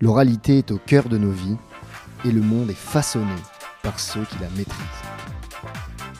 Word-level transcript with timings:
L'oralité 0.00 0.58
est 0.58 0.70
au 0.70 0.78
cœur 0.78 1.08
de 1.08 1.18
nos 1.18 1.32
vies 1.32 1.56
et 2.24 2.30
le 2.30 2.40
monde 2.40 2.70
est 2.70 2.74
façonné 2.74 3.34
par 3.82 3.98
ceux 3.98 4.22
qui 4.26 4.38
la 4.38 4.48
maîtrisent. 4.50 4.78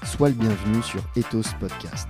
Sois 0.02 0.30
le 0.30 0.34
bienvenu 0.34 0.82
sur 0.82 1.00
Ethos 1.14 1.54
Podcast, 1.60 2.08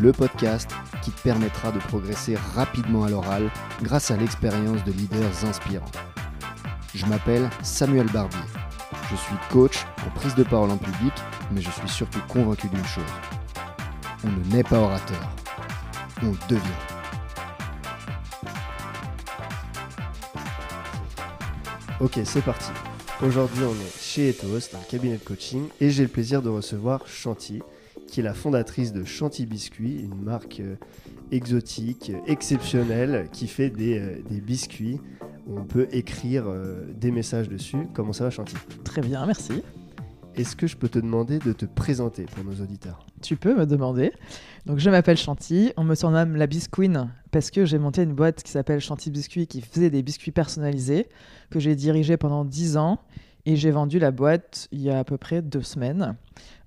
le 0.00 0.12
podcast 0.12 0.70
qui 1.02 1.10
te 1.10 1.20
permettra 1.20 1.72
de 1.72 1.78
progresser 1.78 2.36
rapidement 2.54 3.04
à 3.04 3.10
l'oral 3.10 3.50
grâce 3.82 4.10
à 4.10 4.16
l'expérience 4.16 4.82
de 4.84 4.92
leaders 4.92 5.44
inspirants. 5.44 5.90
Je 6.94 7.04
m'appelle 7.04 7.50
Samuel 7.62 8.06
Barbier. 8.06 8.40
Je 9.10 9.16
suis 9.16 9.36
coach 9.50 9.84
en 10.06 10.10
prise 10.18 10.34
de 10.36 10.42
parole 10.42 10.70
en 10.70 10.78
public, 10.78 11.12
mais 11.52 11.60
je 11.60 11.70
suis 11.70 11.88
surtout 11.88 12.20
convaincu 12.28 12.66
d'une 12.68 12.86
chose. 12.86 13.04
On 14.24 14.28
ne 14.28 14.56
naît 14.56 14.64
pas 14.64 14.78
orateur, 14.78 15.20
on 16.22 16.32
devient. 16.48 16.97
Ok, 22.00 22.20
c'est 22.22 22.44
parti. 22.44 22.70
Aujourd'hui, 23.26 23.64
on 23.64 23.72
est 23.72 24.00
chez 24.00 24.28
Ethos, 24.28 24.70
dans 24.72 24.78
le 24.78 24.88
cabinet 24.88 25.16
de 25.16 25.24
coaching, 25.24 25.64
et 25.80 25.90
j'ai 25.90 26.04
le 26.04 26.08
plaisir 26.08 26.42
de 26.42 26.48
recevoir 26.48 27.08
Chanty, 27.08 27.60
qui 28.06 28.20
est 28.20 28.22
la 28.22 28.34
fondatrice 28.34 28.92
de 28.92 29.02
Chanty 29.02 29.46
Biscuits, 29.46 30.02
une 30.04 30.22
marque 30.22 30.60
euh, 30.60 30.76
exotique, 31.32 32.12
euh, 32.14 32.20
exceptionnelle, 32.28 33.28
qui 33.32 33.48
fait 33.48 33.68
des, 33.68 33.98
euh, 33.98 34.22
des 34.30 34.40
biscuits 34.40 35.00
on 35.50 35.64
peut 35.64 35.88
écrire 35.92 36.44
des 36.94 37.10
messages 37.10 37.48
dessus. 37.48 37.88
Comment 37.94 38.12
ça 38.12 38.24
va, 38.24 38.30
Chanty? 38.30 38.54
Très 38.84 39.00
bien, 39.00 39.24
merci. 39.24 39.62
Est-ce 40.38 40.54
que 40.54 40.68
je 40.68 40.76
peux 40.76 40.88
te 40.88 41.00
demander 41.00 41.40
de 41.40 41.52
te 41.52 41.66
présenter 41.66 42.24
pour 42.24 42.44
nos 42.44 42.62
auditeurs? 42.62 43.04
Tu 43.22 43.34
peux 43.34 43.56
me 43.56 43.66
demander. 43.66 44.12
Donc, 44.66 44.78
je 44.78 44.88
m'appelle 44.88 45.16
Chanty. 45.16 45.72
On 45.76 45.82
me 45.82 45.96
surnomme 45.96 46.36
la 46.36 46.46
Bisqueen 46.46 47.10
parce 47.32 47.50
que 47.50 47.64
j'ai 47.64 47.78
monté 47.78 48.04
une 48.04 48.14
boîte 48.14 48.44
qui 48.44 48.52
s'appelle 48.52 48.78
Chanty 48.80 49.10
Biscuits 49.10 49.48
qui 49.48 49.60
faisait 49.60 49.90
des 49.90 50.00
biscuits 50.04 50.30
personnalisés 50.30 51.08
que 51.50 51.58
j'ai 51.58 51.74
dirigé 51.74 52.16
pendant 52.16 52.44
10 52.44 52.76
ans 52.76 53.00
et 53.46 53.56
j'ai 53.56 53.72
vendu 53.72 53.98
la 53.98 54.12
boîte 54.12 54.68
il 54.70 54.80
y 54.80 54.90
a 54.90 55.00
à 55.00 55.04
peu 55.04 55.16
près 55.16 55.42
deux 55.42 55.62
semaines. 55.62 56.14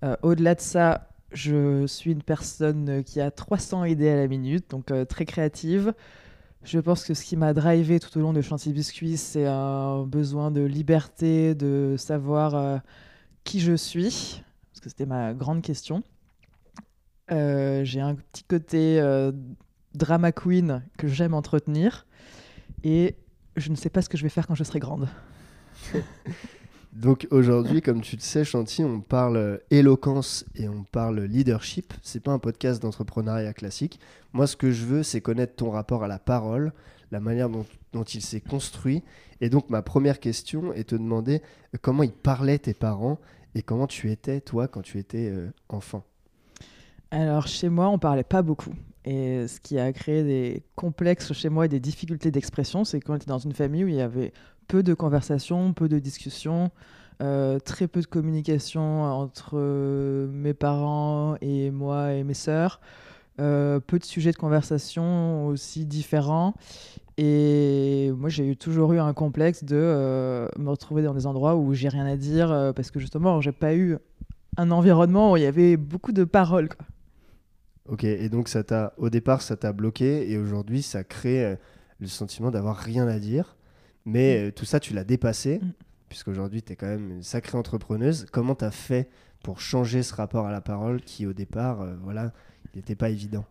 Euh, 0.04 0.18
Au-delà 0.22 0.56
de 0.56 0.62
ça, 0.62 1.08
je 1.32 1.88
suis 1.88 2.12
une 2.12 2.24
personne 2.24 3.06
qui 3.06 3.22
a 3.22 3.32
300 3.32 3.86
idées 3.86 4.10
à 4.10 4.18
la 4.18 4.28
minute, 4.28 4.70
donc 4.70 4.92
euh, 4.92 5.06
très 5.06 5.24
créative. 5.24 5.94
Je 6.66 6.78
pense 6.80 7.06
que 7.06 7.14
ce 7.14 7.24
qui 7.24 7.38
m'a 7.38 7.54
drivé 7.54 8.02
tout 8.02 8.16
au 8.20 8.22
long 8.22 8.34
de 8.34 8.42
Chanty 8.42 8.74
Biscuits, 8.74 9.16
c'est 9.16 9.48
un 9.48 10.04
besoin 10.04 10.52
de 10.52 10.62
liberté, 10.62 11.56
de 11.56 11.96
savoir 11.98 12.56
euh, 12.56 12.78
qui 13.44 13.60
je 13.60 13.74
suis, 13.74 14.44
parce 14.72 14.82
que 14.82 14.90
c'était 14.90 15.06
ma 15.06 15.34
grande 15.34 15.62
question. 15.62 16.04
Euh, 17.32 17.84
j'ai 17.86 18.02
un 18.02 18.16
petit 18.16 18.44
côté 18.44 19.00
euh, 19.00 19.32
drama 19.96 20.32
queen 20.32 20.84
que 20.98 21.08
j'aime 21.08 21.34
entretenir 21.34 22.06
et 22.84 23.16
je 23.56 23.70
ne 23.70 23.76
sais 23.76 23.90
pas 23.90 24.02
ce 24.02 24.10
que 24.10 24.18
je 24.18 24.24
vais 24.24 24.30
faire 24.30 24.48
quand 24.48 24.56
je 24.56 24.64
serai 24.64 24.80
grande. 24.80 25.08
Donc 26.94 27.26
aujourd'hui, 27.32 27.82
comme 27.82 28.02
tu 28.02 28.18
le 28.18 28.22
sais, 28.22 28.44
Chanty, 28.44 28.84
on 28.84 29.00
parle 29.00 29.62
éloquence 29.70 30.44
et 30.56 30.68
on 30.68 30.84
parle 30.84 31.22
leadership. 31.22 31.94
C'est 32.02 32.22
pas 32.22 32.34
un 32.34 32.40
podcast 32.40 32.82
d'entrepreneuriat 32.82 33.54
classique. 33.54 34.00
Moi, 34.34 34.46
ce 34.46 34.58
que 34.58 34.72
je 34.72 34.86
veux, 34.86 35.02
c'est 35.02 35.22
connaître 35.22 35.56
ton 35.56 35.72
rapport 35.72 36.04
à 36.04 36.10
la 36.10 36.20
parole, 36.20 36.74
la 37.12 37.20
manière 37.20 37.50
dont, 37.50 38.04
il 38.04 38.22
s'est 38.22 38.42
construit. 38.42 39.04
Et 39.42 39.50
donc, 39.50 39.70
ma 39.70 39.82
première 39.82 40.20
question 40.20 40.74
est 40.74 40.90
te 40.90 40.96
demander 40.96 41.42
euh, 41.74 41.78
comment 41.82 42.04
ils 42.04 42.12
parlaient 42.12 42.60
tes 42.60 42.74
parents 42.74 43.20
et 43.54 43.62
comment 43.62 43.88
tu 43.88 44.12
étais, 44.12 44.40
toi, 44.40 44.68
quand 44.68 44.82
tu 44.82 44.98
étais 44.98 45.30
euh, 45.30 45.52
enfant? 45.70 46.04
Alors 47.12 47.48
chez 47.48 47.68
moi, 47.68 47.90
on 47.90 48.00
parlait 48.00 48.24
pas 48.24 48.42
beaucoup. 48.42 48.74
Et 49.04 49.48
ce 49.48 49.60
qui 49.60 49.78
a 49.78 49.92
créé 49.92 50.24
des 50.24 50.64
complexes 50.76 51.34
chez 51.34 51.50
moi 51.50 51.66
et 51.66 51.68
des 51.68 51.82
difficultés 51.82 52.32
d'expression, 52.32 52.86
c'est 52.86 53.02
qu'on 53.02 53.16
était 53.16 53.26
dans 53.26 53.40
une 53.40 53.52
famille 53.52 53.84
où 53.84 53.88
il 53.88 53.96
y 53.96 54.02
avait 54.02 54.32
peu 54.70 54.84
de 54.84 54.94
conversations, 54.94 55.74
peu 55.74 55.90
de 55.90 56.00
discussions, 56.00 56.72
euh, 57.22 57.60
très 57.60 57.88
peu 57.88 58.00
de 58.00 58.06
communication 58.06 59.04
entre 59.04 59.58
mes 60.32 60.54
parents 60.54 61.36
et 61.42 61.72
moi 61.72 62.14
et 62.14 62.24
mes 62.24 62.36
sœurs, 62.36 62.80
peu 63.38 64.00
de 64.00 64.04
sujets 64.04 64.32
de 64.32 64.38
conversation 64.38 65.48
aussi 65.48 65.86
différents. 65.86 66.54
Et 67.18 68.12
moi, 68.16 68.30
j'ai 68.30 68.56
toujours 68.56 68.94
eu 68.94 69.00
un 69.00 69.14
complexe 69.14 69.64
de 69.64 69.76
euh, 69.76 70.48
me 70.58 70.70
retrouver 70.70 71.04
dans 71.04 71.14
des 71.14 71.28
endroits 71.28 71.56
où 71.56 71.74
j'ai 71.74 71.90
rien 71.90 72.06
à 72.06 72.16
dire 72.16 72.52
euh, 72.52 72.74
parce 72.74 72.90
que 72.92 73.00
justement, 73.00 73.42
j'ai 73.42 73.52
pas 73.52 73.76
eu 73.76 73.98
un 74.58 74.72
environnement 74.72 75.32
où 75.34 75.38
il 75.38 75.44
y 75.44 75.46
avait 75.46 75.78
beaucoup 75.78 76.12
de 76.12 76.24
paroles. 76.24 76.70
quoi. 76.70 76.86
Ok, 77.90 78.04
et 78.04 78.30
donc 78.30 78.48
ça 78.48 78.64
t'a, 78.64 78.94
au 78.98 79.10
départ, 79.10 79.42
ça 79.42 79.58
t'a 79.58 79.74
bloqué 79.74 80.32
et 80.32 80.38
aujourd'hui, 80.38 80.82
ça 80.82 81.04
crée 81.04 81.44
euh, 81.44 81.56
le 82.00 82.08
sentiment 82.08 82.50
d'avoir 82.52 82.78
rien 82.78 83.08
à 83.08 83.20
dire. 83.20 83.58
Mais 84.06 84.48
euh, 84.48 84.52
tout 84.52 84.66
ça, 84.66 84.80
tu 84.80 84.94
l'as 84.94 85.04
dépassé, 85.04 85.60
Mm. 85.60 85.72
puisqu'aujourd'hui, 86.10 86.62
tu 86.64 86.74
es 86.74 86.76
quand 86.76 86.88
même 86.88 87.12
une 87.12 87.24
sacrée 87.24 87.58
entrepreneuse. 87.58 88.26
Comment 88.32 88.56
tu 88.56 88.66
as 88.66 88.72
fait 88.72 89.10
pour 89.44 89.60
changer 89.60 90.02
ce 90.04 90.14
rapport 90.14 90.46
à 90.46 90.52
la 90.52 90.62
parole 90.62 91.02
qui, 91.02 91.26
au 91.26 91.34
départ, 91.34 91.86
voilà, 92.04 92.32
il 92.74 92.78
n'était 92.78 92.96
pas 92.96 93.10
évident 93.10 93.46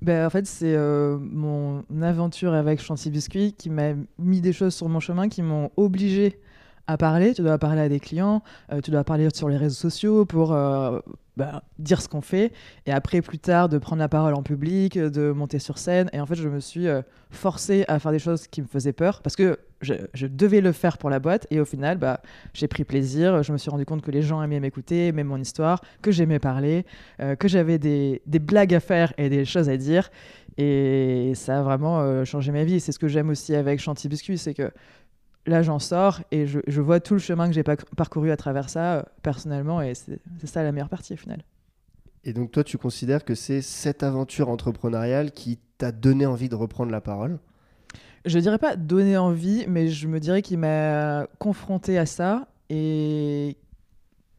Ben, 0.00 0.26
en 0.26 0.30
fait, 0.30 0.46
c'est 0.46 0.74
euh, 0.74 1.16
mon 1.18 1.84
aventure 2.00 2.54
avec 2.54 2.80
Chanty 2.80 3.10
Biscuit 3.10 3.52
qui 3.52 3.70
m'a 3.70 3.92
mis 4.18 4.40
des 4.40 4.52
choses 4.52 4.74
sur 4.74 4.88
mon 4.88 5.00
chemin 5.00 5.28
qui 5.28 5.42
m'ont 5.42 5.70
obligé 5.76 6.40
à 6.86 6.96
parler. 6.96 7.34
Tu 7.34 7.42
dois 7.42 7.58
parler 7.58 7.82
à 7.82 7.88
des 7.88 8.00
clients, 8.00 8.42
euh, 8.72 8.80
tu 8.80 8.90
dois 8.90 9.04
parler 9.04 9.28
sur 9.32 9.48
les 9.48 9.56
réseaux 9.56 9.76
sociaux 9.76 10.24
pour 10.24 10.52
euh, 10.52 10.98
ben, 11.36 11.62
dire 11.78 12.02
ce 12.02 12.08
qu'on 12.08 12.20
fait. 12.20 12.52
Et 12.86 12.92
après, 12.92 13.22
plus 13.22 13.38
tard, 13.38 13.68
de 13.68 13.78
prendre 13.78 14.00
la 14.00 14.08
parole 14.08 14.34
en 14.34 14.42
public, 14.42 14.98
de 14.98 15.32
monter 15.32 15.58
sur 15.58 15.78
scène. 15.78 16.10
Et 16.12 16.20
en 16.20 16.26
fait, 16.26 16.34
je 16.34 16.48
me 16.48 16.60
suis 16.60 16.88
euh, 16.88 17.00
forcée 17.30 17.84
à 17.88 17.98
faire 17.98 18.12
des 18.12 18.18
choses 18.18 18.46
qui 18.46 18.60
me 18.60 18.66
faisaient 18.66 18.92
peur 18.92 19.22
parce 19.22 19.36
que 19.36 19.58
je, 19.80 20.26
devais 20.26 20.60
le 20.60 20.72
faire 20.72 20.98
pour 20.98 21.10
la 21.10 21.18
boîte. 21.18 21.46
Et 21.50 21.58
au 21.58 21.64
final, 21.64 21.98
bah, 21.98 22.20
j'ai 22.52 22.68
pris 22.68 22.84
plaisir. 22.84 23.42
Je 23.42 23.52
me 23.52 23.58
suis 23.58 23.70
rendu 23.70 23.86
compte 23.86 24.02
que 24.02 24.10
les 24.10 24.22
gens 24.22 24.42
aimaient 24.42 24.60
m'écouter, 24.60 25.08
aimaient 25.08 25.24
mon 25.24 25.38
histoire, 25.38 25.80
que 26.02 26.10
j'aimais 26.10 26.38
parler, 26.38 26.84
euh, 27.20 27.34
que 27.34 27.48
j'avais 27.48 27.78
des, 27.78 28.20
blagues 28.26 28.74
à 28.74 28.80
faire 28.80 29.14
et 29.16 29.28
des 29.28 29.44
choses 29.44 29.68
à 29.68 29.76
dire. 29.76 30.10
Et 30.58 31.32
ça 31.34 31.60
a 31.60 31.62
vraiment 31.62 32.00
euh, 32.00 32.24
changé 32.26 32.52
ma 32.52 32.64
vie. 32.64 32.78
C'est 32.78 32.92
ce 32.92 32.98
que 32.98 33.08
j'aime 33.08 33.30
aussi 33.30 33.54
avec 33.54 33.80
Chanty 33.80 34.08
Biscuit, 34.08 34.36
c'est 34.36 34.52
que 34.54 34.70
là, 35.46 35.62
j'en 35.62 35.78
sors 35.78 36.20
et 36.30 36.46
je, 36.46 36.60
je 36.66 36.80
vois 36.80 37.00
tout 37.00 37.14
le 37.14 37.20
chemin 37.20 37.48
que 37.48 37.52
j'ai 37.54 37.62
pas- 37.62 37.76
parcouru 37.96 38.30
à 38.30 38.36
travers 38.36 38.68
ça 38.68 38.94
euh, 38.94 39.02
personnellement. 39.22 39.80
Et 39.82 39.94
c'est 39.94 40.20
ça 40.44 40.62
la 40.62 40.72
meilleure 40.72 40.88
partie 40.88 41.14
au 41.14 41.16
final. 41.16 41.44
Et 42.24 42.32
donc, 42.32 42.52
toi, 42.52 42.62
tu 42.62 42.78
considères 42.78 43.24
que 43.24 43.34
c'est 43.34 43.62
cette 43.62 44.02
aventure 44.02 44.48
entrepreneuriale 44.48 45.32
qui 45.32 45.58
t'a 45.78 45.90
donné 45.90 46.26
envie 46.26 46.48
de 46.48 46.54
reprendre 46.54 46.92
la 46.92 47.00
parole? 47.00 47.38
Je 48.24 48.38
dirais 48.38 48.58
pas 48.58 48.76
donner 48.76 49.16
envie, 49.16 49.64
mais 49.66 49.88
je 49.88 50.06
me 50.06 50.20
dirais 50.20 50.42
qu'il 50.42 50.58
m'a 50.58 51.26
confronté 51.38 51.98
à 51.98 52.06
ça. 52.06 52.46
Et 52.70 53.56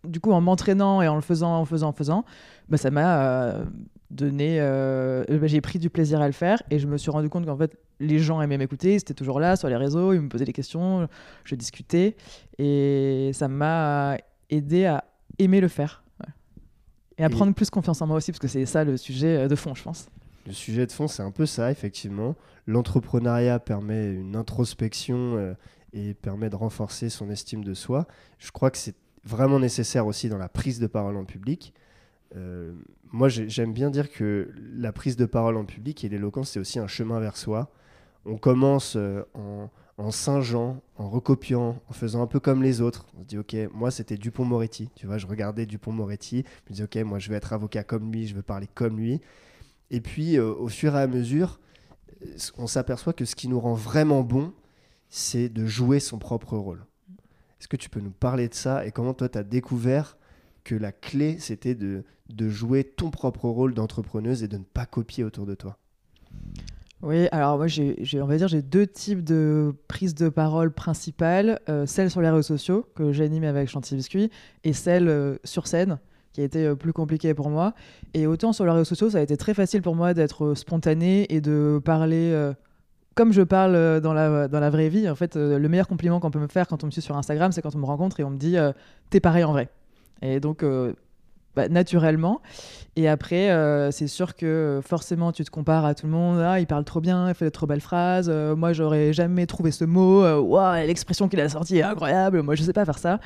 du 0.05 0.21
coup, 0.21 0.31
en 0.31 0.39
m'entraînant 0.39 1.01
et 1.01 1.07
en 1.09 1.15
le 1.15 1.21
faisant, 1.21 1.57
en 1.59 1.65
faisant, 1.65 1.89
en 1.89 1.93
faisant, 1.93 2.23
bah, 2.69 2.77
ça 2.77 2.91
m'a 2.91 3.21
euh, 3.21 3.65
donné. 4.09 4.57
euh, 4.61 5.25
bah, 5.29 5.47
j'ai 5.47 5.59
pris 5.59 5.79
du 5.79 5.89
plaisir 5.89 6.21
à 6.21 6.27
le 6.27 6.33
faire 6.33 6.63
et 6.71 6.79
je 6.79 6.87
me 6.87 6.97
suis 6.97 7.11
rendu 7.11 7.27
compte 7.29 7.45
qu'en 7.45 7.57
fait, 7.57 7.75
les 8.03 8.19
gens 8.19 8.41
aimaient 8.41 8.57
m'écouter. 8.57 8.93
Ils 8.93 8.97
étaient 8.97 9.13
toujours 9.13 9.39
là 9.39 9.55
sur 9.55 9.67
les 9.69 9.75
réseaux, 9.75 10.13
ils 10.13 10.19
me 10.21 10.29
posaient 10.29 10.45
des 10.45 10.53
questions, 10.53 11.07
je 11.43 11.55
discutais. 11.55 12.15
Et 12.59 13.31
ça 13.33 13.47
m'a 13.47 14.17
aidé 14.49 14.85
à 14.85 15.03
aimer 15.39 15.61
le 15.61 15.67
faire. 15.67 16.03
ouais. 16.21 16.31
Et 17.17 17.23
à 17.23 17.27
Et- 17.27 17.29
prendre 17.29 17.53
plus 17.53 17.69
confiance 17.69 18.01
en 18.01 18.07
moi 18.07 18.17
aussi, 18.17 18.31
parce 18.31 18.39
que 18.39 18.47
c'est 18.47 18.65
ça 18.65 18.83
le 18.83 18.97
sujet 18.97 19.37
euh, 19.43 19.47
de 19.47 19.55
fond, 19.55 19.73
je 19.75 19.83
pense. 19.83 20.07
Le 20.45 20.53
sujet 20.53 20.85
de 20.85 20.91
fond, 20.91 21.07
c'est 21.07 21.23
un 21.23 21.31
peu 21.31 21.45
ça, 21.45 21.71
effectivement. 21.71 22.35
L'entrepreneuriat 22.67 23.59
permet 23.59 24.11
une 24.13 24.35
introspection 24.35 25.37
euh, 25.37 25.53
et 25.93 26.13
permet 26.13 26.49
de 26.49 26.55
renforcer 26.55 27.09
son 27.09 27.29
estime 27.29 27.63
de 27.63 27.73
soi. 27.73 28.07
Je 28.39 28.51
crois 28.51 28.69
que 28.71 28.77
c'est 28.77 28.95
vraiment 29.23 29.59
nécessaire 29.59 30.05
aussi 30.05 30.27
dans 30.27 30.37
la 30.37 30.49
prise 30.49 30.79
de 30.79 30.87
parole 30.87 31.15
en 31.15 31.23
public. 31.23 31.73
Euh, 32.35 32.73
moi, 33.11 33.29
j'ai- 33.29 33.47
j'aime 33.47 33.73
bien 33.73 33.89
dire 33.89 34.11
que 34.11 34.51
la 34.75 34.91
prise 34.91 35.15
de 35.15 35.25
parole 35.25 35.55
en 35.55 35.65
public 35.65 36.03
et 36.03 36.09
l'éloquence, 36.09 36.49
c'est 36.51 36.59
aussi 36.59 36.79
un 36.79 36.87
chemin 36.87 37.19
vers 37.19 37.37
soi. 37.37 37.71
On 38.25 38.37
commence 38.37 38.95
euh, 38.95 39.23
en, 39.33 39.69
en 39.97 40.11
singeant, 40.11 40.81
en 40.97 41.09
recopiant, 41.09 41.81
en 41.89 41.93
faisant 41.93 42.21
un 42.21 42.27
peu 42.27 42.39
comme 42.39 42.63
les 42.63 42.81
autres. 42.81 43.05
On 43.17 43.21
se 43.21 43.27
dit, 43.27 43.37
OK, 43.37 43.55
moi, 43.73 43.91
c'était 43.91 44.17
Dupont-Moretti. 44.17 44.89
Tu 44.95 45.07
vois, 45.07 45.17
je 45.17 45.27
regardais 45.27 45.65
Dupont-Moretti. 45.65 46.43
Je 46.65 46.71
me 46.71 46.75
dis, 46.75 46.83
OK, 46.83 46.95
moi, 47.05 47.19
je 47.19 47.29
vais 47.29 47.35
être 47.35 47.53
avocat 47.53 47.83
comme 47.83 48.11
lui, 48.11 48.27
je 48.27 48.35
veux 48.35 48.41
parler 48.41 48.67
comme 48.73 48.97
lui. 48.97 49.21
Et 49.91 50.01
puis, 50.01 50.37
euh, 50.37 50.53
au 50.53 50.69
fur 50.69 50.95
et 50.95 51.01
à 51.01 51.07
mesure, 51.07 51.59
euh, 52.23 52.37
on 52.57 52.67
s'aperçoit 52.67 53.13
que 53.13 53.25
ce 53.25 53.35
qui 53.35 53.47
nous 53.47 53.59
rend 53.59 53.75
vraiment 53.75 54.23
bon, 54.23 54.53
c'est 55.09 55.49
de 55.49 55.65
jouer 55.65 55.99
son 55.99 56.17
propre 56.17 56.57
rôle. 56.57 56.85
Est-ce 57.59 57.67
que 57.67 57.77
tu 57.77 57.89
peux 57.89 57.99
nous 57.99 58.11
parler 58.11 58.49
de 58.49 58.55
ça 58.55 58.85
et 58.85 58.91
comment 58.91 59.13
toi, 59.13 59.29
tu 59.29 59.37
as 59.37 59.43
découvert 59.43 60.17
que 60.63 60.75
la 60.75 60.91
clé, 60.91 61.37
c'était 61.39 61.75
de, 61.75 62.03
de 62.29 62.49
jouer 62.49 62.83
ton 62.83 63.11
propre 63.11 63.47
rôle 63.47 63.73
d'entrepreneuse 63.73 64.43
et 64.43 64.47
de 64.47 64.57
ne 64.57 64.63
pas 64.63 64.85
copier 64.85 65.23
autour 65.23 65.45
de 65.45 65.55
toi? 65.55 65.77
Oui, 67.03 67.27
alors 67.33 67.57
moi, 67.57 67.67
j'ai, 67.67 67.97
on 68.21 68.25
va 68.25 68.37
dire, 68.37 68.47
deux 68.63 68.87
types 68.87 69.25
de 69.25 69.75
prises 69.89 70.15
de 70.15 70.29
parole 70.29 70.71
principales. 70.71 71.59
Euh, 71.67 71.85
celle 71.85 72.09
sur 72.09 72.21
les 72.21 72.29
réseaux 72.29 72.41
sociaux, 72.41 72.87
que 72.95 73.11
j'anime 73.11 73.43
avec 73.43 73.67
Chantilly 73.67 73.97
Biscuit, 73.97 74.31
et 74.63 74.71
celle 74.71 75.09
euh, 75.09 75.35
sur 75.43 75.67
scène, 75.67 75.99
qui 76.31 76.39
a 76.39 76.45
été 76.45 76.65
euh, 76.65 76.75
plus 76.75 76.93
compliquée 76.93 77.33
pour 77.33 77.49
moi. 77.49 77.73
Et 78.13 78.25
autant 78.25 78.53
sur 78.53 78.63
les 78.63 78.71
réseaux 78.71 78.85
sociaux, 78.85 79.09
ça 79.09 79.17
a 79.17 79.21
été 79.21 79.35
très 79.35 79.53
facile 79.53 79.81
pour 79.81 79.95
moi 79.95 80.13
d'être 80.13 80.53
spontané 80.53 81.27
et 81.33 81.41
de 81.41 81.81
parler 81.83 82.51
comme 83.15 83.31
je 83.33 83.43
parle 83.43 83.99
dans 83.99 84.13
la, 84.13 84.47
dans 84.47 84.59
la 84.59 84.69
vraie 84.71 84.89
vie, 84.89 85.07
en 85.07 85.15
fait, 85.15 85.35
le 85.35 85.67
meilleur 85.67 85.87
compliment 85.87 86.19
qu'on 86.19 86.31
peut 86.31 86.39
me 86.39 86.47
faire 86.47 86.67
quand 86.67 86.83
on 86.83 86.87
me 86.87 86.91
suit 86.91 87.01
sur 87.01 87.17
Instagram, 87.17 87.51
c'est 87.51 87.61
quand 87.61 87.75
on 87.75 87.79
me 87.79 87.85
rencontre 87.85 88.19
et 88.21 88.23
on 88.23 88.31
me 88.31 88.37
dit 88.37 88.55
T'es 89.09 89.19
pareil 89.19 89.43
en 89.43 89.51
vrai. 89.51 89.69
Et 90.21 90.39
donc, 90.39 90.63
bah, 91.55 91.69
naturellement. 91.69 92.41
Et 92.95 93.07
après, 93.07 93.49
euh, 93.49 93.89
c'est 93.91 94.07
sûr 94.07 94.35
que 94.35 94.79
forcément, 94.83 95.31
tu 95.31 95.43
te 95.43 95.49
compares 95.49 95.85
à 95.85 95.95
tout 95.95 96.05
le 96.05 96.11
monde. 96.11 96.39
Ah, 96.39 96.59
il 96.59 96.67
parle 96.67 96.83
trop 96.83 97.01
bien, 97.01 97.29
il 97.29 97.33
fait 97.33 97.45
de 97.45 97.49
trop 97.49 97.65
belles 97.65 97.81
phrases. 97.81 98.29
Euh, 98.29 98.55
moi, 98.55 98.73
j'aurais 98.73 99.13
jamais 99.13 99.45
trouvé 99.47 99.71
ce 99.71 99.83
mot. 99.83 100.23
Euh, 100.23 100.39
Ouah, 100.39 100.83
l'expression 100.85 101.27
qu'il 101.27 101.39
a 101.39 101.49
sortie 101.49 101.77
est 101.77 101.83
incroyable. 101.83 102.41
Moi, 102.43 102.55
je 102.55 102.63
sais 102.63 102.73
pas 102.73 102.85
faire 102.85 102.99
ça. 102.99 103.19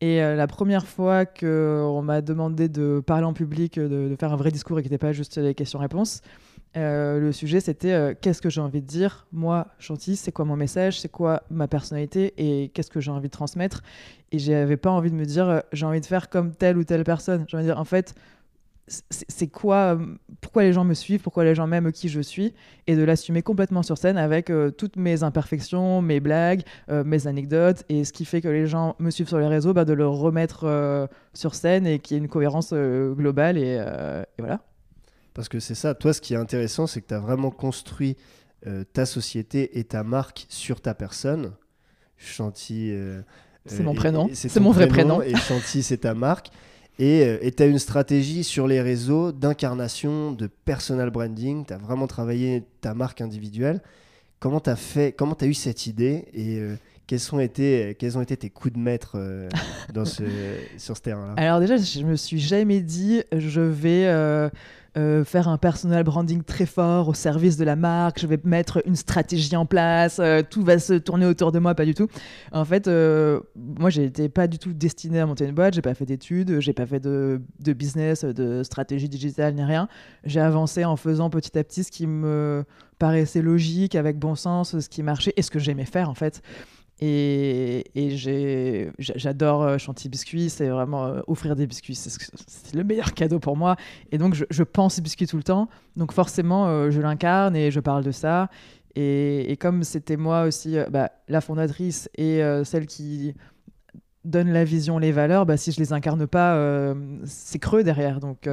Et 0.00 0.22
euh, 0.22 0.36
la 0.36 0.46
première 0.46 0.86
fois 0.86 1.26
qu'on 1.26 2.02
m'a 2.02 2.20
demandé 2.20 2.68
de 2.68 3.02
parler 3.04 3.24
en 3.24 3.32
public, 3.32 3.78
de, 3.78 4.14
faire 4.18 4.32
un 4.32 4.36
vrai 4.36 4.50
discours 4.50 4.78
et 4.78 4.82
qui 4.82 4.88
n'était 4.88 4.98
pas 4.98 5.12
juste 5.12 5.38
les 5.38 5.54
questions-réponses, 5.54 6.22
euh, 6.76 7.18
le 7.18 7.32
sujet 7.32 7.60
c'était 7.60 7.92
euh, 7.92 8.14
qu'est-ce 8.20 8.42
que 8.42 8.50
j'ai 8.50 8.60
envie 8.60 8.80
de 8.80 8.86
dire 8.86 9.26
Moi, 9.32 9.66
Chanty, 9.78 10.14
c'est 10.14 10.30
quoi 10.30 10.44
mon 10.44 10.54
message? 10.54 11.00
C'est 11.00 11.08
quoi 11.08 11.42
ma 11.50 11.66
personnalité? 11.66 12.34
Et 12.36 12.68
qu'est-ce 12.68 12.90
que 12.90 13.00
j'ai 13.00 13.10
envie 13.10 13.28
de 13.28 13.32
transmettre? 13.32 13.82
Et 14.30 14.38
j'avais 14.38 14.76
pas 14.76 14.90
envie 14.90 15.10
de 15.10 15.16
me 15.16 15.24
dire 15.24 15.48
euh, 15.48 15.60
j'ai 15.72 15.86
envie 15.86 16.00
de 16.00 16.06
faire 16.06 16.28
comme 16.28 16.54
telle 16.54 16.76
ou 16.76 16.84
telle 16.84 17.04
personne. 17.04 17.44
J'ai 17.48 17.56
envie 17.56 17.66
de 17.66 17.72
dire 17.72 17.80
en 17.80 17.84
fait, 17.84 18.14
c'est 18.86 19.48
quoi 19.48 19.96
euh, 19.96 20.16
Pourquoi 20.40 20.62
les 20.62 20.72
gens 20.72 20.84
me 20.84 20.94
suivent 20.94 21.20
Pourquoi 21.20 21.44
les 21.44 21.54
gens 21.54 21.66
m'aiment 21.66 21.92
qui 21.92 22.08
je 22.08 22.20
suis 22.20 22.54
Et 22.86 22.96
de 22.96 23.02
l'assumer 23.02 23.42
complètement 23.42 23.82
sur 23.82 23.98
scène 23.98 24.16
avec 24.16 24.50
euh, 24.50 24.70
toutes 24.70 24.96
mes 24.96 25.22
imperfections, 25.22 26.02
mes 26.02 26.20
blagues, 26.20 26.62
mes 26.88 27.26
anecdotes. 27.26 27.84
Et 27.88 28.04
ce 28.04 28.12
qui 28.12 28.24
fait 28.24 28.40
que 28.40 28.48
les 28.48 28.66
gens 28.66 28.96
me 28.98 29.10
suivent 29.10 29.28
sur 29.28 29.38
les 29.38 29.46
réseaux, 29.46 29.72
bah, 29.72 29.84
de 29.84 29.92
le 29.92 30.06
remettre 30.06 31.08
sur 31.34 31.54
scène 31.54 31.86
et 31.86 31.98
qu'il 31.98 32.16
y 32.16 32.20
ait 32.20 32.22
une 32.22 32.28
cohérence 32.28 32.72
globale. 32.72 33.58
Et, 33.58 33.82
voilà. 34.38 34.60
Parce 35.34 35.48
que 35.48 35.60
c'est 35.60 35.74
ça, 35.74 35.94
toi, 35.94 36.12
ce 36.12 36.20
qui 36.20 36.34
est 36.34 36.38
intéressant, 36.38 36.86
c'est 36.86 37.00
que 37.02 37.08
tu 37.08 37.14
as 37.14 37.20
vraiment 37.20 37.50
construit 37.50 38.16
ta 38.92 39.06
société 39.06 39.78
et 39.78 39.84
ta 39.84 40.02
marque 40.02 40.46
sur 40.48 40.80
ta 40.80 40.94
personne. 40.94 41.52
Euh, 42.70 43.22
C'est 43.68 43.80
euh, 43.80 43.84
mon 43.84 43.92
et- 43.92 43.96
prénom. 43.96 44.30
C'est 44.32 44.60
mon 44.60 44.72
vrai 44.72 44.88
prénom. 44.88 45.22
Et 45.22 45.34
Chanty, 45.36 45.82
c'est 45.82 45.98
ta 45.98 46.14
marque. 46.14 46.48
Et 46.98 47.52
tu 47.56 47.62
as 47.62 47.66
une 47.66 47.78
stratégie 47.78 48.42
sur 48.42 48.66
les 48.66 48.80
réseaux 48.80 49.30
d'incarnation, 49.30 50.32
de 50.32 50.48
personal 50.64 51.10
branding. 51.10 51.64
Tu 51.64 51.72
as 51.72 51.78
vraiment 51.78 52.06
travaillé 52.08 52.64
ta 52.80 52.92
marque 52.94 53.20
individuelle. 53.20 53.80
Comment 54.40 54.60
tu 54.60 54.70
as 54.70 54.76
fait 54.76 55.12
Comment 55.12 55.34
tu 55.34 55.44
as 55.44 55.48
eu 55.48 55.54
cette 55.54 55.86
idée 55.86 56.24
Et 56.32 56.58
euh, 56.58 56.76
quels, 57.06 57.20
ont 57.32 57.40
été, 57.40 57.96
quels 57.98 58.16
ont 58.18 58.22
été 58.22 58.36
tes 58.36 58.50
coups 58.50 58.74
de 58.74 58.78
maître 58.80 59.12
euh, 59.16 59.48
dans 59.92 60.04
ce, 60.04 60.22
sur 60.78 60.96
ce 60.96 61.02
terrain-là? 61.02 61.34
Alors 61.36 61.60
déjà, 61.60 61.76
je 61.76 62.02
me 62.02 62.16
suis 62.16 62.38
jamais 62.40 62.80
dit 62.80 63.22
je 63.36 63.60
vais 63.60 64.06
euh, 64.06 64.48
euh, 64.96 65.24
faire 65.24 65.48
un 65.48 65.58
personal 65.58 66.02
branding 66.02 66.42
très 66.42 66.66
fort 66.66 67.08
au 67.08 67.14
service 67.14 67.56
de 67.56 67.64
la 67.64 67.76
marque, 67.76 68.20
je 68.20 68.26
vais 68.26 68.38
mettre 68.44 68.82
une 68.86 68.96
stratégie 68.96 69.54
en 69.54 69.66
place, 69.66 70.18
euh, 70.18 70.42
tout 70.48 70.62
va 70.62 70.78
se 70.78 70.94
tourner 70.94 71.26
autour 71.26 71.52
de 71.52 71.58
moi, 71.58 71.74
pas 71.74 71.84
du 71.84 71.94
tout. 71.94 72.08
En 72.52 72.64
fait, 72.64 72.88
euh, 72.88 73.40
moi, 73.54 73.90
j'étais 73.90 74.28
pas 74.28 74.46
du 74.46 74.58
tout 74.58 74.72
destinée 74.72 75.20
à 75.20 75.26
monter 75.26 75.44
une 75.44 75.54
boîte, 75.54 75.74
j'ai 75.74 75.82
pas 75.82 75.94
fait 75.94 76.06
d'études, 76.06 76.60
j'ai 76.60 76.72
pas 76.72 76.86
fait 76.86 77.00
de, 77.00 77.40
de 77.60 77.72
business, 77.72 78.24
de 78.24 78.62
stratégie 78.62 79.08
digitale 79.08 79.54
ni 79.54 79.62
rien. 79.62 79.88
J'ai 80.24 80.40
avancé 80.40 80.84
en 80.84 80.96
faisant 80.96 81.30
petit 81.30 81.58
à 81.58 81.64
petit 81.64 81.84
ce 81.84 81.90
qui 81.90 82.06
me 82.06 82.64
paraissait 82.98 83.42
logique, 83.42 83.94
avec 83.94 84.18
bon 84.18 84.34
sens, 84.34 84.78
ce 84.78 84.88
qui 84.88 85.02
marchait 85.02 85.32
et 85.36 85.42
ce 85.42 85.50
que 85.50 85.58
j'aimais 85.58 85.84
faire 85.84 86.08
en 86.08 86.14
fait. 86.14 86.42
Et, 87.00 87.84
j'adore 88.98 89.62
euh, 89.62 89.78
Chantilly 89.78 90.08
Biscuit, 90.08 90.50
c'est 90.50 90.68
vraiment 90.68 91.06
euh, 91.06 91.20
offrir 91.28 91.54
des 91.54 91.66
biscuits, 91.66 91.94
c'est 91.94 92.74
le 92.74 92.82
meilleur 92.82 93.14
cadeau 93.14 93.38
pour 93.38 93.56
moi. 93.56 93.76
Et 94.10 94.18
donc 94.18 94.34
je, 94.34 94.62
pense 94.64 95.00
biscuit 95.00 95.26
tout 95.26 95.36
le 95.36 95.44
temps, 95.44 95.68
donc 95.96 96.12
forcément 96.12 96.66
euh, 96.66 96.90
je 96.90 97.00
l'incarne 97.00 97.54
et 97.54 97.70
je 97.70 97.80
parle 97.80 98.02
de 98.02 98.10
ça. 98.10 98.48
Et, 98.96 99.56
comme 99.60 99.84
c'était 99.84 100.16
moi 100.16 100.42
aussi 100.42 100.76
bah, 100.90 101.12
la 101.28 101.40
fondatrice 101.40 102.10
et 102.16 102.40
celle 102.64 102.86
qui 102.86 103.32
donne 104.24 104.50
la 104.50 104.64
vision, 104.64 104.98
les 104.98 105.12
valeurs, 105.12 105.46
bah, 105.46 105.56
si 105.56 105.70
je 105.70 105.78
les 105.78 105.92
incarne 105.92 106.26
pas, 106.26 106.92
c'est 107.24 107.60
creux 107.60 107.84
derrière. 107.84 108.18
Donc 108.18 108.48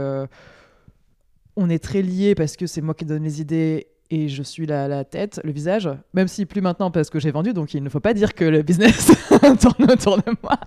on 1.56 1.70
est 1.70 1.84
très 1.84 2.04
liés 2.04 2.36
parce 2.36 2.58
que 2.58 2.68
c'est 2.68 2.82
moi 2.82 2.94
qui 2.94 3.06
donne 3.06 3.24
les 3.24 3.42
idées 3.42 3.88
et 4.12 4.30
je 4.30 4.44
suis 4.44 4.66
la, 4.66 4.88
la 4.88 5.04
tête, 5.04 5.42
le 5.44 5.52
visage, 5.52 5.90
même 6.14 6.28
si 6.28 6.46
plus 6.46 6.62
maintenant 6.62 6.92
parce 6.92 7.10
que 7.10 7.20
j'ai 7.20 7.32
vendu, 7.32 7.54
donc 7.54 7.74
il 7.74 7.84
ne 7.84 7.90
faut 7.90 8.00
pas 8.00 8.14
dire 8.14 8.34
que 8.34 8.46
le 8.46 8.62
business 8.62 9.12
tourne 9.60 9.92
autour 9.92 10.18
de 10.18 10.34
moi, 10.44 10.60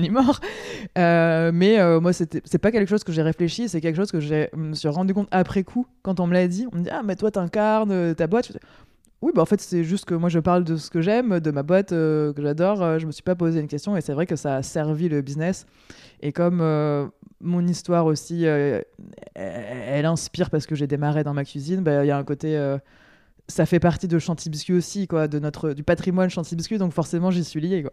ni 0.00 0.10
mort. 0.10 0.40
Euh, 0.98 1.50
mais 1.52 1.80
euh, 1.80 2.00
moi, 2.00 2.12
c'est 2.12 2.58
pas 2.58 2.70
quelque 2.70 2.88
chose 2.88 3.02
que 3.02 3.12
j'ai 3.12 3.22
réfléchi, 3.22 3.68
c'est 3.68 3.80
quelque 3.80 3.96
chose 3.96 4.12
que 4.12 4.20
je 4.20 4.54
me 4.56 4.74
suis 4.74 4.88
rendu 4.88 5.12
compte 5.14 5.28
après 5.30 5.64
coup, 5.64 5.86
quand 6.02 6.20
on 6.20 6.26
me 6.26 6.34
l'a 6.34 6.46
dit. 6.46 6.66
On 6.72 6.78
me 6.78 6.84
dit, 6.84 6.90
ah, 6.90 7.02
mais 7.04 7.16
toi, 7.16 7.30
t'incarnes 7.30 7.90
euh, 7.90 8.14
ta 8.14 8.26
boîte. 8.26 8.52
Oui, 9.22 9.32
bah 9.34 9.42
en 9.42 9.46
fait, 9.46 9.60
c'est 9.60 9.84
juste 9.84 10.04
que 10.04 10.14
moi, 10.14 10.28
je 10.28 10.38
parle 10.38 10.64
de 10.64 10.76
ce 10.76 10.90
que 10.90 11.00
j'aime, 11.00 11.40
de 11.40 11.50
ma 11.50 11.62
boîte 11.62 11.92
euh, 11.92 12.32
que 12.32 12.42
j'adore. 12.42 12.82
Euh, 12.82 12.98
je 12.98 13.06
me 13.06 13.12
suis 13.12 13.22
pas 13.22 13.34
posé 13.34 13.58
une 13.60 13.68
question 13.68 13.96
et 13.96 14.00
c'est 14.00 14.12
vrai 14.12 14.26
que 14.26 14.36
ça 14.36 14.56
a 14.56 14.62
servi 14.62 15.08
le 15.08 15.22
business. 15.22 15.66
Et 16.20 16.32
comme 16.32 16.60
mon 17.44 17.66
histoire 17.66 18.06
aussi, 18.06 18.46
euh, 18.46 18.80
elle, 19.34 20.06
inspire 20.06 20.50
parce 20.50 20.66
que 20.66 20.74
j'ai 20.74 20.86
démarré 20.86 21.22
dans 21.24 21.34
ma 21.34 21.44
cuisine, 21.44 21.82
bah, 21.82 22.04
il 22.04 22.08
y 22.08 22.10
a 22.10 22.16
un 22.18 22.24
côté. 22.24 22.56
euh, 22.56 22.78
ça 23.46 23.66
fait 23.66 23.78
partie 23.80 24.08
de 24.08 24.18
Chantilly 24.18 24.50
Biscuit 24.50 24.72
aussi, 24.72 25.06
quoi, 25.06 25.28
de 25.28 25.38
notre, 25.38 25.72
du 25.74 25.82
patrimoine 25.82 26.30
Chantilly 26.30 26.56
Biscuit, 26.56 26.78
donc 26.78 26.92
forcément, 26.92 27.30
j'y 27.30 27.44
suis 27.44 27.60
liée, 27.60 27.82
quoi. 27.82 27.92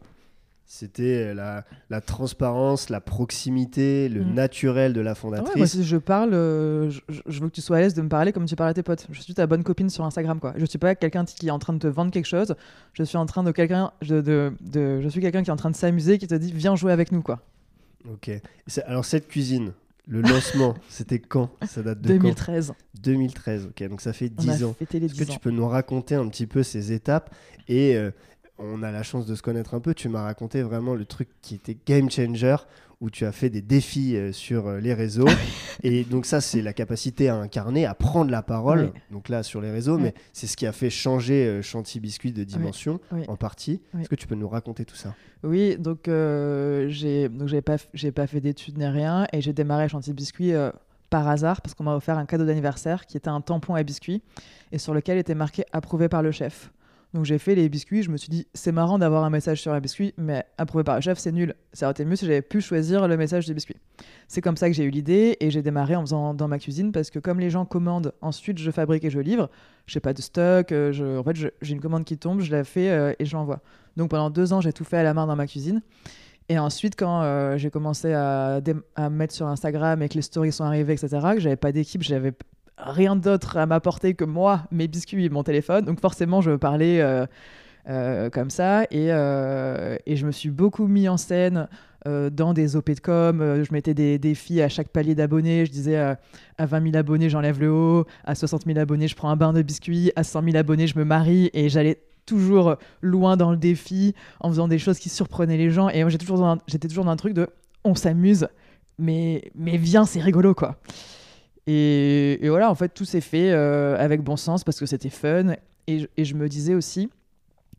C'était 0.65 1.33
la, 1.33 1.65
la 1.89 1.99
transparence, 1.99 2.89
la 2.89 3.01
proximité, 3.01 4.07
le 4.07 4.23
Mm. 4.23 4.33
naturel 4.33 4.93
de 4.93 5.01
la 5.01 5.09
Ah 5.09 5.13
ouais, 5.13 5.19
fondatrice. 5.19 5.57
moi, 5.57 5.67
si 5.67 5.83
je 5.83 5.97
parle, 5.97 6.33
euh, 6.33 6.89
je, 6.89 7.01
je 7.27 7.39
veux 7.41 7.49
que 7.49 7.53
tu 7.55 7.59
sois 7.59 7.75
à 7.75 7.81
l'aise 7.81 7.93
de 7.93 8.01
me 8.01 8.07
parler 8.07 8.31
comme 8.31 8.45
tu 8.45 8.55
parles 8.55 8.69
à 8.69 8.73
tes 8.73 8.83
potes. 8.83 9.05
Je 9.11 9.19
suis 9.21 9.33
ta 9.33 9.47
bonne 9.47 9.63
copine 9.65 9.89
sur 9.89 10.05
Instagram, 10.05 10.39
quoi. 10.39 10.53
Je 10.55 10.65
suis 10.65 10.79
pas 10.79 10.95
quelqu'un 10.95 11.25
qui 11.25 11.47
est 11.47 11.51
en 11.51 11.59
train 11.59 11.73
de 11.73 11.79
te 11.79 11.87
vendre 11.87 12.11
quelque 12.11 12.25
chose. 12.27 12.55
Je 12.93 13.03
suis 13.03 13.17
en 13.17 13.25
train 13.25 13.43
de 13.43 13.51
quelqu'un 13.51 13.91
de, 14.07 14.21
de, 14.21 14.53
de- 14.61 15.01
je 15.01 15.09
suis 15.09 15.19
quelqu'un 15.19 15.43
qui 15.43 15.49
est 15.49 15.53
en 15.53 15.57
train 15.57 15.71
de 15.71 15.75
s'amuser, 15.75 16.17
qui 16.17 16.27
te 16.27 16.35
dit 16.35 16.53
viens 16.53 16.77
jouer 16.77 16.93
avec 16.93 17.11
nous, 17.11 17.21
quoi. 17.21 17.41
Ok. 18.11 18.31
Alors 18.85 19.05
cette 19.05 19.27
cuisine, 19.27 19.73
le 20.07 20.21
lancement, 20.21 20.75
c'était 20.89 21.19
quand? 21.19 21.51
Ça 21.67 21.81
date 21.83 22.01
de 22.01 22.07
2013. 22.09 22.69
quand 22.69 22.75
2013. 23.01 23.67
Ok, 23.67 23.87
donc 23.89 24.01
ça 24.01 24.13
fait 24.13 24.31
On 24.37 24.41
a 24.49 24.53
10 24.55 24.63
ans. 24.63 24.75
fêté 24.77 24.99
les 24.99 25.05
Est-ce 25.07 25.15
que 25.15 25.23
10 25.23 25.29
ans. 25.29 25.33
tu 25.33 25.39
peux 25.39 25.51
nous 25.51 25.67
raconter 25.67 26.15
un 26.15 26.27
petit 26.27 26.47
peu 26.47 26.63
ces 26.63 26.91
étapes 26.91 27.33
et 27.67 27.95
euh, 27.95 28.11
on 28.61 28.83
a 28.83 28.91
la 28.91 29.03
chance 29.03 29.25
de 29.25 29.35
se 29.35 29.41
connaître 29.41 29.73
un 29.73 29.79
peu. 29.79 29.93
Tu 29.93 30.09
m'as 30.09 30.23
raconté 30.23 30.61
vraiment 30.61 30.95
le 30.95 31.05
truc 31.05 31.29
qui 31.41 31.55
était 31.55 31.77
game 31.85 32.09
changer 32.09 32.55
où 32.99 33.09
tu 33.09 33.25
as 33.25 33.31
fait 33.31 33.49
des 33.49 33.61
défis 33.61 34.15
euh, 34.15 34.31
sur 34.31 34.67
euh, 34.67 34.79
les 34.79 34.93
réseaux. 34.93 35.27
et 35.83 36.03
donc 36.03 36.27
ça, 36.27 36.39
c'est 36.39 36.61
la 36.61 36.71
capacité 36.71 37.29
à 37.29 37.35
incarner, 37.35 37.85
à 37.85 37.95
prendre 37.95 38.29
la 38.29 38.43
parole. 38.43 38.93
Donc 39.09 39.27
là, 39.27 39.41
sur 39.41 39.59
les 39.59 39.71
réseaux, 39.71 39.97
mais 39.97 40.13
c'est 40.33 40.45
ce 40.45 40.55
qui 40.55 40.67
a 40.67 40.71
fait 40.71 40.91
changer 40.91 41.47
euh, 41.47 41.61
Chantilly 41.63 41.99
Biscuit 41.99 42.31
de 42.31 42.43
dimension 42.43 42.99
en 43.27 43.35
partie. 43.35 43.81
Est-ce 43.99 44.09
que 44.09 44.15
tu 44.15 44.27
peux 44.27 44.35
nous 44.35 44.49
raconter 44.49 44.85
tout 44.85 44.95
ça? 44.95 45.15
Oui, 45.43 45.77
donc 45.77 46.07
euh, 46.07 46.87
j'ai 46.89 47.29
pas 47.61 47.77
pas 48.15 48.27
fait 48.27 48.41
d'études 48.41 48.77
ni 48.77 48.85
rien 48.85 49.25
et 49.33 49.41
j'ai 49.41 49.53
démarré 49.53 49.89
Chantilly 49.89 50.13
Biscuit 50.13 50.53
euh, 50.53 50.71
par 51.09 51.27
hasard 51.27 51.61
parce 51.61 51.73
qu'on 51.73 51.83
m'a 51.83 51.95
offert 51.95 52.17
un 52.17 52.25
cadeau 52.25 52.45
d'anniversaire 52.45 53.05
qui 53.05 53.17
était 53.17 53.29
un 53.29 53.41
tampon 53.41 53.73
à 53.73 53.83
biscuits 53.83 54.21
et 54.71 54.77
sur 54.77 54.93
lequel 54.93 55.17
était 55.17 55.35
marqué 55.35 55.63
approuvé 55.71 56.09
par 56.09 56.21
le 56.21 56.31
chef. 56.31 56.71
Donc 57.13 57.25
j'ai 57.25 57.37
fait 57.37 57.55
les 57.55 57.67
biscuits, 57.67 58.03
je 58.03 58.09
me 58.09 58.15
suis 58.15 58.29
dit 58.29 58.47
c'est 58.53 58.71
marrant 58.71 58.97
d'avoir 58.97 59.25
un 59.25 59.29
message 59.29 59.61
sur 59.61 59.73
un 59.73 59.81
biscuit 59.81 60.13
mais 60.17 60.45
approuvé 60.57 60.83
par 60.85 60.95
le 60.95 61.01
chef 61.01 61.17
c'est 61.19 61.33
nul. 61.33 61.55
Ça 61.73 61.85
aurait 61.87 61.91
été 61.91 62.05
mieux 62.05 62.15
si 62.15 62.25
j'avais 62.25 62.41
pu 62.41 62.61
choisir 62.61 63.07
le 63.07 63.17
message 63.17 63.45
du 63.45 63.53
biscuit. 63.53 63.75
C'est 64.29 64.39
comme 64.41 64.55
ça 64.55 64.69
que 64.69 64.75
j'ai 64.75 64.85
eu 64.85 64.89
l'idée 64.89 65.35
et 65.41 65.51
j'ai 65.51 65.61
démarré 65.61 65.95
en 65.97 66.01
faisant 66.01 66.33
dans 66.33 66.47
ma 66.47 66.57
cuisine 66.57 66.93
parce 66.93 67.09
que 67.09 67.19
comme 67.19 67.39
les 67.39 67.49
gens 67.49 67.65
commandent, 67.65 68.13
ensuite 68.21 68.59
je 68.59 68.71
fabrique 68.71 69.03
et 69.03 69.09
je 69.09 69.19
livre. 69.19 69.49
J'ai 69.87 69.99
pas 69.99 70.13
de 70.13 70.21
stock, 70.21 70.71
euh, 70.71 70.93
je- 70.93 71.17
en 71.19 71.23
fait 71.23 71.35
j'ai 71.61 71.73
une 71.73 71.81
commande 71.81 72.05
qui 72.05 72.17
tombe, 72.17 72.39
je 72.41 72.51
la 72.51 72.63
fais 72.63 72.89
euh, 72.89 73.13
et 73.19 73.25
je 73.25 73.35
l'envoie. 73.35 73.59
Donc 73.97 74.09
pendant 74.11 74.29
deux 74.29 74.53
ans 74.53 74.61
j'ai 74.61 74.71
tout 74.71 74.85
fait 74.85 74.97
à 74.97 75.03
la 75.03 75.13
main 75.13 75.27
dans 75.27 75.35
ma 75.35 75.47
cuisine. 75.47 75.81
Et 76.49 76.59
ensuite, 76.59 76.97
quand 76.97 77.21
euh, 77.21 77.57
j'ai 77.57 77.69
commencé 77.69 78.11
à, 78.13 78.59
mettre 79.09 79.33
sur 79.33 79.47
Instagram 79.47 80.01
et 80.01 80.09
que 80.09 80.15
les 80.15 80.21
stories 80.21 80.51
sont 80.51 80.65
arrivées, 80.65 80.91
etc., 80.93 81.09
que 81.35 81.39
j'avais 81.39 81.55
pas 81.55 81.71
d'équipe, 81.71 82.01
j'avais 82.03 82.33
rien 82.83 83.15
d'autre 83.15 83.57
à 83.57 83.65
m'apporter 83.65 84.13
que 84.13 84.23
moi, 84.25 84.63
mes 84.71 84.87
biscuits 84.87 85.25
et 85.25 85.29
mon 85.29 85.43
téléphone. 85.43 85.85
Donc 85.85 85.99
forcément, 85.99 86.41
je 86.41 86.51
parlais 86.51 87.01
euh, 87.01 87.25
euh, 87.89 88.29
comme 88.29 88.49
ça. 88.49 88.83
Et, 88.91 89.07
euh, 89.11 89.97
et 90.05 90.15
je 90.15 90.25
me 90.25 90.31
suis 90.31 90.49
beaucoup 90.49 90.87
mis 90.87 91.07
en 91.09 91.17
scène 91.17 91.67
dans 92.05 92.53
des 92.55 92.75
OP 92.75 92.89
de 92.95 92.99
com. 92.99 93.61
Je 93.63 93.71
mettais 93.71 93.93
des 93.93 94.17
défis 94.17 94.59
à 94.63 94.69
chaque 94.69 94.87
palier 94.89 95.13
d'abonnés. 95.13 95.67
Je 95.67 95.71
disais 95.71 95.97
à 95.97 96.17
20 96.65 96.83
000 96.85 96.95
abonnés, 96.97 97.29
j'enlève 97.29 97.59
le 97.59 97.71
haut. 97.71 98.05
À 98.23 98.33
60 98.33 98.63
000 98.65 98.79
abonnés, 98.79 99.07
je 99.07 99.15
prends 99.15 99.29
un 99.29 99.35
bain 99.35 99.53
de 99.53 99.61
biscuits. 99.61 100.11
À 100.15 100.23
100 100.23 100.43
000 100.45 100.57
abonnés, 100.57 100.87
je 100.87 100.97
me 100.97 101.05
marie. 101.05 101.51
Et 101.53 101.69
j'allais 101.69 102.01
toujours 102.25 102.77
loin 103.01 103.37
dans 103.37 103.51
le 103.51 103.57
défi 103.57 104.15
en 104.39 104.49
faisant 104.49 104.67
des 104.67 104.79
choses 104.79 104.97
qui 104.97 105.09
surprenaient 105.09 105.57
les 105.57 105.69
gens. 105.69 105.89
Et 105.89 106.01
moi, 106.01 106.09
j'étais 106.09 106.25
toujours, 106.25 106.39
dans 107.05 107.11
un- 107.11 107.15
truc 107.17 107.33
de 107.35 107.47
on 107.83 107.93
s'amuse, 107.93 108.47
mais 108.97 109.51
viens, 109.55 110.05
c'est 110.05 110.21
rigolo, 110.21 110.55
quoi. 110.55 110.77
Et, 111.73 112.49
voilà, 112.49 112.69
en 112.69 112.75
fait, 112.75 112.89
tout 112.89 113.05
s'est 113.05 113.21
fait 113.21 113.51
euh, 113.51 113.95
avec 113.97 114.21
bon 114.21 114.35
sens 114.35 114.65
parce 114.65 114.77
que 114.79 114.85
c'était 114.85 115.09
fun. 115.09 115.55
Et, 115.87 116.07
je- 116.17 116.35
me 116.35 116.49
disais 116.49 116.73
aussi, 116.73 117.09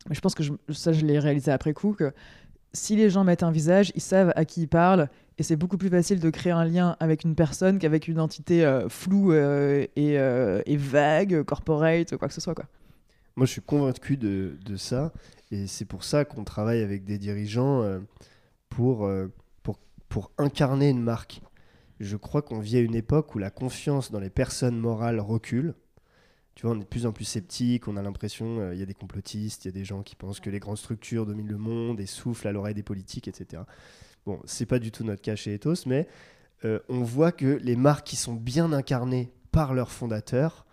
je 0.09 0.19
pense 0.19 0.33
que 0.33 0.43
ça, 0.69 0.93
je 0.93 1.05
l'ai 1.05 1.19
réalisé 1.19 1.51
après 1.51 1.73
coup, 1.73 1.93
que 1.93 2.11
si 2.73 2.95
les 2.95 3.11
gens 3.11 3.23
mettent 3.23 3.43
un 3.43 3.51
visage, 3.51 3.91
ils 3.93 4.01
savent 4.01 4.33
à 4.35 4.45
qui 4.45 4.63
ils 4.63 4.67
parlent 4.67 5.09
Et 5.37 5.43
c'est 5.43 5.55
beaucoup 5.55 5.77
plus 5.77 5.89
facile 5.89 6.19
de 6.19 6.29
créer 6.31 6.51
un 6.51 6.65
lien 6.65 6.95
avec 6.99 7.23
une 7.23 7.35
personne 7.35 7.77
qu'avec 7.77 8.07
une 8.07 8.19
entité 8.19 8.65
euh, 8.65 8.89
floue 8.89 9.31
euh, 9.31 9.85
et, 9.95 10.77
vague, 10.77 11.43
corporate, 11.43 12.17
quoi 12.17 12.27
que 12.27 12.33
ce 12.33 12.41
soit. 12.41 12.55
Moi, 13.35 13.45
je 13.45 13.51
suis 13.51 13.61
convaincu 13.61 14.17
de, 14.17 14.57
ça. 14.75 15.11
Et 15.51 15.67
c'est 15.67 15.85
pour 15.85 16.03
ça 16.03 16.25
qu'on 16.25 16.43
travaille 16.43 16.81
avec 16.81 17.05
des 17.05 17.19
dirigeants 17.19 17.83
pour 18.69 19.07
incarner 20.39 20.89
une 20.89 21.01
marque. 21.01 21.41
Je 22.03 22.17
crois 22.17 22.41
qu'on 22.41 22.59
vit 22.59 22.77
à 22.77 22.81
une 22.81 22.95
époque 22.95 23.35
où 23.35 23.39
la 23.39 23.49
confiance 23.49 24.11
dans 24.11 24.19
les 24.19 24.29
personnes 24.29 24.77
morales 24.77 25.19
recule. 25.19 25.73
Tu 26.55 26.65
vois, 26.65 26.75
on 26.75 26.79
est 26.79 26.83
de 26.83 26.87
plus 26.87 27.05
en 27.05 27.11
plus 27.11 27.25
sceptique, 27.25 27.87
on 27.87 27.97
a 27.97 28.01
l'impression, 28.01 28.71
il 28.71 28.77
y 28.77 28.83
a 28.83 28.85
des 28.85 28.93
complotistes, 28.93 29.65
il 29.65 29.69
y 29.69 29.71
a 29.71 29.71
des 29.73 29.85
gens 29.85 30.03
qui 30.03 30.15
pensent 30.15 30.39
que 30.39 30.51
les 30.51 30.59
grandes 30.59 30.77
structures 30.77 31.25
dominent 31.25 31.49
le 31.49 31.57
monde 31.57 31.99
et 31.99 32.05
soufflent 32.05 32.47
à 32.47 32.51
l'oreille 32.51 32.75
des 32.75 32.83
politiques, 32.83 33.27
etc. 33.27 33.63
Bon, 34.25 34.39
c'est 34.45 34.65
pas 34.65 34.79
du 34.79 34.91
tout 34.91 35.03
notre 35.03 35.21
cas 35.21 35.35
chez 35.35 35.53
Ethos, 35.53 35.85
mais 35.85 36.07
euh, 36.65 36.79
on 36.87 37.03
voit 37.03 37.31
que 37.31 37.59
les 37.61 37.75
marques 37.75 38.07
qui 38.07 38.15
sont 38.15 38.33
bien 38.33 38.71
incarnées 38.71 39.31
par 39.51 39.73
leurs 39.73 39.91
fondateurs, 39.91 40.65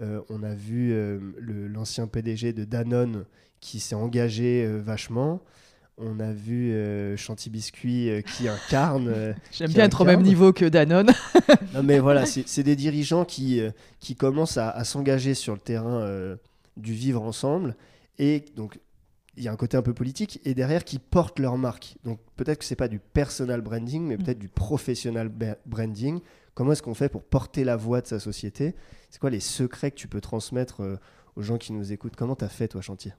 euh, 0.00 0.20
on 0.28 0.42
a 0.42 0.54
vu 0.54 0.92
euh, 0.92 1.18
l'ancien 1.40 2.06
PDG 2.06 2.52
de 2.52 2.64
Danone 2.64 3.24
qui 3.60 3.80
s'est 3.80 3.94
engagé 3.94 4.66
vachement. 4.66 5.40
On 5.98 6.20
a 6.20 6.32
vu 6.32 6.74
Chanty 7.16 7.48
Biscuit 7.48 8.10
qui 8.36 8.48
incarne. 8.48 9.34
J'aime 9.52 9.72
bien 9.72 9.84
être 9.84 10.02
au 10.02 10.04
même 10.04 10.22
niveau 10.22 10.52
que 10.52 10.66
Danone. 10.66 11.10
non, 11.74 11.82
mais 11.82 11.98
voilà, 11.98 12.26
c'est 12.26 12.62
des 12.62 12.76
dirigeants 12.76 13.24
qui, 13.24 13.62
qui 13.98 14.14
commencent 14.14 14.58
à, 14.58 14.68
à 14.68 14.84
s'engager 14.84 15.32
sur 15.32 15.54
le 15.54 15.60
terrain 15.60 16.36
du 16.76 16.92
vivre 16.92 17.22
ensemble. 17.22 17.76
Et 18.18 18.44
donc, 18.56 18.78
il 19.36 19.44
y 19.44 19.48
a 19.48 19.52
un 19.52 19.56
côté 19.56 19.76
un 19.76 19.82
peu 19.82 19.94
politique 19.94 20.40
et 20.44 20.54
derrière 20.54 20.84
qui 20.84 20.98
portent 20.98 21.38
leur 21.38 21.58
marque. 21.58 21.96
Donc 22.04 22.20
peut-être 22.36 22.58
que 22.58 22.64
c'est 22.64 22.76
pas 22.76 22.88
du 22.88 22.98
personal 22.98 23.60
branding, 23.60 24.02
mais 24.02 24.16
mm. 24.16 24.22
peut-être 24.22 24.38
du 24.38 24.48
professional 24.48 25.30
branding. 25.66 26.20
Comment 26.54 26.72
est-ce 26.72 26.82
qu'on 26.82 26.94
fait 26.94 27.10
pour 27.10 27.22
porter 27.22 27.64
la 27.64 27.76
voix 27.76 28.00
de 28.00 28.06
sa 28.06 28.18
société? 28.18 28.74
C'est 29.10 29.20
quoi 29.20 29.30
les 29.30 29.40
secrets 29.40 29.90
que 29.90 29.96
tu 29.96 30.08
peux 30.08 30.22
transmettre 30.22 30.82
euh, 30.82 30.96
aux 31.36 31.42
gens 31.42 31.58
qui 31.58 31.72
nous 31.72 31.92
écoutent? 31.92 32.16
Comment 32.16 32.34
tu 32.34 32.44
as 32.44 32.48
fait 32.48 32.68
toi, 32.68 32.80
Chantier 32.80 33.12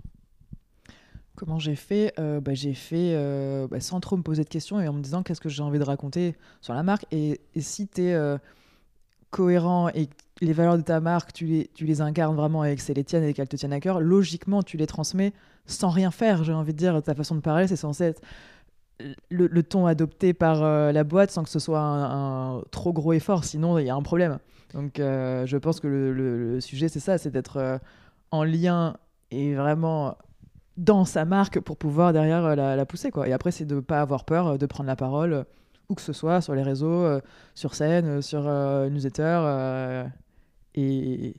Comment 1.37 1.59
j'ai 1.59 1.75
fait 1.75 2.13
euh, 2.19 2.41
bah, 2.41 2.53
J'ai 2.53 2.73
fait 2.73 3.13
euh, 3.13 3.67
bah, 3.67 3.79
sans 3.79 4.01
trop 4.01 4.17
me 4.17 4.23
poser 4.23 4.43
de 4.43 4.49
questions 4.49 4.81
et 4.81 4.87
en 4.87 4.93
me 4.93 5.01
disant 5.01 5.23
qu'est-ce 5.23 5.39
que 5.39 5.49
j'ai 5.49 5.63
envie 5.63 5.79
de 5.79 5.85
raconter 5.85 6.35
sur 6.59 6.73
la 6.73 6.83
marque. 6.83 7.05
Et, 7.11 7.39
si 7.57 7.87
tu 7.87 8.01
es 8.01 8.37
cohérent 9.29 9.89
et 9.89 10.09
les 10.41 10.53
valeurs 10.53 10.77
de 10.77 10.83
ta 10.83 10.99
marque, 10.99 11.31
tu 11.31 11.67
les, 11.79 12.01
incarnes 12.01 12.35
vraiment 12.35 12.63
avec 12.63 12.81
c'est 12.81 12.93
les 12.93 13.03
tiennes 13.03 13.23
et 13.23 13.33
qu'elles 13.33 13.47
te 13.47 13.55
tiennent 13.55 13.73
à 13.73 13.79
cœur, 13.79 14.01
logiquement, 14.01 14.63
tu 14.63 14.77
les 14.77 14.87
transmets 14.87 15.33
sans 15.65 15.89
rien 15.89 16.11
faire, 16.11 16.43
j'ai 16.43 16.53
envie 16.53 16.73
de 16.73 16.77
dire. 16.77 17.01
Ta 17.03 17.15
façon 17.15 17.35
de 17.35 17.41
parler, 17.41 17.67
c'est 17.67 17.75
censé 17.75 18.03
être 18.05 18.21
le, 19.29 19.63
ton 19.63 19.85
adopté 19.85 20.33
par 20.33 20.63
euh, 20.63 20.91
la 20.91 21.03
boîte 21.03 21.31
sans 21.31 21.43
que 21.43 21.49
ce 21.49 21.59
soit 21.59 21.79
un, 21.79 22.61
trop 22.71 22.93
gros 22.93 23.13
effort, 23.13 23.43
sinon 23.43 23.77
il 23.77 23.85
y 23.85 23.89
a 23.89 23.95
un 23.95 24.01
problème. 24.01 24.39
Donc 24.73 24.99
euh, 24.99 25.45
je 25.45 25.57
pense 25.57 25.79
que 25.79 25.87
le, 25.87 26.59
sujet, 26.61 26.89
c'est 26.89 26.99
ça, 26.99 27.17
c'est 27.17 27.31
d'être 27.31 27.57
euh, 27.57 27.77
en 28.31 28.43
lien 28.43 28.97
et 29.31 29.55
vraiment 29.55 30.17
dans 30.77 31.05
sa 31.05 31.25
marque 31.25 31.59
pour 31.59 31.77
pouvoir 31.77 32.13
derrière 32.13 32.55
la, 32.55 32.85
pousser. 32.85 33.11
Quoi. 33.11 33.27
Et 33.27 33.33
après, 33.33 33.51
c'est 33.51 33.65
de 33.65 33.75
ne 33.75 33.81
pas 33.81 34.01
avoir 34.01 34.25
peur 34.25 34.57
de 34.57 34.65
prendre 34.65 34.87
la 34.87 34.95
parole 34.95 35.45
où 35.89 35.95
que 35.95 36.01
ce 36.01 36.13
soit, 36.13 36.41
sur 36.41 36.53
les 36.53 36.63
réseaux, 36.63 37.07
sur 37.55 37.73
scène, 37.73 38.21
sur 38.21 38.43
newsletter, 38.43 40.05
et 40.75 41.35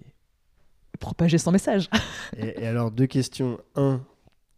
propager 0.98 1.38
son 1.38 1.52
message. 1.52 1.88
et, 2.36 2.66
alors, 2.66 2.90
deux 2.90 3.06
questions. 3.06 3.58
Un, 3.76 4.02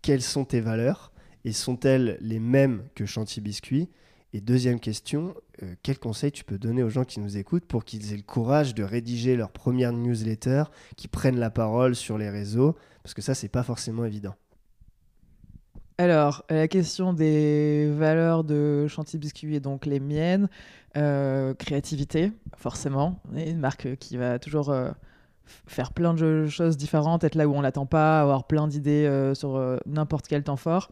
quelles 0.02 0.22
sont 0.22 0.44
tes 0.44 0.60
valeurs? 0.60 1.12
Et 1.44 1.52
sont-elles 1.52 2.18
les 2.20 2.40
mêmes 2.40 2.84
que 2.94 3.06
Chantier 3.06 3.42
Biscuit? 3.42 3.88
Et 4.32 4.40
deuxième 4.40 4.78
question, 4.78 5.34
euh, 5.62 5.74
quel 5.82 5.98
conseil 5.98 6.30
tu 6.30 6.44
peux 6.44 6.58
donner 6.58 6.82
aux 6.82 6.88
gens 6.88 7.04
qui 7.04 7.18
nous 7.18 7.36
écoutent 7.36 7.64
pour 7.64 7.84
qu'ils 7.84 8.12
aient 8.12 8.16
le 8.16 8.22
courage 8.22 8.74
de 8.74 8.84
rédiger 8.84 9.36
leur 9.36 9.50
première 9.50 9.92
newsletter, 9.92 10.64
qui 10.96 11.08
prennent 11.08 11.38
la 11.38 11.50
parole 11.50 11.96
sur 11.96 12.16
les 12.16 12.30
réseaux? 12.30 12.76
Parce 13.02 13.14
que 13.14 13.22
ça, 13.22 13.34
c'est 13.34 13.48
pas 13.48 13.62
forcément 13.62 14.04
évident. 14.04 14.36
Alors, 16.00 16.46
la 16.48 16.66
question 16.66 17.12
des 17.12 17.92
valeurs 17.92 18.42
de 18.42 18.86
Chantier 18.88 19.18
Biscuit 19.18 19.54
est 19.54 19.60
donc 19.60 19.84
les 19.84 20.00
miennes. 20.00 20.48
Euh, 20.96 21.52
créativité, 21.52 22.32
forcément. 22.56 23.20
une 23.36 23.58
marque 23.58 23.96
qui 23.96 24.16
va 24.16 24.38
toujours 24.38 24.70
euh, 24.70 24.88
faire 25.66 25.92
plein 25.92 26.14
de 26.14 26.46
choses 26.46 26.78
différentes, 26.78 27.22
être 27.22 27.34
là 27.34 27.46
où 27.46 27.54
on 27.54 27.60
l'attend 27.60 27.84
pas, 27.84 28.22
avoir 28.22 28.44
plein 28.44 28.66
d'idées 28.66 29.04
euh, 29.04 29.34
sur 29.34 29.56
euh, 29.56 29.76
n'importe 29.84 30.26
quel 30.26 30.42
temps 30.42 30.56
fort. 30.56 30.90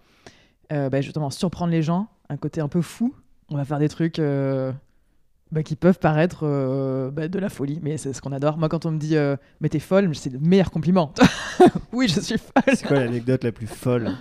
Euh, 0.75 0.91
bah, 0.91 1.01
justement, 1.01 1.31
surprendre 1.31 1.73
les 1.73 1.83
gens, 1.83 2.09
un 2.29 2.37
côté 2.37 2.61
un 2.61 2.69
peu 2.69 2.83
fou. 2.83 3.15
On 3.49 3.57
va 3.57 3.65
faire 3.65 3.79
des 3.79 3.89
trucs 3.89 4.21
bah, 4.21 5.63
qui 5.63 5.75
peuvent 5.75 6.01
paraître 6.01 7.11
bah, 7.15 7.29
de 7.29 7.39
la 7.39 7.49
folie, 7.49 7.81
mais 7.83 7.97
c'est 7.97 8.13
ce 8.13 8.21
qu'on 8.21 8.33
adore. 8.33 8.59
Moi, 8.59 8.69
quand 8.69 8.85
on 8.85 8.91
me 8.91 8.99
dit 8.99 9.17
mais 9.63 9.71
t'es 9.71 9.79
folle, 9.79 10.15
c'est 10.15 10.35
le 10.35 10.39
meilleur 10.39 10.71
compliment. 10.71 11.15
oui, 11.95 12.09
je 12.09 12.21
suis 12.21 12.37
folle. 12.37 12.77
C'est 12.77 12.87
quoi 12.87 12.99
l'anecdote 12.99 13.43
la 13.43 13.53
plus 13.53 13.67
folle? 13.67 14.15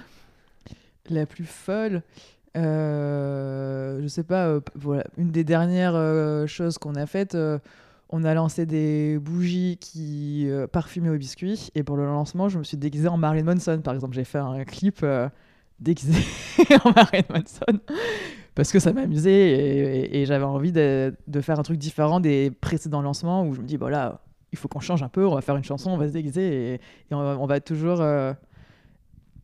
La 1.10 1.26
plus 1.26 1.46
folle 1.46 2.02
Je 2.56 4.06
sais 4.08 4.24
pas, 4.24 4.60
voilà, 4.76 5.04
une 5.18 5.32
des 5.32 5.44
dernières 5.44 6.48
choses 6.48 6.78
qu'on 6.78 6.96
a 6.96 7.06
faites 7.06 7.36
on 8.10 8.24
a 8.24 8.34
lancé 8.34 8.66
des 8.66 9.18
bougies 9.20 9.78
qui 9.80 10.46
euh, 10.48 10.68
parfumaient 10.68 11.10
au 11.10 11.18
biscuit. 11.18 11.70
Et 11.76 11.84
pour 11.84 11.98
le 11.98 12.06
lancement, 12.06 12.50
je 12.50 12.58
me 12.58 12.64
suis 12.64 12.78
déguisée 12.78 13.08
en 13.08 13.18
Marilyn 13.18 13.44
Manson. 13.44 13.82
Par 13.84 13.94
exemple, 13.94 14.16
j'ai 14.16 14.24
fait 14.24 14.38
un 14.38 14.64
clip 14.64 15.00
euh, 15.04 15.28
déguisé 15.80 16.22
en 16.86 16.92
Marilyn 16.92 17.26
Manson 17.30 17.80
parce 18.56 18.72
que 18.72 18.80
ça 18.80 18.92
m'amusait 18.92 20.10
et, 20.12 20.26
j'avais 20.26 20.44
envie 20.44 20.72
de, 20.72 21.14
faire 21.42 21.60
un 21.60 21.64
truc 21.64 21.78
différent 21.78 22.20
des 22.20 22.50
précédents 22.50 23.04
lancements 23.04 23.46
où 23.46 23.54
je 23.54 23.62
me 23.62 23.68
dis, 23.68 23.78
voilà, 23.78 24.22
il 24.52 24.58
faut 24.58 24.68
qu'on 24.68 24.80
change 24.80 25.04
un 25.04 25.10
peu, 25.10 25.28
on 25.28 25.36
va 25.36 25.42
faire 25.42 25.58
une 25.58 25.64
chanson, 25.64 25.92
on 25.92 25.98
va 25.98 26.08
se 26.08 26.14
déguiser 26.14 26.74
et, 26.74 26.80
on, 27.12 27.46
va, 27.46 27.60
toujours 27.60 28.02
euh, 28.02 28.34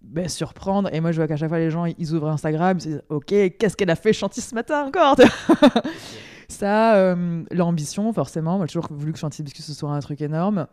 ben, 0.03 0.27
surprendre. 0.27 0.89
Et 0.93 0.99
moi, 0.99 1.11
je 1.11 1.17
vois 1.17 1.27
qu'à 1.27 1.37
chaque 1.37 1.49
fois, 1.49 1.59
les 1.59 1.71
gens, 1.71 1.85
ils 1.85 2.13
ouvrent 2.13 2.29
Instagram, 2.29 2.77
ils 2.77 2.81
se 2.81 2.87
disent, 2.87 3.01
ok, 3.09 3.25
qu'est-ce 3.25 3.75
qu'elle 3.75 3.89
a 3.89 3.95
fait 3.95 4.13
chanter 4.13 4.41
ce 4.41 4.53
matin 4.53 4.85
encore 4.85 5.15
Ça, 6.49 6.95
euh, 6.95 7.43
l'ambition, 7.51 8.11
forcément. 8.13 8.57
Moi, 8.57 8.67
j'ai 8.67 8.73
toujours 8.73 8.91
voulu 8.91 9.13
que 9.13 9.19
Chantier 9.19 9.43
Biscuit 9.43 9.63
ce 9.63 9.73
soit 9.73 9.91
un 9.91 9.99
truc 10.01 10.21
énorme. 10.21 10.67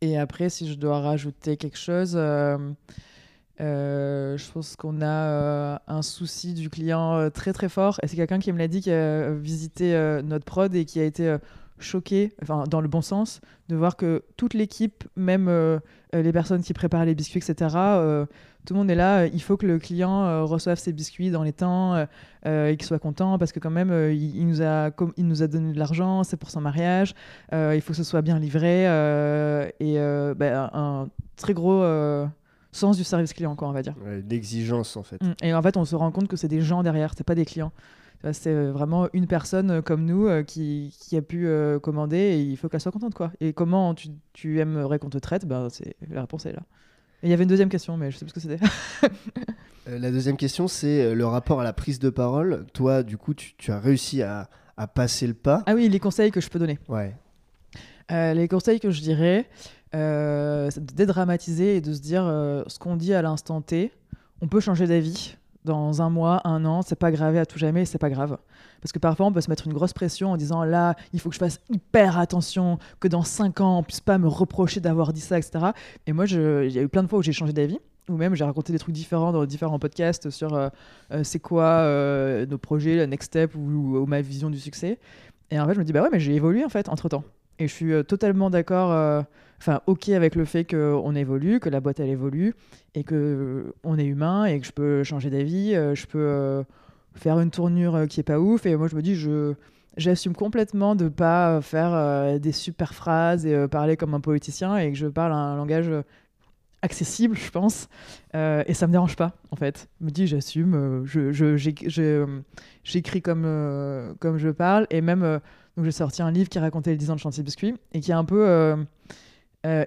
Et 0.00 0.18
après, 0.18 0.48
si 0.48 0.68
je 0.68 0.74
dois 0.74 1.00
rajouter 1.00 1.56
quelque 1.56 1.76
chose, 1.76 2.14
euh, 2.16 2.56
euh, 3.60 4.38
je 4.38 4.50
pense 4.50 4.74
qu'on 4.74 5.02
a 5.02 5.82
un 5.86 6.02
souci 6.02 6.54
du 6.54 6.70
client 6.70 7.30
très 7.30 7.52
très 7.52 7.68
fort. 7.68 8.00
Et 8.02 8.08
c'est 8.08 8.16
quelqu'un 8.16 8.38
qui 8.38 8.52
me 8.52 8.58
l'a 8.58 8.68
dit, 8.68 8.80
qui 8.80 8.90
a 8.90 9.30
visité 9.32 10.20
notre 10.24 10.46
prod 10.46 10.74
et 10.74 10.86
qui 10.86 10.98
a 10.98 11.04
été 11.04 11.36
choqué, 11.80 12.32
enfin 12.42 12.64
dans 12.68 12.80
le 12.80 12.88
bon 12.88 13.02
sens, 13.02 13.40
de 13.68 13.76
voir 13.76 13.96
que 13.96 14.22
toute 14.36 14.54
l'équipe, 14.54 15.04
même 15.16 15.50
les 16.12 16.32
personnes 16.32 16.62
qui 16.62 16.72
préparent 16.72 17.04
les 17.04 17.14
biscuits, 17.14 17.38
etc., 17.38 17.68
tout 18.66 18.74
le 18.74 18.78
monde 18.78 18.90
est 18.90 18.96
là. 18.96 19.26
Il 19.26 19.42
faut 19.42 19.56
que 19.56 19.66
le 19.66 19.78
client 19.78 20.24
euh, 20.24 20.44
reçoive 20.44 20.78
ses 20.78 20.92
biscuits 20.92 21.30
dans 21.30 21.42
les 21.42 21.52
temps 21.52 21.94
euh, 21.94 22.06
euh, 22.46 22.68
et 22.68 22.76
qu'il 22.76 22.86
soit 22.86 22.98
content 22.98 23.38
parce 23.38 23.52
que 23.52 23.58
quand 23.58 23.70
même, 23.70 23.90
il, 24.12 24.46
nous 24.46 24.62
a, 24.62 24.90
il 25.16 25.26
nous 25.26 25.42
a 25.42 25.46
donné 25.46 25.72
de 25.72 25.78
l'argent, 25.78 26.24
c'est 26.24 26.36
pour 26.36 26.50
son 26.50 26.60
mariage. 26.60 27.14
il 27.52 27.80
faut 27.80 27.92
que 27.92 27.96
ce 27.96 28.04
soit 28.04 28.22
bien 28.22 28.38
livré 28.38 28.84
et 29.80 29.96
bah, 30.36 30.70
un 30.72 31.08
très 31.36 31.54
gros 31.54 31.82
sens 32.72 32.96
du 32.96 33.04
service 33.04 33.32
client, 33.32 33.56
quoi, 33.56 33.68
on 33.68 33.72
va 33.72 33.82
dire. 33.82 33.94
L'exigence, 34.28 34.96
en 34.96 35.02
fait. 35.02 35.20
Mm. 35.22 35.34
Et 35.42 35.54
en 35.54 35.62
fait, 35.62 35.76
on 35.76 35.84
se 35.84 35.96
rend 35.96 36.10
compte 36.12 36.28
que 36.28 36.36
c'est 36.36 36.48
des 36.48 36.60
gens 36.60 36.82
derrière, 36.82 37.12
c'est 37.16 37.24
pas 37.24 37.34
des 37.34 37.44
clients. 37.44 37.72
C'est 38.32 38.54
vraiment 38.70 39.08
une 39.12 39.26
personne 39.26 39.80
comme 39.80 40.04
nous 40.04 40.28
qui, 40.44 40.94
qui, 41.00 41.16
a 41.16 41.22
pu 41.22 41.48
commander 41.82 42.18
et 42.18 42.40
il 42.42 42.56
faut 42.56 42.68
qu'elle 42.68 42.80
soit 42.80 42.92
contente. 42.92 43.14
quoi. 43.14 43.32
Et 43.40 43.52
comment 43.52 43.94
tu, 43.94 44.08
tu 44.32 44.60
aimerais 44.60 44.98
qu'on 44.98 45.08
te 45.08 45.18
traite? 45.18 45.46
Ben, 45.46 45.68
La 46.10 46.20
réponse 46.20 46.44
est 46.44 46.52
là 46.52 46.62
il 47.22 47.30
y 47.30 47.32
avait 47.32 47.42
une 47.42 47.48
deuxième 47.48 47.68
question, 47.68 47.96
mais 47.96 48.10
je 48.10 48.16
sais 48.16 48.24
plus 48.24 48.30
ce 48.30 48.34
que 48.34 48.40
c'était. 48.40 48.64
Euh, 49.88 49.98
la 49.98 50.10
deuxième 50.10 50.36
question, 50.36 50.68
c'est 50.68 51.02
euh, 51.02 51.14
le 51.14 51.24
rapport 51.24 51.58
à 51.62 51.64
la 51.64 51.72
prise 51.72 51.98
de 51.98 52.10
parole. 52.10 52.66
Toi, 52.74 53.02
du 53.02 53.16
coup, 53.16 53.32
tu, 53.32 53.72
as 53.72 53.80
réussi 53.80 54.20
à, 54.20 54.50
passer 54.94 55.26
le 55.26 55.32
pas. 55.32 55.62
Ah 55.64 55.74
oui, 55.74 55.88
les 55.88 55.98
conseils 55.98 56.30
que 56.30 56.42
je 56.42 56.50
peux 56.50 56.58
donner. 56.58 56.78
Ouais. 56.86 57.16
Euh, 58.12 58.34
les 58.34 58.46
conseils 58.46 58.78
que 58.78 58.90
je 58.90 59.00
dirais, 59.00 59.48
c'est 59.92 60.84
de 60.84 60.94
dédramatiser 60.94 61.76
et 61.76 61.80
de 61.80 61.94
se 61.94 62.00
dire 62.00 62.24
ce 62.66 62.78
qu'on 62.78 62.94
dit 62.94 63.14
à 63.14 63.22
l'instant 63.22 63.62
T, 63.62 63.90
on 64.42 64.48
peut 64.48 64.60
changer 64.60 64.86
d'avis 64.86 65.38
dans 65.64 66.02
un 66.02 66.10
mois, 66.10 66.40
un 66.44 66.64
an, 66.64 66.82
c'est 66.82 66.98
pas 66.98 67.10
gravé 67.10 67.38
à 67.38 67.46
tout 67.46 67.58
jamais, 67.58 67.84
c'est 67.84 67.98
pas 67.98 68.10
grave. 68.10 68.38
Parce 68.80 68.92
que 68.92 68.98
parfois, 68.98 69.26
on 69.26 69.32
peut 69.32 69.40
se 69.40 69.50
mettre 69.50 69.66
une 69.66 69.72
grosse 69.72 69.92
pression 69.92 70.32
en 70.32 70.36
disant 70.36 70.64
là, 70.64 70.96
il 71.12 71.20
faut 71.20 71.28
que 71.28 71.34
je 71.34 71.40
fasse 71.40 71.60
hyper 71.68 72.18
attention, 72.18 72.78
que 72.98 73.08
dans 73.08 73.22
cinq 73.22 73.60
ans, 73.60 73.78
on 73.78 73.82
puisse 73.82 74.00
pas 74.00 74.18
me 74.18 74.28
reprocher 74.28 74.80
d'avoir 74.80 75.12
dit 75.12 75.20
ça, 75.20 75.38
etc. 75.38 75.66
Et 76.06 76.12
moi, 76.12 76.26
il 76.26 76.72
y 76.72 76.78
a 76.78 76.82
eu 76.82 76.88
plein 76.88 77.02
de 77.02 77.08
fois 77.08 77.18
où 77.18 77.22
j'ai 77.22 77.32
changé 77.32 77.52
d'avis, 77.52 77.78
ou 78.08 78.16
même 78.16 78.34
j'ai 78.34 78.44
raconté 78.44 78.72
des 78.72 78.78
trucs 78.78 78.94
différents 78.94 79.32
dans 79.32 79.44
différents 79.44 79.78
podcasts 79.78 80.30
sur 80.30 80.54
euh, 80.54 80.68
euh, 81.12 81.24
c'est 81.24 81.38
quoi 81.38 81.64
euh, 81.64 82.46
nos 82.46 82.58
projets, 82.58 82.96
la 82.96 83.06
next 83.06 83.28
step 83.28 83.54
ou, 83.54 84.06
ma 84.06 84.20
vision 84.20 84.50
du 84.50 84.58
succès. 84.58 84.98
Et 85.50 85.60
en 85.60 85.66
fait, 85.66 85.74
je 85.74 85.78
me 85.78 85.84
dis 85.84 85.92
bah 85.92 86.02
ouais, 86.02 86.08
mais 86.10 86.20
j'ai 86.20 86.34
évolué 86.34 86.64
en 86.64 86.68
fait 86.68 86.88
entre 86.88 87.08
temps. 87.08 87.24
Et 87.58 87.68
je 87.68 87.74
suis 87.74 88.04
totalement 88.04 88.48
d'accord 88.48 89.24
enfin 89.60 89.80
ok 89.86 90.08
avec 90.10 90.34
le 90.34 90.44
fait 90.44 90.64
qu'on 90.64 91.14
évolue, 91.14 91.60
que 91.60 91.68
la 91.68 91.80
boîte 91.80 92.00
elle 92.00 92.08
évolue 92.08 92.54
et 92.94 93.04
que 93.04 93.74
on 93.84 93.98
est 93.98 94.06
humain 94.06 94.46
et 94.46 94.58
que 94.58 94.66
je 94.66 94.72
peux 94.72 95.04
changer 95.04 95.30
d'avis, 95.30 95.74
je 95.74 96.06
peux 96.06 96.64
faire 97.14 97.38
une 97.40 97.50
tournure 97.50 98.06
qui 98.08 98.20
est 98.20 98.24
pas 98.24 98.40
ouf. 98.40 98.66
Et 98.66 98.76
moi, 98.76 98.88
je 98.88 98.96
me 98.96 99.02
dis, 99.02 99.14
je 99.14 99.54
j'assume 99.96 100.34
complètement 100.34 100.94
de 100.94 101.08
pas 101.08 101.60
faire 101.60 102.40
des 102.40 102.52
super 102.52 102.94
phrases 102.94 103.44
et 103.44 103.68
parler 103.68 103.96
comme 103.96 104.14
un 104.14 104.20
politicien 104.20 104.76
et 104.76 104.90
que 104.90 104.96
je 104.96 105.06
parle 105.06 105.32
un 105.32 105.56
langage 105.56 105.90
accessible, 106.82 107.36
je 107.36 107.50
pense. 107.50 107.88
Euh, 108.34 108.62
et 108.66 108.74
ça 108.74 108.86
me 108.86 108.92
dérange 108.92 109.16
pas, 109.16 109.32
en 109.50 109.56
fait. 109.56 109.88
Je 110.00 110.06
me 110.06 110.10
dis, 110.10 110.26
j'assume, 110.26 110.74
euh, 110.74 111.04
je, 111.04 112.36
j'écris 112.84 113.22
comme, 113.22 113.44
euh, 113.44 114.14
comme 114.18 114.38
je 114.38 114.48
parle. 114.48 114.86
Et 114.90 115.00
même, 115.00 115.40
donc 115.76 115.84
j'ai 115.84 115.92
sorti 115.92 116.22
un 116.22 116.30
livre 116.30 116.48
qui 116.48 116.58
racontait 116.58 116.90
les 116.90 116.96
10 116.96 117.10
ans 117.10 117.14
de 117.14 117.20
Chantier 117.20 117.42
Biscuit 117.42 117.74
et 117.92 118.00
qui 118.00 118.10
est 118.10 118.14
un 118.14 118.24
peu 118.24 118.76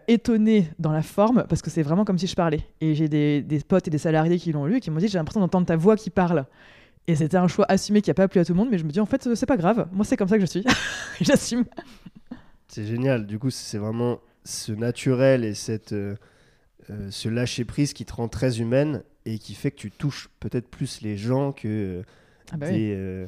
étonné 0.08 0.70
dans 0.78 0.92
la 0.92 1.02
forme 1.02 1.46
parce 1.50 1.62
que 1.62 1.70
c'est 1.70 1.82
vraiment 1.82 2.06
comme 2.06 2.20
si 2.20 2.28
je 2.28 2.36
parlais. 2.36 2.62
Et 2.80 2.94
j'ai 2.96 3.10
des, 3.10 3.42
des, 3.42 3.60
potes 3.60 3.88
et 3.88 3.92
des 3.92 3.98
salariés 3.98 4.38
qui 4.38 4.52
l'ont 4.52 4.66
lu 4.66 4.78
et 4.78 4.80
qui 4.80 4.92
m'ont 4.92 5.00
dit, 5.00 5.08
j'ai 5.08 5.18
l'impression 5.18 5.40
d'entendre 5.40 5.66
ta 5.66 5.76
voix 5.76 5.96
qui 5.96 6.10
parle. 6.10 6.46
Et 7.08 7.16
c'était 7.16 7.38
un 7.38 7.48
choix 7.48 7.66
assumé 7.68 8.02
qui 8.02 8.10
n'a 8.10 8.14
pas 8.14 8.28
plu 8.28 8.40
à 8.40 8.46
tout 8.46 8.54
le 8.54 8.58
monde, 8.58 8.70
mais 8.72 8.78
je 8.78 8.86
me 8.86 8.92
dis, 8.92 9.00
en 9.00 9.06
fait, 9.06 9.34
c'est 9.36 9.46
pas 9.46 9.58
grave. 9.58 9.88
Moi, 9.92 10.06
c'est 10.06 10.16
comme 10.16 10.28
ça 10.28 10.38
que 10.38 10.42
je 10.42 10.50
suis. 10.50 10.64
j'assume. 11.22 11.66
C'est 12.68 12.86
génial. 12.86 13.26
Du 13.26 13.40
coup, 13.40 13.50
c'est 13.50 13.78
vraiment 13.78 14.20
ce 14.46 14.72
naturel 14.72 15.44
et 15.44 15.54
cette 15.54 15.94
euh, 16.90 17.10
ce 17.12 17.30
lâcher 17.30 17.66
prise 17.66 17.94
qui 17.94 18.06
te 18.06 18.14
rend 18.14 18.28
très 18.28 18.60
humaine 18.60 19.04
et 19.26 19.38
qui 19.38 19.54
fait 19.54 19.72
que 19.72 19.78
tu 19.78 19.92
touches 19.92 20.30
peut-être 20.40 20.68
plus 20.68 21.02
les 21.02 21.18
gens 21.18 21.52
que 21.54 22.04
ah 22.52 22.58
bah 22.58 22.70
des, 22.70 22.94
euh, 22.96 23.28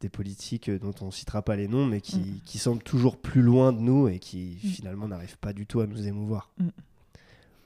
des, 0.00 0.08
politiques 0.08 0.70
dont 0.70 0.94
on 1.00 1.10
citera 1.10 1.42
pas 1.42 1.56
les 1.56 1.68
noms, 1.68 1.86
mais 1.86 2.00
qui, 2.00 2.18
mm. 2.18 2.40
qui, 2.44 2.58
semblent 2.58 2.82
toujours 2.82 3.16
plus 3.16 3.42
loin 3.42 3.72
de 3.72 3.80
nous 3.80 4.08
et 4.08 4.18
qui 4.18 4.58
mm. 4.62 4.68
finalement 4.68 5.08
n'arrivent 5.08 5.38
pas 5.38 5.52
du 5.52 5.66
tout 5.66 5.80
à 5.80 5.86
nous 5.86 6.06
émouvoir. 6.06 6.50
Mm. 6.58 6.68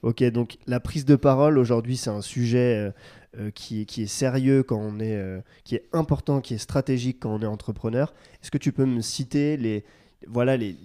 Ok, 0.03 0.23
donc 0.25 0.57
la 0.67 0.79
prise 0.79 1.05
de 1.05 1.15
parole 1.15 1.57
aujourd'hui, 1.57 1.97
c'est 1.97 2.11
un 2.11 2.21
sujet 2.21 2.93
euh, 3.37 3.49
qui, 3.51 3.81
est, 3.81 3.85
qui, 3.85 4.03
est 4.03 4.07
sérieux 4.07 4.61
quand 4.61 4.77
on 4.77 4.99
est, 4.99 5.19
qui 5.63 5.75
est 5.75 5.85
important, 5.93 6.41
qui 6.41 6.53
est 6.53 6.59
stratégique 6.59 7.17
quand 7.21 7.33
on 7.33 7.41
est 7.41 7.47
entrepreneur. 7.47 8.13
Est-ce 8.41 8.51
que 8.51 8.59
tu 8.59 8.71
peux 8.71 8.85
me 8.85 9.01
citer 9.01 9.57
les, 9.57 9.83
voilà 10.27 10.57
les, 10.57 10.75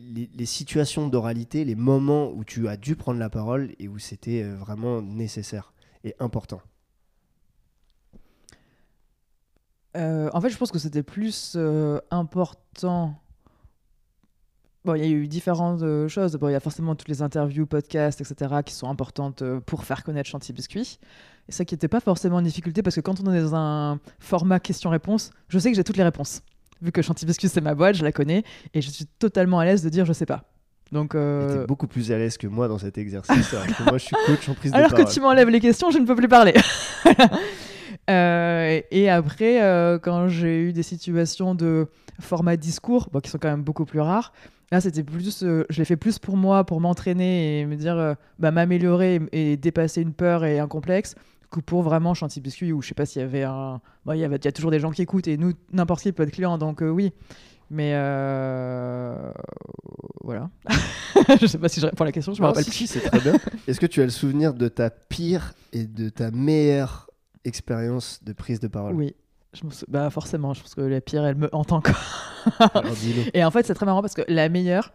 situations 0.46 1.08
d'oralité, 1.08 1.64
les 1.64 1.74
moments 1.74 2.30
où 2.32 2.44
tu 2.44 2.68
as 2.68 2.76
dû 2.76 2.96
prendre 2.96 3.18
la 3.18 3.30
parole 3.30 3.74
et 3.78 3.88
où 3.88 3.98
c'était 3.98 4.42
euh, 4.42 4.56
vraiment 4.56 5.02
nécessaire 5.02 5.72
et 6.04 6.14
important? 6.18 6.60
Euh, 9.96 10.30
En 10.32 10.40
fait, 10.40 10.50
je 10.50 10.56
pense 10.56 10.70
que 10.70 10.78
c'était 10.78 11.02
plus 11.02 11.54
euh, 11.56 12.00
important. 12.10 13.14
Bon, 14.84 14.94
il 14.94 15.04
y 15.04 15.06
a 15.06 15.10
eu 15.10 15.26
différentes 15.26 16.08
choses. 16.08 16.36
Bon, 16.36 16.48
il 16.48 16.52
y 16.52 16.54
a 16.54 16.60
forcément 16.60 16.94
toutes 16.94 17.08
les 17.08 17.20
interviews, 17.20 17.66
podcasts, 17.66 18.20
etc., 18.20 18.62
qui 18.64 18.72
sont 18.72 18.88
importantes 18.88 19.42
pour 19.66 19.84
faire 19.84 20.04
connaître 20.04 20.28
Chantier 20.28 20.54
Biscuit. 20.54 20.98
Et 21.48 21.52
ça 21.52 21.66
qui 21.66 21.74
n'était 21.74 21.88
pas 21.88 22.00
forcément 22.00 22.38
une 22.38 22.46
difficulté 22.46 22.82
parce 22.82 22.96
que 22.96 23.02
quand 23.02 23.20
on 23.20 23.32
est 23.32 23.42
dans 23.42 23.54
un 23.54 23.98
format 24.18 24.58
question-réponse, 24.58 25.32
je 25.48 25.58
sais 25.58 25.70
que 25.70 25.76
j'ai 25.76 25.84
toutes 25.84 25.98
les 25.98 26.04
réponses 26.04 26.42
vu 26.82 26.92
que 26.92 27.02
Chantilly 27.02 27.32
c'est 27.34 27.60
ma 27.60 27.74
boîte, 27.74 27.96
je 27.96 28.04
la 28.04 28.12
connais 28.12 28.44
et 28.74 28.80
je 28.80 28.90
suis 28.90 29.06
totalement 29.18 29.58
à 29.58 29.64
l'aise 29.64 29.82
de 29.82 29.88
dire 29.88 30.04
je 30.06 30.12
sais 30.12 30.26
pas. 30.26 30.44
Donc, 30.92 31.14
euh... 31.14 31.66
beaucoup 31.66 31.86
plus 31.86 32.10
à 32.10 32.18
l'aise 32.18 32.36
que 32.36 32.48
moi 32.48 32.66
dans 32.66 32.78
cet 32.78 32.98
exercice. 32.98 33.54
alors 33.54 33.66
que 33.66 33.82
moi, 33.84 33.98
je 33.98 34.06
suis 34.06 34.16
coach 34.26 34.48
en 34.48 34.54
prise 34.54 34.72
de 34.72 34.76
parole. 34.76 34.92
Alors 34.92 35.06
que 35.06 35.12
tu 35.12 35.20
m'enlèves 35.20 35.48
les 35.48 35.60
questions, 35.60 35.92
je 35.92 35.98
ne 35.98 36.06
peux 36.06 36.16
plus 36.16 36.26
parler. 36.26 36.54
Euh, 38.08 38.80
et 38.90 39.10
après, 39.10 39.62
euh, 39.62 39.98
quand 39.98 40.28
j'ai 40.28 40.60
eu 40.60 40.72
des 40.72 40.82
situations 40.82 41.54
de 41.54 41.88
format 42.20 42.56
discours, 42.56 43.08
bon, 43.12 43.20
qui 43.20 43.30
sont 43.30 43.38
quand 43.38 43.50
même 43.50 43.62
beaucoup 43.62 43.84
plus 43.84 44.00
rares, 44.00 44.32
là, 44.72 44.80
c'était 44.80 45.02
plus, 45.02 45.42
euh, 45.42 45.64
je 45.68 45.78
l'ai 45.78 45.84
fait 45.84 45.96
plus 45.96 46.18
pour 46.18 46.36
moi, 46.36 46.64
pour 46.64 46.80
m'entraîner 46.80 47.60
et 47.60 47.66
me 47.66 47.76
dire, 47.76 48.16
bah, 48.38 48.50
m'améliorer 48.50 49.20
et, 49.32 49.56
dépasser 49.56 50.02
une 50.02 50.12
peur 50.12 50.44
et 50.44 50.58
un 50.58 50.68
complexe, 50.68 51.14
que 51.50 51.60
pour 51.60 51.82
vraiment 51.82 52.14
Chantilly 52.14 52.42
Biscuit, 52.42 52.72
où 52.72 52.80
je 52.80 52.88
sais 52.88 52.94
pas 52.94 53.06
s'il 53.06 53.22
y 53.22 53.24
avait 53.24 53.42
un. 53.42 53.80
il, 54.08 54.16
y 54.16 54.24
avait, 54.24 54.36
il 54.36 54.44
y 54.44 54.48
a 54.48 54.52
toujours 54.52 54.70
des 54.70 54.80
gens 54.80 54.92
qui 54.92 55.02
écoutent 55.02 55.28
et 55.28 55.36
nous, 55.36 55.52
n'importe 55.72 56.02
qui 56.02 56.12
peut 56.12 56.22
être 56.22 56.30
client, 56.30 56.58
donc 56.58 56.80
oui. 56.80 57.12
Mais 57.72 57.92
euh... 57.94 59.30
voilà. 60.24 60.50
je 61.40 61.46
sais 61.46 61.58
pas 61.58 61.68
si 61.68 61.78
je 61.80 61.86
réponds 61.86 62.02
à 62.02 62.06
la 62.06 62.12
question, 62.12 62.34
je 62.34 62.42
me 62.42 62.46
rappelle 62.48 62.64
si, 62.64 62.88
c'est 62.88 63.00
très 63.00 63.20
bien. 63.20 63.34
Est-ce 63.68 63.78
que 63.78 63.86
tu 63.86 64.00
as 64.00 64.04
le 64.04 64.10
souvenir 64.10 64.54
de 64.54 64.66
ta 64.66 64.90
pire 64.90 65.54
et 65.72 65.84
de 65.84 66.08
ta 66.08 66.32
meilleure 66.32 67.09
expérience 67.44 68.22
de 68.24 68.32
prise 68.32 68.60
de 68.60 68.68
parole 68.68 68.94
Oui. 68.94 69.14
Je 69.52 69.64
me 69.64 69.70
bah 69.88 70.08
forcément, 70.10 70.54
je 70.54 70.60
pense 70.60 70.76
que 70.76 70.80
la 70.80 71.00
pire, 71.00 71.24
elle 71.24 71.34
me 71.34 71.48
hante 71.52 71.72
encore. 71.72 71.96
et 73.34 73.44
en 73.44 73.50
fait, 73.50 73.66
c'est 73.66 73.74
très 73.74 73.84
marrant 73.84 74.00
parce 74.00 74.14
que 74.14 74.22
la 74.28 74.48
meilleure, 74.48 74.92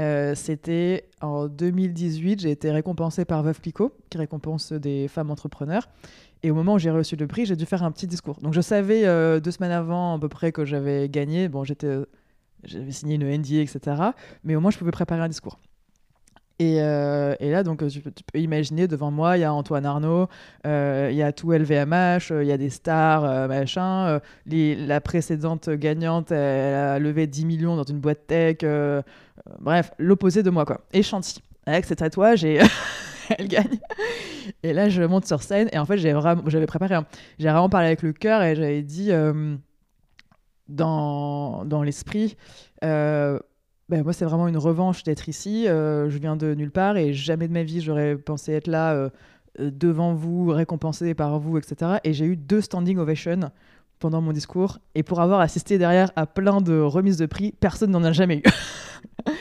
euh, 0.00 0.34
c'était 0.34 1.10
en 1.20 1.46
2018, 1.46 2.40
j'ai 2.40 2.50
été 2.50 2.70
récompensée 2.70 3.26
par 3.26 3.42
Veuve 3.42 3.60
Clicquot, 3.60 3.92
qui 4.08 4.16
récompense 4.16 4.72
des 4.72 5.08
femmes 5.08 5.30
entrepreneurs. 5.30 5.88
Et 6.42 6.50
au 6.50 6.54
moment 6.54 6.74
où 6.74 6.78
j'ai 6.78 6.90
reçu 6.90 7.16
le 7.16 7.26
prix, 7.26 7.44
j'ai 7.44 7.56
dû 7.56 7.66
faire 7.66 7.82
un 7.82 7.90
petit 7.90 8.06
discours. 8.06 8.40
Donc 8.40 8.54
je 8.54 8.60
savais 8.60 9.04
euh, 9.06 9.40
deux 9.40 9.50
semaines 9.50 9.72
avant 9.72 10.16
à 10.16 10.18
peu 10.18 10.28
près 10.28 10.52
que 10.52 10.64
j'avais 10.64 11.08
gagné. 11.08 11.48
Bon, 11.48 11.64
j'étais, 11.64 11.98
j'avais 12.64 12.92
signé 12.92 13.16
une 13.16 13.24
NDA, 13.28 13.60
etc. 13.60 13.80
Mais 14.44 14.54
au 14.54 14.60
moins, 14.60 14.70
je 14.70 14.78
pouvais 14.78 14.92
préparer 14.92 15.20
un 15.20 15.28
discours. 15.28 15.58
Et, 16.60 16.82
euh, 16.82 17.36
et, 17.38 17.50
là, 17.50 17.62
donc, 17.62 17.86
tu, 17.88 18.00
peux 18.00 18.38
imaginer, 18.38 18.88
devant 18.88 19.12
moi, 19.12 19.36
il 19.36 19.40
y 19.40 19.44
a 19.44 19.52
Antoine 19.52 19.86
Arnaud, 19.86 20.26
il 20.64 21.14
y 21.14 21.22
a 21.22 21.32
tout 21.32 21.52
LVMH, 21.52 22.30
il 22.30 22.46
y 22.46 22.52
a 22.52 22.56
des 22.56 22.70
stars, 22.70 23.48
machin. 23.48 24.20
la 24.46 25.00
précédente 25.00 25.70
gagnante, 25.70 26.32
elle 26.32 26.74
a 26.74 26.98
levé 26.98 27.26
10 27.26 27.44
millions 27.46 27.76
dans 27.76 27.84
une 27.84 28.00
boîte 28.00 28.26
tech. 28.26 28.58
Euh, 29.48 29.56
bref, 29.60 29.92
l'opposé 29.98 30.42
de 30.42 30.50
moi, 30.50 30.64
quoi. 30.64 30.80
Et 30.92 31.02
Chanty, 31.02 31.42
avec 31.66 31.84
ses 31.84 31.96
tatouages, 31.96 32.44
elle 33.38 33.48
gagne. 33.48 33.78
Et 34.62 34.72
là, 34.72 34.88
je 34.88 35.02
monte 35.02 35.26
sur 35.26 35.42
scène, 35.42 35.68
et 35.72 35.78
en 35.78 35.84
fait, 35.84 35.98
j'avais 35.98 36.66
préparé, 36.66 36.98
j'ai 37.38 37.48
vraiment 37.48 37.68
parlé 37.68 37.88
avec 37.88 38.02
le 38.02 38.12
cœur, 38.12 38.42
et 38.42 38.56
j'avais 38.56 38.82
dit, 38.82 39.12
euh, 39.12 39.56
dans, 40.68 41.64
dans 41.64 41.82
l'esprit, 41.82 42.36
euh, 42.84 43.38
ben, 43.88 44.02
moi, 44.02 44.12
c'est 44.12 44.24
vraiment 44.24 44.48
une 44.48 44.58
revanche 44.58 45.02
d'être 45.02 45.28
ici. 45.28 45.64
je 45.66 46.18
viens 46.18 46.36
de 46.36 46.54
nulle 46.54 46.70
part, 46.70 46.96
et 46.96 47.12
jamais 47.12 47.48
de 47.48 47.52
ma 47.52 47.62
vie, 47.62 47.80
j'aurais 47.80 48.16
pensé 48.16 48.52
être 48.52 48.66
là 48.66 49.10
devant 49.58 50.14
vous, 50.14 50.48
récompensé 50.48 51.14
par 51.14 51.38
vous, 51.38 51.58
etc. 51.58 51.98
Et 52.04 52.12
j'ai 52.12 52.26
eu 52.26 52.36
deux 52.36 52.60
standing 52.60 52.98
ovations 52.98 53.50
pendant 53.98 54.20
mon 54.20 54.32
discours. 54.32 54.78
Et 54.94 55.02
pour 55.02 55.20
avoir 55.20 55.40
assisté 55.40 55.78
derrière 55.78 56.10
à 56.16 56.26
plein 56.26 56.60
de 56.60 56.78
remises 56.78 57.16
de 57.16 57.26
prix, 57.26 57.52
personne 57.52 57.90
n'en 57.90 58.04
a 58.04 58.12
jamais 58.12 58.38
eu. 58.38 58.42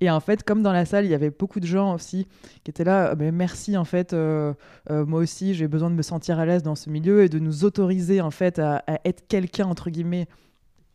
Et 0.00 0.10
en 0.10 0.20
fait, 0.20 0.42
comme 0.42 0.62
dans 0.62 0.72
la 0.72 0.84
salle, 0.84 1.04
il 1.04 1.10
y 1.10 1.14
avait 1.14 1.30
beaucoup 1.30 1.60
de 1.60 1.66
gens 1.66 1.94
aussi 1.94 2.26
qui 2.64 2.70
étaient 2.70 2.84
là. 2.84 3.10
Ah 3.12 3.14
ben, 3.14 3.34
merci, 3.34 3.76
en 3.76 3.84
fait, 3.84 4.12
euh, 4.12 4.52
euh, 4.90 5.06
moi 5.06 5.20
aussi, 5.20 5.54
j'ai 5.54 5.68
besoin 5.68 5.88
de 5.88 5.94
me 5.94 6.02
sentir 6.02 6.38
à 6.38 6.46
l'aise 6.46 6.62
dans 6.62 6.74
ce 6.74 6.90
milieu 6.90 7.22
et 7.22 7.28
de 7.28 7.38
nous 7.38 7.64
autoriser, 7.64 8.20
en 8.20 8.30
fait, 8.30 8.58
à, 8.58 8.82
être 9.04 9.26
quelqu'un, 9.28 9.66
entre 9.66 9.90
guillemets, 9.90 10.26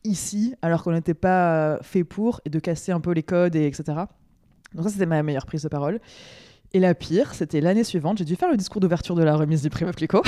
ici, 0.03 0.55
alors 0.61 0.83
qu'on 0.83 0.91
n'était 0.91 1.13
pas 1.13 1.73
euh, 1.73 1.77
fait 1.81 2.03
pour, 2.03 2.41
et 2.45 2.49
de 2.49 2.59
casser 2.59 2.91
un 2.91 2.99
peu 2.99 3.11
les 3.11 3.23
codes, 3.23 3.55
et 3.55 3.65
etc. 3.65 3.83
Donc 4.73 4.83
ça, 4.83 4.89
c'était 4.89 5.05
ma 5.05 5.21
meilleure 5.23 5.45
prise 5.45 5.63
de 5.63 5.67
parole. 5.67 5.99
Et 6.73 6.79
la 6.79 6.93
pire, 6.93 7.33
c'était 7.33 7.61
l'année 7.61 7.83
suivante, 7.83 8.19
j'ai 8.19 8.25
dû 8.25 8.35
faire 8.35 8.49
le 8.49 8.57
discours 8.57 8.79
d'ouverture 8.79 9.15
de 9.15 9.23
la 9.23 9.35
remise 9.35 9.63
du 9.63 9.69
prix 9.69 9.85
Clico. 9.91 10.21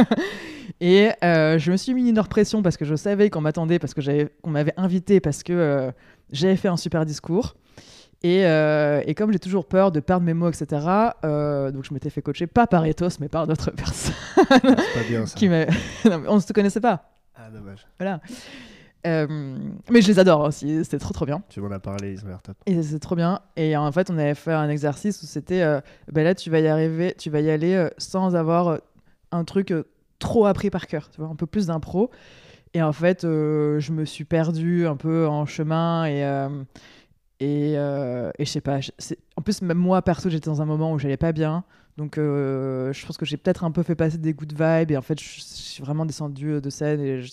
et 0.80 1.10
je 1.22 1.70
me 1.72 1.76
suis 1.76 1.92
mis 1.92 2.08
une 2.08 2.18
heure 2.18 2.28
pression 2.28 2.62
parce 2.62 2.76
que 2.76 2.84
je 2.84 2.94
savais 2.94 3.30
qu'on 3.30 3.40
m'attendait, 3.40 3.80
parce 3.80 3.92
que 3.92 4.24
qu'on 4.42 4.50
m'avait 4.50 4.74
invité, 4.76 5.18
parce 5.18 5.42
que 5.42 5.92
j'avais 6.30 6.54
fait 6.54 6.68
un 6.68 6.76
super 6.76 7.04
discours. 7.04 7.56
Et, 8.22 8.46
euh, 8.46 9.02
et 9.06 9.14
comme 9.14 9.32
j'ai 9.32 9.38
toujours 9.38 9.66
peur 9.66 9.92
de 9.92 10.00
perdre 10.00 10.24
mes 10.24 10.34
mots, 10.34 10.48
etc., 10.48 10.84
euh, 11.24 11.70
donc 11.70 11.84
je 11.84 11.92
m'étais 11.92 12.10
fait 12.10 12.22
coacher, 12.22 12.46
pas 12.46 12.66
par 12.66 12.84
Ethos, 12.86 13.20
mais 13.20 13.28
par 13.28 13.46
d'autres 13.46 13.70
personnes. 13.76 14.14
pas 14.48 14.58
bien 15.08 15.26
ça. 15.26 15.36
qui 15.36 15.48
on 16.28 16.34
ne 16.34 16.40
se 16.40 16.52
connaissait 16.52 16.80
pas. 16.80 17.10
Ah, 17.34 17.50
dommage. 17.50 17.86
Voilà. 17.98 18.20
Euh, 19.06 19.26
mais 19.90 20.02
je 20.02 20.08
les 20.08 20.18
adore 20.18 20.40
aussi, 20.40 20.84
c'était 20.84 20.98
trop 20.98 21.14
trop 21.14 21.26
bien. 21.26 21.42
Tu 21.48 21.60
m'en 21.60 21.70
as 21.70 21.78
parlé, 21.78 22.12
ils 22.12 22.24
ont 22.24 22.28
l'air 22.28 22.42
top. 22.42 22.56
Et 22.66 22.82
c'est 22.82 22.98
trop 22.98 23.14
bien. 23.14 23.40
Et 23.56 23.76
en 23.76 23.90
fait, 23.92 24.10
on 24.10 24.18
avait 24.18 24.34
fait 24.34 24.52
un 24.52 24.68
exercice 24.68 25.22
où 25.22 25.26
c'était 25.26 25.64
ben 26.12 26.24
là, 26.24 26.34
tu 26.34 26.50
vas 26.50 26.60
y 26.60 26.66
arriver, 26.66 27.14
tu 27.16 27.30
vas 27.30 27.40
y 27.40 27.50
aller 27.50 27.88
sans 27.98 28.34
avoir 28.34 28.80
un 29.32 29.44
truc 29.44 29.72
trop 30.18 30.46
appris 30.46 30.70
par 30.70 30.86
cœur, 30.86 31.08
tu 31.10 31.20
vois, 31.20 31.30
un 31.30 31.36
peu 31.36 31.46
plus 31.46 31.66
d'impro. 31.66 32.10
Et 32.74 32.82
en 32.82 32.92
fait, 32.92 33.24
euh, 33.24 33.80
je 33.80 33.92
me 33.92 34.04
suis 34.04 34.24
perdue 34.24 34.86
un 34.86 34.96
peu 34.96 35.26
en 35.26 35.46
chemin 35.46 36.04
et, 36.04 36.24
euh, 36.24 36.48
et, 37.40 37.74
euh, 37.76 38.30
et 38.38 38.44
je 38.44 38.50
sais 38.50 38.60
pas. 38.60 38.80
En 39.36 39.42
plus, 39.42 39.62
même 39.62 39.78
moi, 39.78 40.02
perso, 40.02 40.28
j'étais 40.28 40.50
dans 40.50 40.62
un 40.62 40.66
moment 40.66 40.92
où 40.92 40.98
j'allais 40.98 41.16
pas 41.16 41.32
bien. 41.32 41.64
Donc, 41.96 42.16
je 42.16 43.06
pense 43.06 43.16
que 43.16 43.24
j'ai 43.24 43.38
peut-être 43.38 43.64
un 43.64 43.70
peu 43.70 43.82
fait 43.82 43.94
passer 43.94 44.18
des 44.18 44.34
good 44.34 44.52
vibes. 44.52 44.90
Et 44.90 44.96
en 44.96 45.02
fait, 45.02 45.18
je, 45.18 45.40
suis 45.40 45.82
vraiment 45.82 46.04
descendue 46.04 46.60
de 46.60 46.70
scène 46.70 47.00
et 47.00 47.22
je 47.22 47.32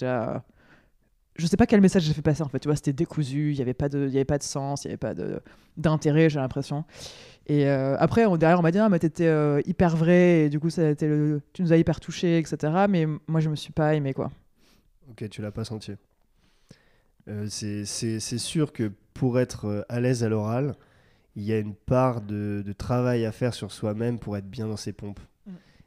je 1.36 1.48
sais 1.48 1.58
pas 1.58 1.66
quel 1.66 1.82
message 1.82 2.04
j'ai 2.04 2.14
fait 2.14 2.22
passer 2.22 2.44
en 2.44 2.48
fait. 2.48 2.60
Tu 2.60 2.68
vois, 2.68 2.76
c'était 2.76 2.94
décousu, 2.94 3.52
il 3.52 3.56
n'y 3.56 3.62
avait, 3.62 3.74
pas 3.74 3.90
de, 3.90 4.08
y 4.08 4.16
avait 4.16 4.26
pas 4.26 4.38
de 4.38 4.44
sens, 4.44 4.86
il 4.86 4.88
n'y 4.88 4.92
avait 4.92 4.98
pas 4.98 5.14
d'intérêt, 5.78 6.30
j'ai 6.30 6.40
l'impression. 6.40 6.86
Et 7.48 7.68
après, 7.68 8.26
on, 8.26 8.38
derrière, 8.38 8.60
on 8.60 8.62
m'a 8.62 8.72
dit, 8.72 8.80
ah, 8.80 8.88
mais 8.88 9.00
t'étais 9.00 9.30
hyper 9.66 9.98
vrai, 9.98 10.46
et 10.46 10.50
du 10.50 10.60
coup, 10.60 10.70
ça 10.70 10.84
a 10.84 10.90
été 10.90 11.08
le, 11.08 11.42
tu 11.52 11.62
nous 11.62 11.74
as 11.74 11.78
hyper 11.78 12.00
touché, 12.00 12.38
etc. 12.38 12.86
Mais 12.88 13.06
moi, 13.28 13.42
je 13.42 13.50
me 13.50 13.56
suis 13.56 13.74
pas 13.74 13.96
aimé, 13.96 14.14
quoi. 14.14 14.32
Ok, 15.10 15.28
tu 15.30 15.42
l'as 15.42 15.52
pas 15.52 15.66
senti. 15.66 15.94
Euh, 17.28 17.48
c'est 17.48 18.38
sûr 18.38 18.74
que 18.74 18.92
pour 19.14 19.40
être 19.40 19.66
euh, 19.66 19.82
à 19.90 20.00
l'aise 20.00 20.24
à 20.24 20.30
l'oral, 20.30 20.76
il 21.36 21.44
y 21.44 21.54
a 21.54 21.60
une 21.60 21.76
part 21.76 22.22
de, 22.22 22.64
travail 22.78 23.26
à 23.26 23.32
faire 23.32 23.54
sur 23.54 23.72
soi-même 23.72 24.20
pour 24.20 24.38
être 24.38 24.50
bien 24.50 24.68
dans 24.68 24.78
ses 24.78 24.94
pompes. 24.94 25.20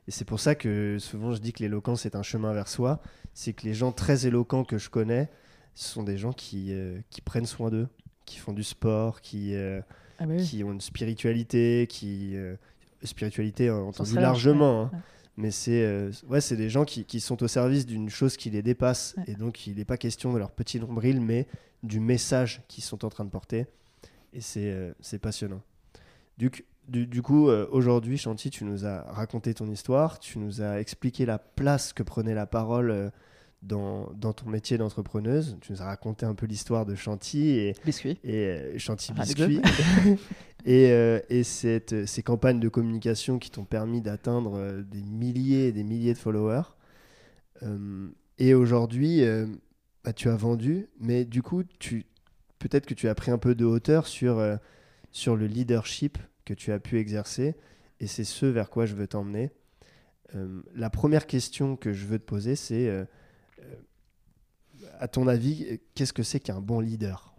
Et 0.09 0.11
c'est 0.13 0.25
pour 0.25 0.39
ça 0.41 0.55
que 0.55 0.99
souvent 0.99 1.33
je 1.33 1.39
dis 1.39 1.53
que 1.53 1.63
l'éloquence 1.63 2.07
est 2.07 2.15
un 2.15 2.23
chemin 2.23 2.53
vers 2.53 2.69
soi. 2.69 3.01
C'est 3.35 3.53
que 3.53 3.65
les 3.65 3.75
gens 3.75 3.93
très 3.93 4.27
éloquents 4.27 4.65
que 4.65 4.79
je 4.79 4.89
connais, 4.89 5.29
ce 5.75 5.89
sont 5.93 6.03
des 6.05 6.17
gens 6.17 6.33
qui, 6.33 6.73
euh, 6.73 7.01
qui 7.11 7.21
prennent 7.21 7.47
soin 7.47 7.71
d'eux, 7.71 7.89
qui 8.25 8.39
font 8.39 8.53
du 8.53 8.63
sport, 8.63 9.21
qui, 9.21 9.55
euh, 9.55 9.81
Ah 10.19 10.27
bah 10.27 10.35
oui. 10.37 10.45
qui 10.45 10.63
ont 10.65 10.73
une 10.73 10.81
spiritualité, 10.81 11.87
qui. 11.89 12.37
euh, 12.37 12.57
spiritualité 13.03 13.71
entendu 13.71 14.15
large, 14.15 14.47
largement. 14.47 14.85
ouais, 14.85 14.87
hein. 14.87 14.91
ouais. 14.95 15.01
Mais 15.39 15.51
c'est 15.51 15.85
euh, 15.85 16.11
ouais, 16.29 16.41
c'est 16.41 16.57
des 16.57 16.71
gens 16.71 16.85
qui, 16.87 17.05
qui 17.05 17.21
sont 17.21 17.43
au 17.43 17.47
service 17.49 17.85
d'une 17.85 18.09
chose 18.09 18.37
qui 18.39 18.49
les 18.49 18.63
dépasse. 18.63 19.15
Ouais. 19.19 19.25
Et 19.29 19.35
donc, 19.35 19.67
il 19.67 19.77
n'est 19.77 19.85
pas 19.85 19.99
question 19.99 20.33
de 20.33 20.39
leur 20.39 20.51
petit 20.51 20.81
nombril, 20.81 21.21
mais 21.21 21.47
du 21.83 22.01
message 22.01 22.63
qu'ils 22.69 22.83
sont 22.85 23.05
en 23.05 23.11
train 23.11 23.25
de 23.25 23.31
porter. 23.31 23.67
Et 24.33 24.41
c'est 24.41 25.19
passionnant. 25.21 25.61
Du, 26.89 27.07
du 27.07 27.23
coup, 27.23 27.49
euh, 27.49 27.67
aujourd'hui, 27.71 28.17
Chanty, 28.17 28.51
tu 28.51 28.65
nous 28.65 28.87
as 28.87 29.03
raconté 29.03 29.55
ton 29.55 29.69
histoire, 29.69 30.19
tu 30.19 30.39
nous 30.39 30.63
as 30.63 30.81
expliqué 30.81 31.27
la 31.27 31.39
place 31.39 31.93
que 31.93 32.03
prenait 32.03 32.35
la 32.35 32.47
parole 32.47 32.91
euh, 32.91 33.11
dans, 33.63 34.11
dans 34.15 34.33
ton 34.33 34.49
métier 34.49 34.79
d'entrepreneuse. 34.79 35.59
Tu 35.61 35.73
nous 35.73 35.83
as 35.83 35.87
raconté 35.87 36.27
un 36.27 36.35
peu 36.35 36.47
l'histoire 36.47 36.87
de 36.87 36.95
Chanty 36.95 37.51
et, 37.51 37.75
Biscuit. 37.85 38.19
et 38.23 38.47
euh, 38.47 38.79
Chanty 38.79 39.13
Ah, 39.17 39.23
Biscuit. 39.23 39.61
et 40.65 40.85
et, 40.91 41.23
et 41.29 41.43
cette, 41.45 42.07
ces 42.07 42.23
campagnes 42.23 42.61
de 42.61 42.69
communication 42.69 43.39
qui 43.39 43.51
t'ont 43.51 43.65
permis 43.65 44.01
d'atteindre 44.01 44.83
des 44.83 45.03
milliers 45.03 45.69
et 45.69 45.73
des 45.73 45.85
milliers 45.85 46.13
de 46.13 46.19
followers. 46.19 46.75
Et 48.39 48.53
aujourd'hui, 48.53 49.23
bah, 50.05 50.13
tu 50.13 50.29
as 50.29 50.35
vendu, 50.35 50.89
mais 50.99 51.25
du 51.25 51.41
coup, 51.41 51.63
tu, 51.79 52.05
peut-être 52.59 52.85
que 52.85 52.95
tu 52.95 53.09
as 53.09 53.15
pris 53.15 53.31
un 53.31 53.39
peu 53.39 53.55
de 53.55 53.65
hauteur 53.65 54.09
sur, 54.09 54.45
sur 55.13 55.37
le 55.37 55.47
leadership 55.47 56.19
que 56.47 56.55
tu 56.55 56.73
as 56.73 56.79
pu 56.79 56.99
exercer. 56.99 57.55
Et 58.01 58.07
c'est 58.07 58.25
ce 58.25 58.47
vers 58.47 58.71
quoi 58.71 58.87
je 58.87 58.95
veux 58.95 59.07
t'emmener. 59.07 59.51
Euh, 60.35 60.63
la 60.75 60.89
première 60.89 61.27
question 61.27 61.77
que 61.77 61.93
je 61.93 62.07
veux 62.07 62.19
te 62.19 62.25
poser, 62.25 62.57
c'est, 62.57 62.89
euh, 62.89 63.05
euh, 63.61 63.75
à 64.99 65.09
ton 65.09 65.29
avis, 65.29 65.81
qu'est-ce 65.95 66.13
que 66.13 66.23
c'est 66.23 66.41
qu'un 66.41 66.61
bon 66.61 66.81
leader? 66.81 67.35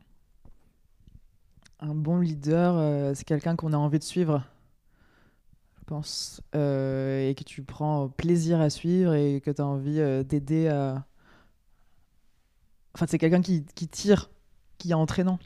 Un 1.80 1.96
bon 1.96 2.20
leader, 2.20 3.16
c'est 3.16 3.24
quelqu'un 3.24 3.56
qu'on 3.56 3.72
a 3.72 3.78
envie 3.78 4.00
de 4.00 4.04
suivre, 4.04 4.44
je 5.78 5.84
pense, 5.86 6.42
et 6.54 7.36
que 7.38 7.44
tu 7.44 7.62
prends 7.62 8.10
plaisir 8.10 8.60
à 8.60 8.72
suivre 8.72 9.14
et 9.14 9.42
que 9.42 9.52
tu 9.52 9.62
as 9.62 9.66
envie 9.66 10.26
d'aider 10.26 10.70
à. 10.70 11.06
Enfin, 12.96 13.06
c'est 13.08 13.20
quelqu'un 13.20 13.44
qui, 13.44 13.64
qui 13.76 13.88
tire, 13.88 14.32
qui 14.80 14.90
est 14.90 14.96
entraînant. 14.96 15.38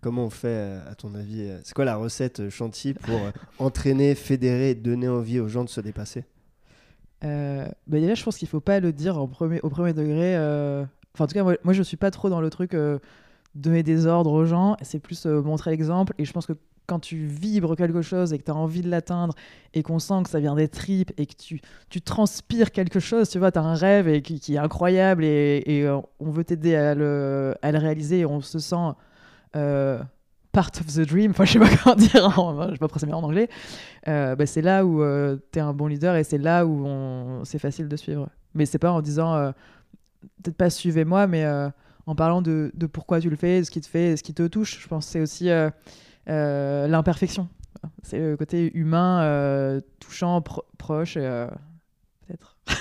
Comment 0.00 0.24
on 0.24 0.30
fait, 0.30 0.48
euh, 0.48 0.90
à 0.90 0.94
ton 0.94 1.14
avis 1.14 1.42
euh, 1.42 1.58
C'est 1.62 1.74
quoi 1.74 1.84
la 1.84 1.96
recette 1.96 2.40
euh, 2.40 2.50
Chanty 2.50 2.94
pour 2.94 3.20
entraîner, 3.58 4.14
fédérer, 4.14 4.74
donner 4.74 5.08
envie 5.08 5.40
aux 5.40 5.48
gens 5.48 5.64
de 5.64 5.68
se 5.68 5.80
dépasser? 5.80 6.24
Bah 7.22 7.68
déjà, 7.86 8.14
je 8.14 8.24
pense 8.24 8.38
qu'il 8.38 8.48
faut 8.48 8.60
pas 8.60 8.80
le 8.80 8.94
dire 8.94 9.18
au 9.18 9.26
premier, 9.26 9.92
degré. 9.92 10.36
Enfin, 11.14 11.24
en 11.24 11.26
tout 11.26 11.34
cas, 11.34 11.42
moi, 11.42 11.74
je 11.74 11.82
suis 11.82 11.98
pas 11.98 12.10
trop 12.10 12.30
dans 12.30 12.40
le 12.40 12.48
truc 12.48 12.72
euh, 12.72 12.98
donner 13.54 13.82
des 13.82 14.06
ordres 14.06 14.32
aux 14.32 14.46
gens. 14.46 14.74
C'est 14.80 15.00
plus 15.00 15.26
montrer 15.26 15.70
l'exemple. 15.70 16.14
Et 16.16 16.24
je 16.24 16.32
pense 16.32 16.46
que 16.46 16.54
quand 16.86 16.98
tu 16.98 17.26
vibres 17.26 17.76
quelque 17.76 18.00
chose 18.00 18.32
et 18.32 18.38
que 18.38 18.44
tu 18.44 18.50
as 18.50 18.56
envie 18.56 18.80
de 18.80 18.88
l'atteindre 18.88 19.34
et 19.74 19.82
qu'on 19.82 19.98
sent 19.98 20.22
que 20.24 20.30
ça 20.30 20.40
vient 20.40 20.54
des 20.54 20.68
tripes 20.68 21.12
et 21.18 21.26
que 21.26 21.34
tu, 21.36 21.60
transpires 22.00 22.72
quelque 22.72 23.00
chose, 23.00 23.28
tu 23.28 23.38
vois, 23.38 23.52
tu 23.52 23.58
as 23.58 23.62
un 23.62 23.74
rêve 23.74 24.08
et 24.08 24.22
qui, 24.22 24.54
est 24.54 24.58
incroyable 24.58 25.22
et, 25.22 25.86
on 26.20 26.30
veut 26.30 26.44
t'aider 26.44 26.74
à 26.74 26.94
le 26.94 27.54
réaliser 27.62 28.20
et 28.20 28.26
on 28.26 28.40
se 28.40 28.58
sent 28.58 28.94
euh, 29.56 30.02
part 30.52 30.70
of 30.80 30.86
the 30.92 31.00
dream, 31.06 31.30
enfin 31.32 31.44
je 31.44 31.52
sais 31.52 31.58
pas 31.58 31.68
comment 31.84 31.96
dire, 31.96 32.38
en- 32.38 32.68
je 32.68 32.72
sais 32.72 32.78
pas 32.78 33.06
met 33.06 33.12
en 33.12 33.22
anglais, 33.22 33.48
euh, 34.08 34.34
bah, 34.36 34.46
c'est 34.46 34.62
là 34.62 34.84
où 34.84 35.02
tu 35.52 35.58
es 35.58 35.62
un 35.62 35.72
bon 35.72 35.86
leader 35.86 36.16
et 36.16 36.24
c'est 36.24 36.38
là 36.38 36.66
où 36.66 36.86
c'est 37.44 37.58
facile 37.58 37.88
de 37.88 37.96
suivre. 37.96 38.28
Mais 38.54 38.66
c'est 38.66 38.78
pas 38.78 38.90
en 38.90 39.00
disant, 39.00 39.34
euh, 39.36 39.52
peut-être 40.42 40.56
pas 40.56 40.70
suivez-moi, 40.70 41.26
mais 41.28 41.44
euh, 41.44 41.68
en 42.06 42.14
parlant 42.16 42.42
de, 42.42 42.72
pourquoi 42.92 43.20
tu 43.20 43.30
le 43.30 43.36
fais, 43.36 43.62
ce 43.62 43.70
qui 43.70 43.80
te 43.80 43.86
fait, 43.86 44.16
ce 44.16 44.22
qui 44.24 44.34
te 44.34 44.46
touche. 44.48 44.80
Je 44.82 44.88
pense 44.88 45.06
que 45.06 45.12
c'est 45.12 45.20
aussi 45.20 45.50
euh, 45.50 45.70
euh, 46.28 46.88
l'imperfection. 46.88 47.48
C'est 48.02 48.18
le 48.18 48.36
côté 48.36 48.76
humain, 48.76 49.22
euh, 49.22 49.80
touchant, 50.00 50.42
pro- 50.42 50.64
proche, 50.78 51.14
euh, 51.16 51.46
peut-être. 52.26 52.56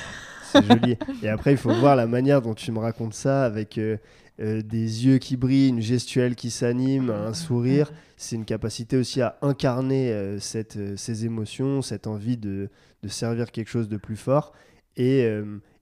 C'est 0.51 0.63
joli. 0.63 0.97
Et 1.23 1.29
après, 1.29 1.51
il 1.51 1.57
faut 1.57 1.73
voir 1.73 1.95
la 1.95 2.07
manière 2.07 2.41
dont 2.41 2.53
tu 2.53 2.71
me 2.71 2.79
racontes 2.79 3.13
ça 3.13 3.43
avec 3.45 3.77
euh, 3.77 3.97
euh, 4.39 4.61
des 4.61 5.05
yeux 5.05 5.17
qui 5.17 5.37
brillent, 5.37 5.69
une 5.69 5.81
gestuelle 5.81 6.35
qui 6.35 6.49
s'anime, 6.49 7.09
un 7.09 7.33
sourire. 7.33 7.91
C'est 8.17 8.35
une 8.35 8.45
capacité 8.45 8.97
aussi 8.97 9.21
à 9.21 9.37
incarner 9.41 10.11
euh, 10.11 10.39
cette, 10.39 10.97
ces 10.97 11.25
émotions, 11.25 11.81
cette 11.81 12.07
envie 12.07 12.37
de, 12.37 12.69
de 13.03 13.07
servir 13.07 13.51
quelque 13.51 13.69
chose 13.69 13.87
de 13.89 13.97
plus 13.97 14.17
fort. 14.17 14.53
Et, 14.97 15.21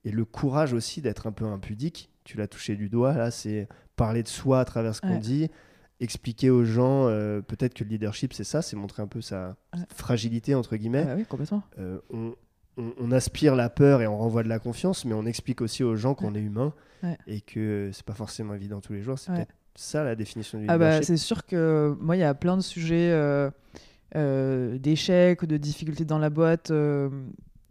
et 0.04 0.10
le 0.12 0.24
courage 0.24 0.72
aussi 0.74 1.00
d'être 1.00 1.26
un 1.26 1.32
peu 1.32 1.44
impudique. 1.44 2.10
Tu 2.22 2.36
l'as 2.36 2.46
touché 2.46 2.76
du 2.76 2.88
doigt, 2.88 3.14
là, 3.14 3.30
c'est 3.32 3.66
parler 3.96 4.22
de 4.22 4.28
soi 4.28 4.60
à 4.60 4.64
travers 4.64 4.94
ce 4.94 5.00
qu'on 5.00 5.14
Ouais. 5.14 5.18
dit, 5.18 5.48
expliquer 5.98 6.50
aux 6.50 6.62
gens, 6.64 7.08
euh, 7.08 7.40
peut-être 7.40 7.74
que 7.74 7.82
le 7.82 7.90
leadership, 7.90 8.32
c'est 8.32 8.44
ça, 8.44 8.62
c'est 8.62 8.76
montrer 8.76 9.02
un 9.02 9.08
peu 9.08 9.20
sa 9.20 9.56
Ouais. 9.74 9.80
fragilité, 9.92 10.54
entre 10.54 10.76
guillemets. 10.76 11.04
Ah 11.08 11.14
oui, 11.16 11.24
complètement. 11.24 11.64
Euh, 11.80 11.98
on, 12.10 12.34
on- 12.78 12.92
on 12.98 13.10
aspire 13.12 13.54
la 13.54 13.68
peur 13.68 14.00
et 14.00 14.06
on 14.06 14.16
renvoie 14.16 14.42
de 14.42 14.48
la 14.48 14.58
confiance, 14.58 15.04
mais 15.04 15.12
on 15.14 15.26
explique 15.26 15.60
aussi 15.60 15.84
aux 15.84 15.96
gens 15.96 16.14
qu'on 16.14 16.34
est 16.34 16.40
humain 16.40 16.72
Ouais. 17.02 17.18
et 17.26 17.40
que 17.42 17.90
c'est 17.92 18.04
pas 18.06 18.14
forcément 18.14 18.54
évident 18.54 18.80
tous 18.80 18.92
les 18.94 19.02
jours. 19.02 19.18
C'est 19.18 19.30
Ouais. 19.30 19.36
peut-être 19.38 19.54
ça 19.74 20.02
la 20.04 20.14
définition 20.16 20.58
du 20.58 20.64
Ah 20.68 20.78
bah, 20.78 21.02
c'est 21.02 21.16
sûr 21.16 21.44
que 21.44 21.94
moi, 22.00 22.16
il 22.16 22.20
y 22.20 22.24
a 22.24 22.34
plein 22.34 22.56
de 22.56 22.62
sujets 22.62 23.10
euh, 23.12 23.50
euh, 24.16 24.78
d'échecs, 24.78 25.44
de 25.44 25.56
difficultés 25.56 26.04
dans 26.04 26.18
la 26.18 26.30
boîte 26.30 26.70
euh, 26.70 27.08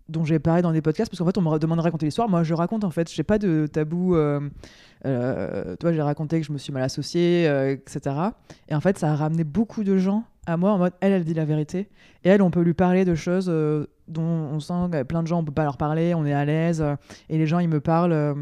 dont 0.08 0.24
j'ai 0.24 0.40
parlé 0.40 0.62
dans 0.62 0.72
des 0.72 0.82
podcasts 0.82 1.10
parce 1.12 1.20
qu'en 1.20 1.26
fait, 1.26 1.38
on 1.38 1.42
me 1.42 1.58
demande 1.58 1.80
de 1.80 1.84
raconter 1.84 2.06
l'histoire. 2.06 2.30
Moi, 2.30 2.44
je 2.44 2.54
raconte 2.54 2.84
en 2.86 2.92
fait, 2.92 3.12
j'ai 3.12 3.24
pas 3.24 3.38
de 3.40 3.68
tabou. 3.68 4.16
Toi, 5.04 5.94
j'ai 5.94 6.02
raconté 6.02 6.40
que 6.40 6.46
je 6.48 6.52
me 6.52 6.58
suis 6.58 6.72
mal 6.74 6.84
associée, 6.84 7.46
etc. 7.46 8.16
Et 8.70 8.76
en 8.76 8.82
fait, 8.82 8.98
ça 8.98 9.12
a 9.12 9.16
ramené 9.16 9.44
beaucoup 9.44 9.84
de 9.84 9.98
gens 9.98 10.24
à 10.48 10.58
moi 10.58 10.72
en 10.72 10.78
mode 10.80 10.94
elle, 11.02 11.12
elle 11.12 11.24
dit 11.24 11.36
la 11.36 11.46
vérité. 11.46 11.90
Et 12.24 12.30
elle, 12.30 12.42
on 12.42 12.50
peut 12.50 12.62
lui 12.62 12.74
parler 12.74 13.06
de 13.06 13.14
choses 13.14 13.48
euh, 13.50 13.86
dont 14.08 14.22
on 14.24 14.60
sent 14.60 14.74
que 14.92 15.04
plein 15.04 15.22
de 15.22 15.28
gens, 15.28 15.40
on 15.40 15.44
peut 15.46 15.52
pas 15.52 15.64
leur 15.66 15.78
parler, 15.78 16.16
on 16.16 16.26
est 16.26 16.34
à 16.34 16.44
l'aise. 16.46 16.82
euh, 16.82 16.96
et 17.30 17.38
les 17.38 17.46
gens, 17.46 17.60
ils 17.60 17.70
me 17.70 17.80
parlent. 17.80 18.14
euh, 18.14 18.34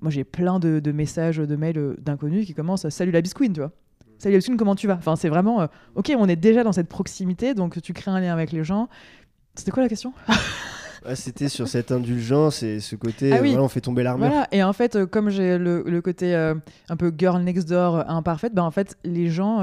moi, 0.00 0.10
j'ai 0.10 0.22
plein 0.24 0.58
de, 0.60 0.78
de 0.80 0.92
messages, 0.92 1.38
de 1.38 1.56
mails 1.56 1.96
d'inconnus 1.98 2.46
qui 2.46 2.54
commencent 2.54 2.88
Salut 2.90 3.10
la 3.10 3.20
bisquine, 3.22 3.52
tu 3.52 3.60
vois. 3.60 3.72
Salut 4.18 4.34
la 4.34 4.38
bisquine, 4.38 4.56
comment 4.56 4.74
tu 4.76 4.86
vas? 4.86 4.94
Enfin, 4.94 5.16
c'est 5.16 5.28
vraiment. 5.28 5.66
ok, 5.96 6.12
on 6.16 6.28
est 6.28 6.36
déjà 6.36 6.62
dans 6.62 6.72
cette 6.72 6.88
proximité, 6.88 7.54
donc 7.54 7.80
tu 7.82 7.92
crées 7.92 8.10
un 8.12 8.20
lien 8.20 8.32
avec 8.32 8.52
les 8.52 8.62
gens. 8.62 8.88
C'était 9.56 9.70
quoi 9.70 9.82
la 9.82 9.88
question? 9.88 10.12
Ouais, 11.06 11.16
C'était 11.16 11.48
sur 11.50 11.68
cette 11.68 11.92
indulgence 11.92 12.62
et 12.62 12.80
ce 12.80 12.96
côté, 12.96 13.30
Ah 13.32 13.38
oui. 13.42 13.50
voilà, 13.50 13.62
on 13.64 13.68
fait 13.68 13.80
tomber 13.82 14.02
l'armure. 14.02 14.28
Voilà, 14.28 14.48
et 14.52 14.62
en 14.62 14.72
fait, 14.72 14.96
euh, 14.96 15.06
comme 15.06 15.28
j'ai 15.30 15.58
le, 15.58 15.82
le 15.86 16.00
côté 16.00 16.34
euh, 16.34 16.54
un 16.88 16.96
peu 16.96 17.12
girl 17.16 17.42
next 17.42 17.68
door 17.68 18.08
imparfaite, 18.08 18.54
ben 18.54 18.62
en 18.62 18.70
fait, 18.70 18.96
les 19.04 19.28
gens, 19.28 19.60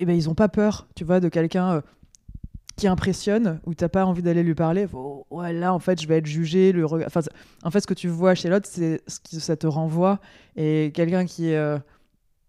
euh, 0.00 0.04
eh 0.04 0.06
ben, 0.06 0.16
ils 0.16 0.28
ont 0.30 0.34
pas 0.34 0.48
peur, 0.48 0.88
tu 0.94 1.04
vois, 1.04 1.20
de 1.20 1.28
quelqu'un 1.28 1.76
euh, 1.76 1.80
qui 2.76 2.88
impressionne, 2.88 3.60
où 3.66 3.74
t'as 3.74 3.88
pas 3.88 4.04
envie 4.06 4.22
d'aller 4.22 4.42
lui 4.42 4.54
parler. 4.54 4.88
Ouais, 5.30 5.52
là, 5.52 5.74
en 5.74 5.78
fait, 5.78 6.00
je 6.00 6.08
vais 6.08 6.18
être 6.18 6.26
jugé. 6.26 6.72
Le 6.72 6.86
en 6.86 7.70
fait, 7.70 7.80
ce 7.80 7.86
que 7.86 7.94
tu 7.94 8.08
vois 8.08 8.34
chez 8.34 8.48
l'autre, 8.48 8.68
c'est 8.70 9.02
ce 9.06 9.20
que 9.20 9.40
ça 9.40 9.56
te 9.56 9.66
renvoie. 9.66 10.20
Et 10.56 10.90
quelqu'un 10.94 11.26
qui 11.26 11.50
est 11.50 11.56
euh, 11.56 11.78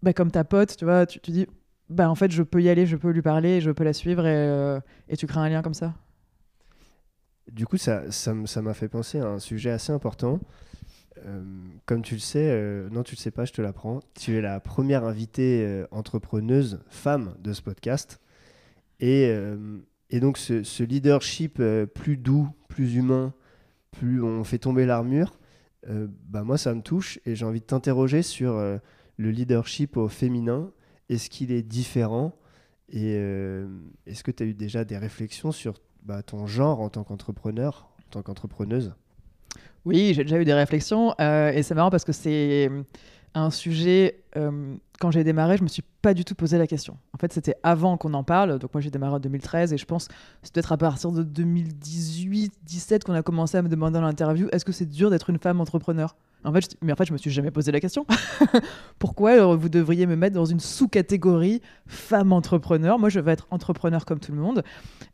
bah, 0.02 0.12
comme 0.12 0.30
ta 0.30 0.44
pote, 0.44 0.76
tu 0.76 0.84
vois, 0.84 1.06
tu, 1.06 1.18
dis, 1.30 1.46
bah, 1.90 2.10
en 2.10 2.14
fait, 2.14 2.30
je 2.30 2.42
peux 2.42 2.62
y 2.62 2.68
aller, 2.68 2.86
je 2.86 2.96
peux 2.96 3.10
lui 3.10 3.22
parler, 3.22 3.60
je 3.60 3.70
peux 3.70 3.84
la 3.84 3.92
suivre, 3.92 4.26
et, 4.26 4.34
euh, 4.34 4.80
et 5.08 5.16
tu 5.16 5.26
crées 5.26 5.40
un 5.40 5.48
lien 5.48 5.62
comme 5.62 5.74
ça. 5.74 5.94
Du 7.50 7.66
coup, 7.66 7.76
ça 7.76 8.10
ça 8.10 8.30
m- 8.30 8.46
ça 8.46 8.62
m'a 8.62 8.72
fait 8.74 8.88
penser 8.88 9.18
à 9.20 9.26
un 9.26 9.38
sujet 9.38 9.70
assez 9.70 9.92
important. 9.92 10.40
Euh, 11.26 11.42
comme 11.86 12.02
tu 12.02 12.14
le 12.14 12.20
sais, 12.20 12.50
euh, 12.50 12.88
non, 12.90 13.02
tu 13.02 13.14
le 13.14 13.20
sais 13.20 13.30
pas, 13.30 13.44
je 13.44 13.52
te 13.52 13.62
l'apprends. 13.62 14.00
Tu 14.14 14.36
es 14.36 14.40
la 14.40 14.60
première 14.60 15.04
invitée 15.04 15.64
euh, 15.64 15.86
entrepreneuse 15.90 16.80
femme 16.88 17.34
de 17.40 17.52
ce 17.52 17.62
podcast. 17.62 18.20
Et, 19.00 19.34
donc, 20.12 20.38
ce, 20.38 20.82
leadership 20.82 21.60
plus 21.92 22.16
doux, 22.16 22.48
plus 22.68 22.94
humain, 22.94 23.34
plus 23.90 24.22
on 24.22 24.44
fait 24.44 24.58
tomber 24.58 24.86
l'armure, 24.86 25.40
bah 26.28 26.44
moi, 26.44 26.56
ça 26.56 26.72
me 26.72 26.82
touche. 26.82 27.18
Et 27.26 27.34
j'ai 27.34 27.44
envie 27.44 27.58
de 27.58 27.64
t'interroger 27.64 28.22
sur 28.22 28.54
le 28.54 29.30
leadership 29.30 29.96
au 29.96 30.06
féminin. 30.06 30.70
Est-ce 31.08 31.30
qu'il 31.30 31.50
est 31.50 31.64
différent? 31.64 32.38
Et 32.90 33.14
est-ce 34.06 34.22
que 34.22 34.30
tu 34.30 34.44
as 34.44 34.46
eu 34.46 34.54
déjà 34.54 34.84
des 34.84 34.98
réflexions 34.98 35.50
sur 35.50 35.74
bah, 36.04 36.22
ton 36.22 36.46
genre 36.46 36.80
en 36.80 36.88
tant 36.88 37.02
qu'entrepreneur, 37.02 37.88
en 38.06 38.10
tant 38.10 38.22
qu'entrepreneuse? 38.22 38.94
Oui, 39.84 40.12
j'ai 40.14 40.22
déjà 40.22 40.38
eu 40.38 40.44
des 40.44 40.54
réflexions 40.54 41.14
euh, 41.20 41.50
et 41.50 41.62
c'est 41.62 41.74
marrant 41.74 41.90
parce 41.90 42.04
que 42.04 42.12
c'est 42.12 42.70
un 43.34 43.50
sujet 43.50 44.20
euh, 44.36 44.76
quand 45.02 45.10
j'ai 45.10 45.24
démarré, 45.24 45.56
je 45.56 45.64
me 45.64 45.68
suis 45.68 45.82
pas 46.00 46.14
du 46.14 46.24
tout 46.24 46.36
posé 46.36 46.58
la 46.58 46.68
question. 46.68 46.96
En 47.12 47.18
fait, 47.18 47.32
c'était 47.32 47.56
avant 47.64 47.96
qu'on 47.96 48.14
en 48.14 48.22
parle. 48.22 48.60
Donc 48.60 48.72
moi, 48.72 48.80
j'ai 48.80 48.90
démarré 48.90 49.14
en 49.14 49.18
2013 49.18 49.72
et 49.72 49.76
je 49.76 49.84
pense 49.84 50.06
c'est 50.44 50.52
peut-être 50.54 50.70
à 50.70 50.76
partir 50.76 51.10
de 51.10 51.24
2018-17 51.24 53.02
qu'on 53.02 53.14
a 53.14 53.22
commencé 53.22 53.56
à 53.56 53.62
me 53.62 53.68
demander 53.68 53.94
dans 53.94 54.02
l'interview 54.02 54.48
est-ce 54.52 54.64
que 54.64 54.70
c'est 54.70 54.86
dur 54.86 55.10
d'être 55.10 55.28
une 55.28 55.38
femme 55.38 55.60
entrepreneur? 55.60 56.14
En 56.44 56.52
fait, 56.52 56.76
mais 56.82 56.92
en 56.92 56.96
fait, 56.96 57.04
je 57.04 57.12
me 57.12 57.18
suis 57.18 57.30
jamais 57.30 57.50
posé 57.50 57.70
la 57.70 57.78
question. 57.78 58.04
Pourquoi 58.98 59.54
vous 59.54 59.68
devriez 59.68 60.06
me 60.06 60.16
mettre 60.16 60.34
dans 60.34 60.44
une 60.44 60.58
sous-catégorie 60.58 61.62
femme 61.86 62.32
entrepreneur? 62.32 62.98
Moi, 62.98 63.10
je 63.10 63.20
veux 63.20 63.30
être 63.30 63.46
entrepreneur 63.50 64.04
comme 64.04 64.18
tout 64.18 64.32
le 64.32 64.38
monde. 64.38 64.64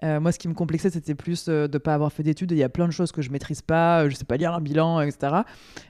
Euh, 0.04 0.20
moi, 0.20 0.32
ce 0.32 0.38
qui 0.38 0.48
me 0.48 0.54
complexait, 0.54 0.90
c'était 0.90 1.14
plus 1.14 1.46
euh, 1.48 1.68
de 1.68 1.74
ne 1.74 1.78
pas 1.78 1.92
avoir 1.92 2.12
fait 2.12 2.22
d'études. 2.22 2.52
Il 2.52 2.58
y 2.58 2.62
a 2.62 2.70
plein 2.70 2.86
de 2.86 2.92
choses 2.92 3.12
que 3.12 3.20
je 3.20 3.30
maîtrise 3.30 3.60
pas. 3.60 4.08
Je 4.08 4.16
sais 4.16 4.24
pas 4.24 4.38
lire 4.38 4.54
un 4.54 4.60
bilan, 4.60 5.00
etc. 5.02 5.42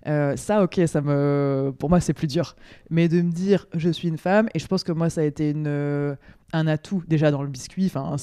Euh, 0.08 0.36
ça, 0.36 0.62
ok, 0.64 0.80
ça 0.86 1.00
me, 1.00 1.72
pour 1.78 1.88
moi, 1.88 2.00
c'est 2.00 2.14
plus 2.14 2.26
dur. 2.26 2.56
Mais 2.90 3.08
de 3.08 3.22
me 3.22 3.30
dire, 3.30 3.66
je 3.74 3.87
suis 3.92 4.08
une 4.08 4.18
femme, 4.18 4.48
et 4.54 4.58
je 4.58 4.66
pense 4.66 4.84
que 4.84 4.92
moi, 4.92 5.10
ça 5.10 5.20
a 5.20 5.24
été 5.24 5.50
une, 5.50 6.16
un 6.52 6.66
atout 6.66 7.02
déjà 7.06 7.30
dans 7.30 7.42
le 7.42 7.48
biscuit, 7.48 7.86
enfin, 7.86 8.16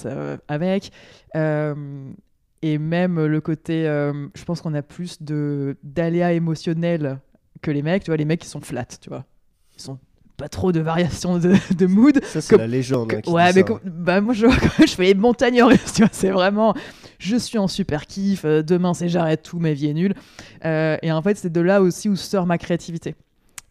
avec 0.47 0.91
et 2.65 2.79
même 2.79 3.23
le 3.23 3.41
côté, 3.41 3.87
euh, 3.87 4.27
je 4.33 4.43
pense 4.43 4.59
qu'on 4.61 4.73
a 4.73 4.81
plus 4.81 5.21
de 5.21 5.77
d'aléas 5.83 6.33
émotionnels 6.33 7.19
que 7.61 7.69
les 7.69 7.83
mecs. 7.83 8.03
Tu 8.03 8.09
vois, 8.09 8.17
les 8.17 8.25
mecs, 8.25 8.43
ils 8.43 8.47
sont 8.47 8.59
flats, 8.59 8.85
tu 8.99 9.09
vois. 9.09 9.23
Ils 9.77 9.81
sont 9.83 9.99
pas 10.35 10.49
trop 10.49 10.71
de 10.71 10.79
variations 10.79 11.37
de, 11.37 11.53
de 11.77 11.85
mood. 11.85 12.19
Ça, 12.25 12.41
c'est 12.41 12.57
la 12.57 12.65
légende. 12.65 13.13
Hein, 13.13 13.31
ouais, 13.31 13.53
mais 13.53 13.63
bah, 13.85 14.19
moi, 14.19 14.33
je, 14.33 14.47
je 14.79 14.95
fais 14.95 15.03
les 15.03 15.13
montagnes 15.13 15.61
tu 15.93 16.01
vois. 16.01 16.09
C'est 16.11 16.31
vraiment, 16.31 16.73
je 17.19 17.35
suis 17.35 17.59
en 17.59 17.67
super 17.67 18.07
kiff. 18.07 18.45
Euh, 18.45 18.63
demain, 18.63 18.95
c'est 18.95 19.09
j'arrête 19.09 19.43
tout, 19.43 19.59
ma 19.59 19.73
vie 19.73 19.87
est 19.87 19.93
nulle. 19.93 20.15
Euh, 20.65 20.97
et 21.03 21.11
en 21.11 21.21
fait, 21.21 21.37
c'est 21.37 21.51
de 21.51 21.61
là 21.61 21.83
aussi 21.83 22.09
où 22.09 22.15
sort 22.15 22.47
ma 22.47 22.57
créativité. 22.57 23.13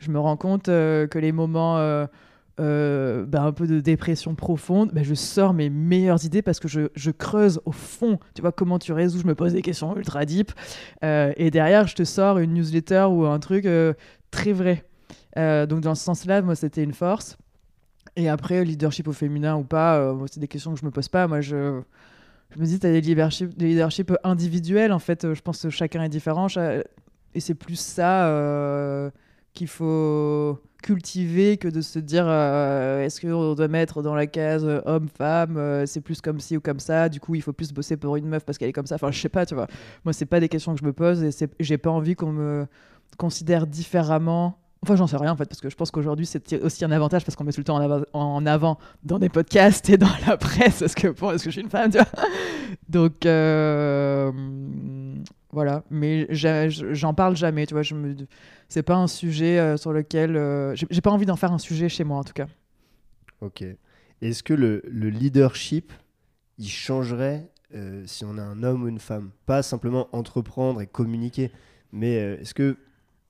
Je 0.04 0.10
me 0.10 0.18
rends 0.18 0.36
compte 0.36 0.66
que 0.66 1.18
les 1.18 1.32
moments 1.32 2.06
euh, 2.60 3.26
bah, 3.26 3.42
un 3.42 3.52
peu 3.52 3.66
de 3.66 3.80
dépression 3.80 4.36
profonde, 4.36 4.92
bah, 4.92 5.02
je 5.02 5.14
sors 5.14 5.52
mes 5.54 5.70
meilleures 5.70 6.24
idées 6.24 6.40
parce 6.40 6.60
que 6.60 6.68
je, 6.68 6.82
je, 6.94 7.10
creuse 7.10 7.60
au 7.64 7.72
fond. 7.72 8.20
Tu 8.34 8.42
vois 8.42 8.52
comment 8.52 8.78
tu 8.78 8.92
résous 8.92 9.18
Je 9.20 9.26
me 9.26 9.34
pose 9.34 9.54
des 9.54 9.62
questions 9.62 9.96
ultra 9.96 10.24
deep. 10.24 10.52
Euh, 11.02 11.32
et 11.36 11.50
derrière, 11.50 11.88
je 11.88 11.96
te 11.96 12.04
sors 12.04 12.38
une 12.38 12.54
newsletter 12.54 13.06
ou 13.10 13.26
un 13.26 13.40
truc 13.40 13.66
euh, 13.66 13.92
très 14.30 14.52
vrai. 14.52 14.84
donc, 15.36 15.80
dans 15.80 15.96
ce 15.96 16.04
sens-là, 16.04 16.42
moi, 16.42 16.54
c'était 16.54 16.84
une 16.84 16.94
force. 16.94 17.36
Et 18.14 18.28
après, 18.28 18.64
leadership 18.64 19.08
au 19.08 19.12
féminin 19.12 19.56
ou 19.56 19.64
pas, 19.64 20.14
c'est 20.30 20.38
des 20.38 20.46
questions 20.46 20.74
que 20.74 20.78
je 20.78 20.84
me 20.84 20.92
pose 20.92 21.08
pas. 21.08 21.26
Moi, 21.26 21.40
je, 21.40 21.80
je 22.54 22.60
me 22.60 22.66
dis, 22.66 22.78
tu 22.78 22.86
as 22.86 22.92
des 22.92 23.00
leadership, 23.00 23.58
des 23.58 23.66
leadership 23.66 24.12
individuels. 24.22 24.92
En 24.92 25.00
fait, 25.00 25.34
je 25.34 25.40
pense 25.40 25.60
que 25.60 25.70
chacun 25.70 26.04
est 26.04 26.08
différent. 26.08 26.46
Et 27.34 27.40
c'est 27.40 27.54
plus 27.54 27.80
ça 27.80 29.10
qu'il 29.54 29.68
faut 29.68 30.58
cultiver 30.82 31.56
que 31.56 31.68
de 31.68 31.80
se 31.80 31.98
dire 31.98 32.24
euh, 32.26 33.02
est-ce 33.04 33.20
qu'on 33.20 33.54
doit 33.54 33.68
mettre 33.68 34.02
dans 34.02 34.14
la 34.14 34.26
case 34.26 34.66
euh, 34.66 34.82
homme-femme, 34.84 35.56
euh, 35.56 35.86
c'est 35.86 36.02
plus 36.02 36.20
comme 36.20 36.40
ci 36.40 36.58
ou 36.58 36.60
comme 36.60 36.78
ça, 36.78 37.08
du 37.08 37.20
coup 37.20 37.34
il 37.34 37.40
faut 37.40 37.54
plus 37.54 37.72
bosser 37.72 37.96
pour 37.96 38.16
une 38.16 38.26
meuf 38.26 38.44
parce 38.44 38.58
qu'elle 38.58 38.68
est 38.68 38.74
comme 38.74 38.86
ça. 38.86 38.96
Enfin, 38.96 39.10
je 39.10 39.18
sais 39.18 39.30
pas, 39.30 39.46
tu 39.46 39.54
vois. 39.54 39.66
Moi, 40.04 40.12
c'est 40.12 40.26
pas 40.26 40.40
des 40.40 40.50
questions 40.50 40.74
que 40.74 40.80
je 40.80 40.84
me 40.84 40.92
pose 40.92 41.22
et 41.24 41.30
j'ai 41.58 41.78
pas 41.78 41.90
envie 41.90 42.14
qu'on 42.14 42.32
me 42.32 42.66
considère 43.16 43.66
différemment. 43.66 44.58
Enfin, 44.82 44.96
j'en 44.96 45.06
sais 45.06 45.16
rien 45.16 45.32
en 45.32 45.36
fait, 45.36 45.46
parce 45.46 45.62
que 45.62 45.70
je 45.70 45.76
pense 45.76 45.90
qu'aujourd'hui 45.90 46.26
c'est 46.26 46.60
aussi 46.62 46.84
un 46.84 46.90
avantage 46.90 47.24
parce 47.24 47.36
qu'on 47.36 47.44
met 47.44 47.52
tout 47.52 47.60
le 47.60 47.64
temps 47.64 47.80
en, 48.12 48.44
avant 48.44 48.76
dans 49.02 49.18
des 49.18 49.30
podcasts 49.30 49.88
et 49.88 49.96
dans 49.96 50.10
la 50.26 50.36
presse 50.36 50.80
parce 50.80 50.94
que, 50.94 51.08
parce 51.08 51.42
que 51.42 51.48
je 51.48 51.52
suis 51.52 51.62
une 51.62 51.70
femme, 51.70 51.90
tu 51.90 51.96
vois? 51.96 52.08
Donc, 52.90 53.24
voilà, 55.54 55.84
mais 55.88 56.26
j'en 56.32 57.14
parle 57.14 57.36
jamais, 57.36 57.64
tu 57.64 57.74
vois. 57.74 57.82
Je 57.82 57.94
me, 57.94 58.16
c'est 58.68 58.82
pas 58.82 58.96
un 58.96 59.06
sujet 59.06 59.58
euh, 59.58 59.76
sur 59.76 59.92
lequel 59.92 60.36
euh, 60.36 60.74
j'ai 60.74 61.00
pas 61.00 61.12
envie 61.12 61.26
d'en 61.26 61.36
faire 61.36 61.52
un 61.52 61.58
sujet 61.58 61.88
chez 61.88 62.02
moi 62.02 62.18
en 62.18 62.24
tout 62.24 62.32
cas. 62.32 62.48
Ok. 63.40 63.64
Est-ce 64.20 64.42
que 64.42 64.52
le, 64.52 64.82
leadership, 64.90 65.92
il 66.58 66.68
changerait 66.68 67.50
euh, 67.74 68.02
si 68.04 68.24
on 68.24 68.36
a 68.36 68.42
un 68.42 68.64
homme 68.64 68.82
ou 68.82 68.88
une 68.88 68.98
femme? 68.98 69.30
Pas 69.46 69.62
simplement 69.62 70.08
entreprendre 70.12 70.80
et 70.80 70.88
communiquer, 70.88 71.52
mais 71.92 72.14
est-ce 72.14 72.52
que 72.52 72.76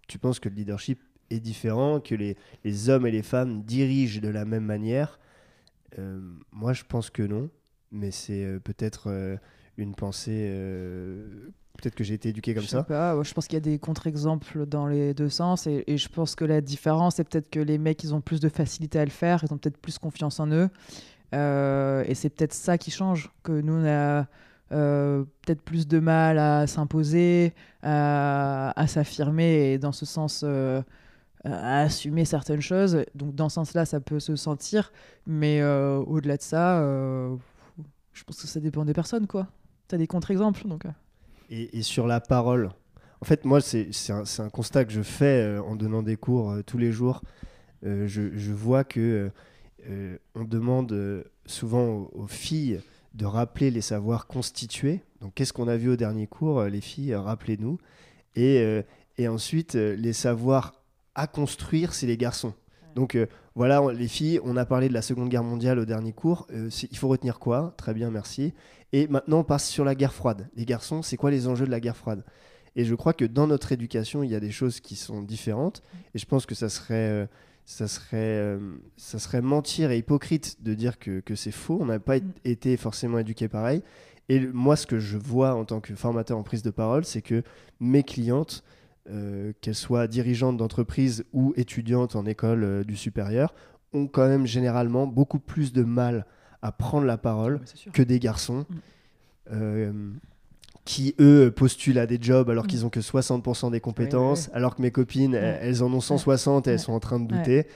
tu 0.08 0.18
penses 0.18 0.40
que 0.40 0.48
le 0.48 0.54
leadership 0.54 1.00
est 1.30 1.40
différent, 1.40 2.00
que 2.00 2.14
les, 2.14 2.37
les 2.64 2.88
hommes 2.88 3.06
et 3.06 3.10
les 3.10 3.22
femmes 3.22 3.62
dirigent 3.64 4.20
de 4.20 4.28
la 4.28 4.46
même 4.46 4.64
manière? 4.64 5.20
Moi, 6.52 6.72
je 6.72 6.84
pense 6.84 7.10
que 7.10 7.22
non, 7.22 7.50
mais 7.92 8.10
c'est 8.10 8.58
peut-être 8.64 9.38
une 9.76 9.94
pensée 9.94 10.50
Peut-être 11.78 11.94
que 11.96 12.04
j'ai 12.04 12.14
été 12.14 12.28
éduqué 12.28 12.54
comme 12.54 12.62
je 12.62 12.68
ça. 12.68 12.82
Pas, 12.84 13.20
je 13.22 13.34
pense 13.34 13.46
qu'il 13.46 13.54
y 13.54 13.58
a 13.58 13.60
des 13.60 13.78
contre-exemples 13.78 14.64
dans 14.64 14.87
les 14.87 15.12
deux 15.12 15.28
sens. 15.28 15.66
Et, 15.66 15.84
je 15.96 16.08
pense 16.08 16.34
que 16.34 16.44
la 16.44 16.60
différence, 16.60 17.16
c'est 17.16 17.24
peut-être 17.24 17.50
que 17.50 17.60
les 17.60 17.78
mecs, 17.78 18.02
ils 18.04 18.14
ont 18.14 18.20
plus 18.20 18.40
de 18.40 18.48
facilité 18.48 18.98
à 18.98 19.04
le 19.04 19.10
faire. 19.10 19.42
Ils 19.42 19.52
ont 19.52 19.58
peut-être 19.58 19.78
plus 19.78 19.98
confiance 19.98 20.38
en 20.40 20.46
eux. 20.48 20.70
Euh, 21.34 22.04
et 22.06 22.14
c'est 22.14 22.30
peut-être 22.30 22.52
ça 22.52 22.78
qui 22.78 22.90
change. 22.90 23.30
Que 23.42 23.52
nous, 23.52 23.74
on 23.74 23.87
a 23.87 24.26
euh, 24.72 25.24
peut-être 25.42 25.62
plus 25.62 25.88
de 25.88 25.98
mal 25.98 26.38
à 26.38 26.66
s'imposer, 26.68 27.54
à, 27.82 28.84
s'affirmer. 28.87 29.72
Et 29.72 29.78
dans 29.78 29.92
ce 29.92 30.06
sens. 30.06 30.42
Euh, 30.44 30.82
à 31.46 31.82
assumer 31.82 32.24
certaines 32.24 32.62
choses. 32.62 33.04
Donc 33.14 33.34
dans 33.34 33.50
ce 33.50 33.56
sens-là, 33.56 33.84
ça 33.84 34.00
peut 34.00 34.18
se 34.18 34.34
sentir. 34.34 34.92
Mais 35.26 35.62
au-delà 35.62 36.38
de 36.38 36.42
ça, 36.42 36.80
je 38.14 38.24
pense 38.24 38.40
que 38.40 38.46
ça 38.46 38.60
dépend 38.60 38.87
des 38.87 38.94
personnes, 38.94 39.26
quoi. 39.26 39.48
Tu 39.88 39.94
as 39.94 39.98
des 39.98 40.06
contre-exemples, 40.06 40.66
donc 40.66 40.87
et, 41.50 41.83
sur 41.83 42.07
la 42.07 42.20
parole. 42.20 42.70
En 43.20 43.24
fait, 43.24 43.44
moi, 43.44 43.61
c'est 43.61 43.88
un, 44.11 44.24
un, 44.38 44.48
constat 44.50 44.85
que 44.85 44.92
je 44.92 45.02
fais 45.02 45.42
euh, 45.42 45.62
en 45.62 45.76
donnant 45.76 46.02
des 46.02 46.16
cours 46.16 46.50
euh, 46.50 46.62
tous 46.62 46.78
les 46.78 46.92
jours. 46.92 47.22
Euh, 47.85 48.07
je, 48.07 48.37
je, 48.37 48.52
vois 48.52 48.85
que 48.85 49.30
on 50.35 50.44
demande 50.44 51.24
souvent 51.44 52.09
aux, 52.14 52.26
filles 52.26 52.80
de 53.12 53.26
rappeler 53.26 53.70
les 53.70 53.83
savoirs 53.83 54.26
constitués. 54.26 55.02
Donc, 55.20 55.35
qu'est-ce 55.35 55.52
qu'on 55.52 55.68
a 55.68 55.76
vu 55.76 55.90
au 55.90 55.96
dernier 55.96 56.26
cours, 56.26 56.62
les 56.64 56.80
filles 56.80 57.14
Rappelez-nous. 57.14 57.78
Et, 58.35 58.83
et, 59.18 59.28
ensuite, 59.28 59.74
les 59.74 60.14
savoirs 60.14 60.72
à 61.14 61.26
construire, 61.26 61.92
c'est 61.92 62.07
les 62.07 62.16
garçons. 62.16 62.54
Donc 62.94 63.18
voilà, 63.54 63.83
les 63.92 64.09
filles, 64.09 64.40
on 64.42 64.57
a 64.57 64.64
parlé 64.64 64.88
de 64.88 64.94
la 64.94 65.02
Seconde 65.02 65.28
Guerre 65.28 65.44
mondiale 65.44 65.78
au 65.78 65.85
dernier 65.85 66.14
cours. 66.14 66.46
il 66.50 66.96
faut 66.96 67.09
retenir 67.09 67.38
quoi? 67.38 67.74
Très 67.76 67.92
bien, 67.92 68.11
merci. 68.11 68.54
Et 68.94 69.09
maintenant, 69.09 69.40
on 69.40 69.44
passe 69.44 69.68
sur 69.68 69.85
la 69.85 69.96
guerre 69.96 70.14
froide. 70.14 70.48
Les 70.54 70.64
garçons, 70.64 71.02
c'est 71.02 71.16
quoi 71.16 71.33
les 71.33 71.48
enjeux 71.48 71.66
de 71.66 71.70
la 71.72 71.80
guerre 71.80 71.96
froide? 71.96 72.24
Et 72.76 72.85
je 72.85 72.94
crois 72.94 73.12
que 73.12 73.24
dans 73.24 73.48
notre 73.48 73.72
éducation, 73.72 74.22
il 74.22 74.30
y 74.30 74.37
a 74.37 74.40
des 74.40 74.52
choses 74.52 74.78
qui 74.78 74.94
sont 74.94 75.20
différentes. 75.20 75.83
Et 76.14 76.18
je 76.20 76.26
pense 76.26 76.46
que 76.46 76.54
ça 76.54 76.68
serait, 76.68 77.09
euh, 77.09 77.26
ça 77.64 77.88
serait, 77.88 78.18
euh, 78.18 78.76
ça 78.96 79.18
serait 79.18 79.42
mentir 79.42 79.90
et 79.90 79.98
hypocrite 79.98 80.62
de 80.62 80.74
dire 80.74 81.00
que, 81.00 81.18
que 81.18 81.35
c'est 81.35 81.50
faux. 81.50 81.76
On 81.80 81.87
n'a 81.87 81.98
pas 81.98 82.20
mm. 82.20 82.33
été 82.44 82.76
forcément 82.76 83.18
éduqué 83.18 83.48
pareil. 83.48 83.83
Et 84.28 84.38
moi, 84.38 84.76
ce 84.76 84.87
que 84.87 85.00
je 85.00 85.18
vois 85.18 85.57
en 85.57 85.64
tant 85.64 85.80
que 85.80 85.92
formateur 85.96 86.38
en 86.38 86.44
prise 86.44 86.62
de 86.62 86.70
parole, 86.70 87.04
c'est 87.04 87.20
que 87.20 87.42
mes 87.80 88.04
clientes, 88.04 88.62
euh, 89.11 89.52
qu'elles 89.61 89.74
soient 89.74 90.07
dirigeantes 90.07 90.57
d'entreprise 90.57 91.24
ou 91.33 91.52
étudiantes 91.57 92.14
en 92.14 92.26
école 92.26 92.85
du 92.85 92.94
supérieur, 92.94 93.54
ont 93.92 94.07
quand 94.07 94.28
même 94.28 94.46
généralement 94.46 95.09
beaucoup 95.09 95.40
plus 95.40 95.72
de 95.72 95.83
mal 95.83 96.26
à 96.64 96.72
prendre 96.72 97.07
la 97.07 97.18
parole 97.18 97.61
que 97.92 98.03
des 98.03 98.18
garçons. 98.18 98.64
Mm. 98.68 98.74
Euh, 99.53 99.92
qui 100.87 101.14
eux 101.18 101.50
postulent 101.55 101.98
à 101.98 102.07
des 102.07 102.18
jobs 102.20 102.48
alors 102.50 102.64
mm. 102.64 102.66
qu'ils 102.66 102.87
ont 102.87 102.90
que 102.90 103.00
60% 103.00 103.70
des 103.70 103.81
compétences, 103.81 104.50
alors 104.55 104.74
que 104.74 104.83
mes 104.83 104.90
copines 104.90 105.35
elles, 105.35 105.83
en 105.83 105.92
ont 105.92 106.00
160 106.00 106.66
et 106.66 106.72
elles 106.72 106.79
sont 106.79 106.92
en 106.92 107.00
train 107.00 107.20
de 107.20 107.27
douter. 107.27 107.66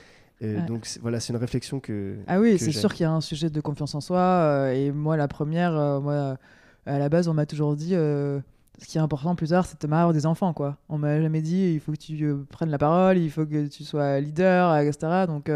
donc 0.67 0.87
voilà, 1.01 1.19
c'est 1.19 1.31
une 1.33 1.39
réflexion 1.39 1.79
que. 1.79 2.17
Ah 2.27 2.39
oui, 2.39 2.57
c'est 2.57 2.71
sûr 2.71 2.93
qu'il 2.93 3.03
y 3.03 3.05
a 3.05 3.11
un 3.11 3.21
sujet 3.21 3.49
de 3.49 3.61
confiance 3.61 3.93
en 3.93 4.01
soi. 4.01 4.19
Euh, 4.19 4.73
et 4.73 4.91
moi, 4.91 5.17
la 5.17 5.27
première, 5.27 5.75
euh, 5.75 5.99
moi, 5.99 6.37
à 6.85 6.99
la 6.99 7.09
base, 7.09 7.27
on 7.27 7.33
m'a 7.33 7.45
toujours 7.45 7.75
dit 7.75 7.91
ce 7.91 8.41
qui 8.87 8.97
est 8.97 9.01
important 9.01 9.35
plus 9.35 9.49
tard, 9.49 9.65
c'est 9.65 9.79
de 9.79 9.93
avoir 9.93 10.13
des 10.13 10.25
enfants. 10.25 10.53
Quoi. 10.53 10.77
On 10.87 10.97
m'a 10.97 11.21
jamais 11.21 11.41
dit 11.41 11.73
il 11.73 11.79
faut 11.79 11.91
que 11.91 11.97
tu 11.97 12.33
prennes 12.49 12.71
la 12.71 12.79
parole, 12.79 13.17
il 13.17 13.29
faut 13.29 13.45
que 13.45 13.67
tu 13.67 13.83
sois 13.83 14.19
leader, 14.19 14.75
etc. 14.77 15.25
Donc 15.27 15.49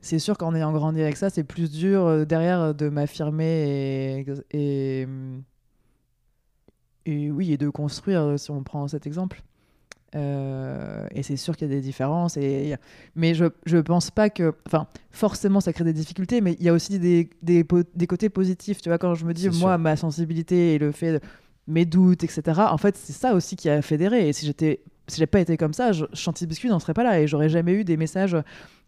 c'est 0.00 0.18
sûr 0.18 0.38
qu'en 0.38 0.54
ayant 0.54 0.72
grandi 0.72 1.00
avec 1.02 1.16
ça, 1.16 1.30
c'est 1.30 1.44
plus 1.44 1.70
dur 1.70 2.06
euh, 2.06 2.24
derrière 2.24 2.60
euh, 2.60 2.72
de 2.72 2.88
m'affirmer 2.88 4.24
et, 4.52 5.06
et, 7.06 7.30
oui, 7.30 7.52
et 7.52 7.56
de 7.58 7.68
construire, 7.68 8.22
euh, 8.22 8.36
si 8.36 8.50
on 8.50 8.62
prend 8.62 8.88
cet 8.88 9.06
exemple. 9.06 9.42
et 10.14 11.22
c'est 11.22 11.36
sûr 11.36 11.56
qu'il 11.56 11.68
y 11.68 11.70
a 11.70 11.74
des 11.74 11.82
différences. 11.82 12.36
Et, 12.36 12.76
mais 13.14 13.34
je 13.34 13.44
ne 13.44 13.80
pense 13.82 14.10
pas 14.10 14.30
que. 14.30 14.54
Enfin, 14.66 14.86
forcément, 15.10 15.60
ça 15.60 15.72
crée 15.72 15.84
des 15.84 15.92
difficultés, 15.92 16.40
mais 16.40 16.56
il 16.58 16.64
y 16.64 16.68
a 16.68 16.72
aussi 16.72 16.98
des, 16.98 17.28
des, 17.42 17.66
des, 17.94 18.06
côtés 18.06 18.30
positifs. 18.30 18.80
Tu 18.80 18.88
vois, 18.88 18.98
quand 18.98 19.14
je 19.14 19.26
me 19.26 19.34
dis, 19.34 19.50
moi, 19.50 19.76
ma 19.76 19.96
sensibilité 19.96 20.74
et 20.74 20.78
le 20.78 20.92
fait. 20.92 21.12
De, 21.12 21.20
mes 21.70 21.84
doutes, 21.84 22.24
etc. 22.24 22.42
En 22.70 22.78
fait, 22.78 22.96
c'est 22.96 23.12
ça 23.12 23.34
aussi 23.34 23.56
qui 23.56 23.68
a 23.68 23.82
fédéré. 23.82 24.28
Et 24.28 24.32
si 24.32 24.46
j'étais 24.46 24.80
si 25.08 25.18
j'ai 25.18 25.26
pas 25.26 25.40
été 25.40 25.56
comme 25.56 25.72
ça, 25.72 25.90
je, 25.90 26.04
Chantilly 26.12 26.46
Biscuit 26.46 26.68
n'en 26.68 26.78
serait 26.78 26.94
pas 26.94 27.02
là 27.02 27.20
et 27.20 27.26
j'aurais 27.26 27.48
jamais 27.48 27.72
eu 27.72 27.82
des 27.82 27.96
messages 27.96 28.36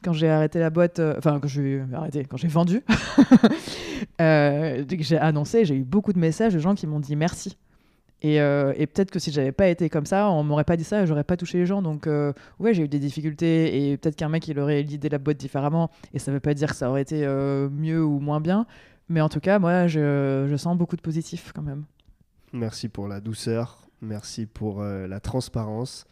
quand 0.05 0.13
j'ai 0.13 0.29
arrêté 0.29 0.61
la 0.61 0.71
boîte, 0.71 1.01
euh, 1.01 1.15
enfin 1.19 1.41
quand 1.41 1.49
j'ai 1.49 1.83
arrêté, 1.93 2.25
quand 2.25 2.37
j'ai 2.37 2.47
vendu, 2.47 2.85
euh, 4.21 4.85
que 4.85 5.03
j'ai 5.03 5.19
annoncé, 5.19 5.65
j'ai 5.65 5.75
eu 5.75 5.83
beaucoup 5.83 6.13
de 6.13 6.21
messages 6.21 6.55
de 6.55 6.61
gens 6.61 6.77
qui 6.77 6.87
m'ont 6.87 7.01
dit 7.01 7.17
merci. 7.17 7.57
Et, 8.23 8.41
euh, 8.41 8.73
et 8.77 8.87
peut-être 8.87 9.11
que 9.11 9.19
si 9.19 9.33
j'avais 9.33 9.51
pas 9.51 9.67
été 9.67 9.91
comme 9.91 10.07
ça, 10.07 10.31
on 10.31 10.45
m'aurait 10.45 10.65
pas 10.65 10.77
dit 10.77 10.85
ça, 10.85 11.05
j'aurais 11.07 11.25
pas 11.25 11.37
touché 11.37 11.59
les 11.59 11.67
gens. 11.67 11.83
Donc 11.83 12.07
euh, 12.07 12.33
ouais, 12.61 12.73
j'ai 12.73 12.85
eu 12.85 12.89
des 12.89 13.01
difficultés 13.01 13.91
et 13.91 13.97
peut-être 13.97 14.15
qu'un 14.15 14.29
mec 14.29 14.47
il 14.47 14.59
aurait 14.61 14.83
l'idée 14.83 15.09
la 15.09 15.19
boîte 15.19 15.39
différemment. 15.39 15.91
Et 16.15 16.21
ça 16.21 16.31
veut 16.31 16.41
pas 16.41 16.55
dire 16.55 16.71
que 16.71 16.77
ça 16.77 16.89
aurait 16.89 17.03
été 17.03 17.25
euh, 17.27 17.69
mieux 17.69 18.03
ou 18.03 18.21
moins 18.21 18.41
bien. 18.41 18.67
Mais 19.09 19.21
en 19.21 19.29
tout 19.29 19.41
cas, 19.41 19.59
moi, 19.59 19.89
je 19.89 20.55
sens 20.57 20.79
beaucoup 20.79 20.97
de 20.97 21.03
positif 21.03 21.53
quand 21.53 21.63
même. 21.63 21.85
Merci 22.53 22.89
pour 22.89 23.09
la 23.09 23.21
douceur, 23.21 23.89
merci 24.01 24.47
pour 24.47 24.83
euh, 24.83 25.07
la 25.07 25.21
transparence, 25.21 26.07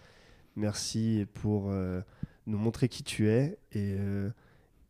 merci 0.57 1.27
pour 1.35 1.71
euh, 1.71 2.01
nous 2.47 2.59
montrer 2.59 2.89
qui 2.89 3.03
tu 3.03 3.29
es. 3.29 3.59
Et, 3.73 3.95
euh, 3.99 4.31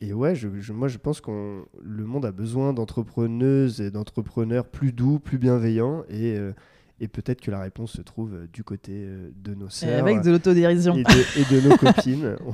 et 0.01 0.13
ouais, 0.13 0.35
je, 0.37 0.49
je- 0.61 0.73
moi 0.73 0.87
je 0.89 0.99
pense 0.99 1.21
que 1.21 1.63
le 1.83 2.05
monde 2.05 2.25
a 2.25 2.33
besoin 2.33 2.73
d'entrepreneuses 2.73 3.81
et 3.81 3.91
d'entrepreneurs 3.91 4.67
plus 4.69 4.93
doux, 4.93 5.19
plus 5.19 5.39
bienveillants. 5.39 6.05
Et, 6.09 6.39
et 7.01 7.09
peut-être 7.09 7.41
que 7.41 7.51
la 7.51 7.61
réponse 7.61 7.93
se 7.95 8.03
trouve 8.03 8.47
du 8.53 8.63
côté 8.63 9.07
de 9.35 9.55
nos 9.55 9.67
Et 9.67 9.71
sœurs 9.71 10.01
avec 10.01 10.23
de 10.23 10.31
l'autodérision. 10.31 10.95
et 10.95 11.03
de, 11.03 11.41
et 11.41 11.61
de 11.63 11.69
nos 11.69 11.77
copines. 11.77 12.37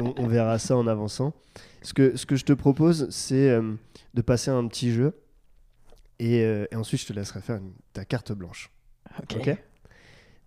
On, 0.00 0.28
verra 0.28 0.58
ça 0.60 0.76
en 0.76 0.86
avançant. 0.86 1.32
Ce 1.82 1.92
que, 1.92 2.16
ce 2.16 2.24
que 2.24 2.36
je 2.36 2.44
te 2.44 2.52
propose, 2.52 3.08
c'est 3.10 3.58
de 4.14 4.22
passer 4.22 4.48
à 4.50 4.54
un 4.54 4.66
petit 4.68 4.92
jeu. 4.92 5.12
Et, 6.18 6.42
euh, 6.42 6.66
et 6.70 6.76
ensuite, 6.76 7.00
je 7.00 7.06
te 7.06 7.12
laisserai 7.12 7.40
faire 7.40 7.56
une- 7.56 7.72
ta 7.92 8.04
carte 8.04 8.32
blanche. 8.32 8.70
Ok. 9.22 9.36
Ok? 9.38 9.56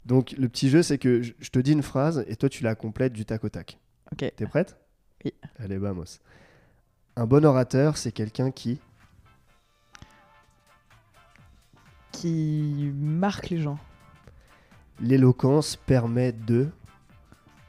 Donc, 0.06 0.32
le 0.38 0.50
petit 0.50 0.70
jeu, 0.70 0.82
c'est 0.84 0.98
que 0.98 1.22
je, 1.22 1.34
je 1.40 1.50
te 1.50 1.60
dis 1.60 1.72
une 1.74 1.84
phrase 1.84 2.24
et 2.28 2.36
toi, 2.36 2.50
tu 2.50 2.64
la 2.64 2.76
complètes 2.76 3.14
du 3.14 3.24
tac 3.26 3.44
au 3.44 3.50
tac. 3.50 3.78
Ok. 4.12 4.32
T'es 4.36 4.46
prête? 4.46 4.78
Oui. 5.24 5.34
Allez, 5.60 5.78
vamos. 5.78 6.20
Un 7.16 7.26
bon 7.26 7.46
orateur, 7.46 7.98
c'est 7.98 8.12
quelqu'un 8.12 8.52
qui. 8.52 8.80
Qui 12.12 12.92
marque 12.96 13.50
les 13.50 13.58
gens. 13.62 13.80
L'éloquence 15.00 15.76
permet 15.76 16.32
de. 16.32 16.70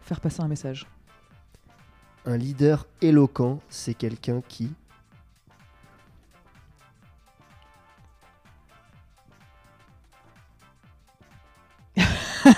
Faire 0.02 0.20
passer 0.20 0.40
un 0.42 0.48
message. 0.48 0.86
Un 2.24 2.36
leader 2.36 2.86
éloquent, 3.00 3.60
c'est 3.68 3.94
quelqu'un 3.94 4.42
qui. 4.42 4.72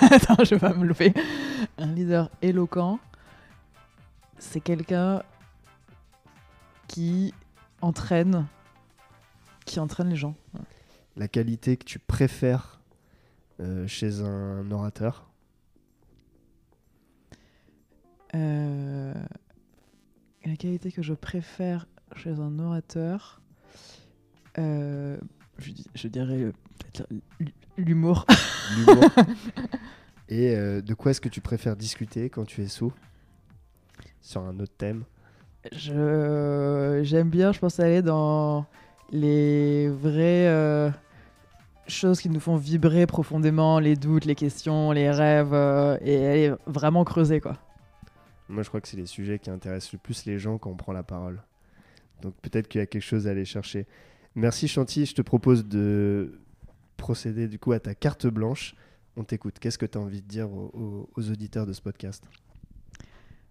Attends, 0.11 0.43
je 0.43 0.55
vais 0.55 0.59
pas 0.59 0.73
me 0.73 0.85
louper. 0.85 1.13
Un 1.77 1.87
leader 1.87 2.29
éloquent, 2.41 2.99
c'est 4.37 4.59
quelqu'un 4.59 5.21
qui 6.87 7.33
entraîne, 7.81 8.47
qui 9.65 9.79
entraîne 9.79 10.09
les 10.09 10.15
gens. 10.15 10.35
La 11.15 11.27
qualité 11.27 11.77
que 11.77 11.85
tu 11.85 11.99
préfères 11.99 12.81
euh, 13.59 13.87
chez 13.87 14.21
un 14.21 14.69
orateur? 14.71 15.29
Euh, 18.33 19.13
la 20.43 20.55
qualité 20.57 20.91
que 20.91 21.01
je 21.01 21.13
préfère 21.13 21.87
chez 22.15 22.31
un 22.31 22.59
orateur, 22.59 23.41
euh, 24.57 25.17
je, 25.57 26.07
dirais 26.07 26.51
l'humour. 27.77 28.25
l'humour. 28.77 29.05
Et 30.29 30.55
euh, 30.55 30.81
de 30.81 30.93
quoi 30.93 31.11
est-ce 31.11 31.21
que 31.21 31.29
tu 31.29 31.41
préfères 31.41 31.75
discuter 31.75 32.29
quand 32.29 32.45
tu 32.45 32.61
es 32.61 32.67
sous 32.67 32.91
Sur 34.21 34.41
un 34.41 34.59
autre 34.59 34.73
thème? 34.77 35.03
Je 35.71 37.01
j'aime 37.03 37.29
bien, 37.29 37.51
je 37.51 37.59
pense 37.59 37.79
aller 37.79 38.01
dans 38.01 38.65
les 39.11 39.89
vraies 39.89 40.47
euh, 40.47 40.89
choses 41.87 42.19
qui 42.21 42.29
nous 42.29 42.39
font 42.39 42.55
vibrer 42.55 43.05
profondément, 43.05 43.79
les 43.79 43.95
doutes, 43.95 44.25
les 44.25 44.35
questions, 44.35 44.91
les 44.91 45.11
rêves, 45.11 45.53
euh, 45.53 45.97
et 46.01 46.25
aller 46.25 46.53
vraiment 46.65 47.03
creuser 47.03 47.39
quoi. 47.39 47.57
Moi, 48.47 48.61
je 48.61 48.69
crois 48.69 48.79
que 48.79 48.87
c'est 48.87 48.97
les 48.97 49.07
sujets 49.07 49.39
qui 49.39 49.49
intéressent 49.49 49.93
le 49.93 49.99
plus 49.99 50.25
les 50.25 50.37
gens 50.37 50.59
quand 50.59 50.69
on 50.69 50.75
prend 50.75 50.93
la 50.93 51.01
parole. 51.01 51.41
Donc 52.21 52.35
peut-être 52.41 52.67
qu'il 52.67 52.79
y 52.79 52.83
a 52.83 52.85
quelque 52.85 53.01
chose 53.01 53.27
à 53.27 53.31
aller 53.31 53.45
chercher. 53.45 53.87
Merci 54.35 54.67
Chanty, 54.67 55.05
je 55.05 55.15
te 55.15 55.21
propose 55.21 55.65
de 55.65 56.39
procéder 56.95 57.47
du 57.47 57.59
coup 57.59 57.71
à 57.71 57.79
ta 57.79 57.95
carte 57.95 58.27
blanche. 58.27 58.75
On 59.17 59.23
t'écoute. 59.23 59.59
Qu'est-ce 59.59 59.77
que 59.77 59.85
tu 59.85 59.97
as 59.97 60.01
envie 60.01 60.21
de 60.21 60.27
dire 60.27 60.49
aux, 60.51 61.07
auditeurs 61.17 61.65
de 61.65 61.73
ce 61.73 61.81
podcast? 61.81 62.23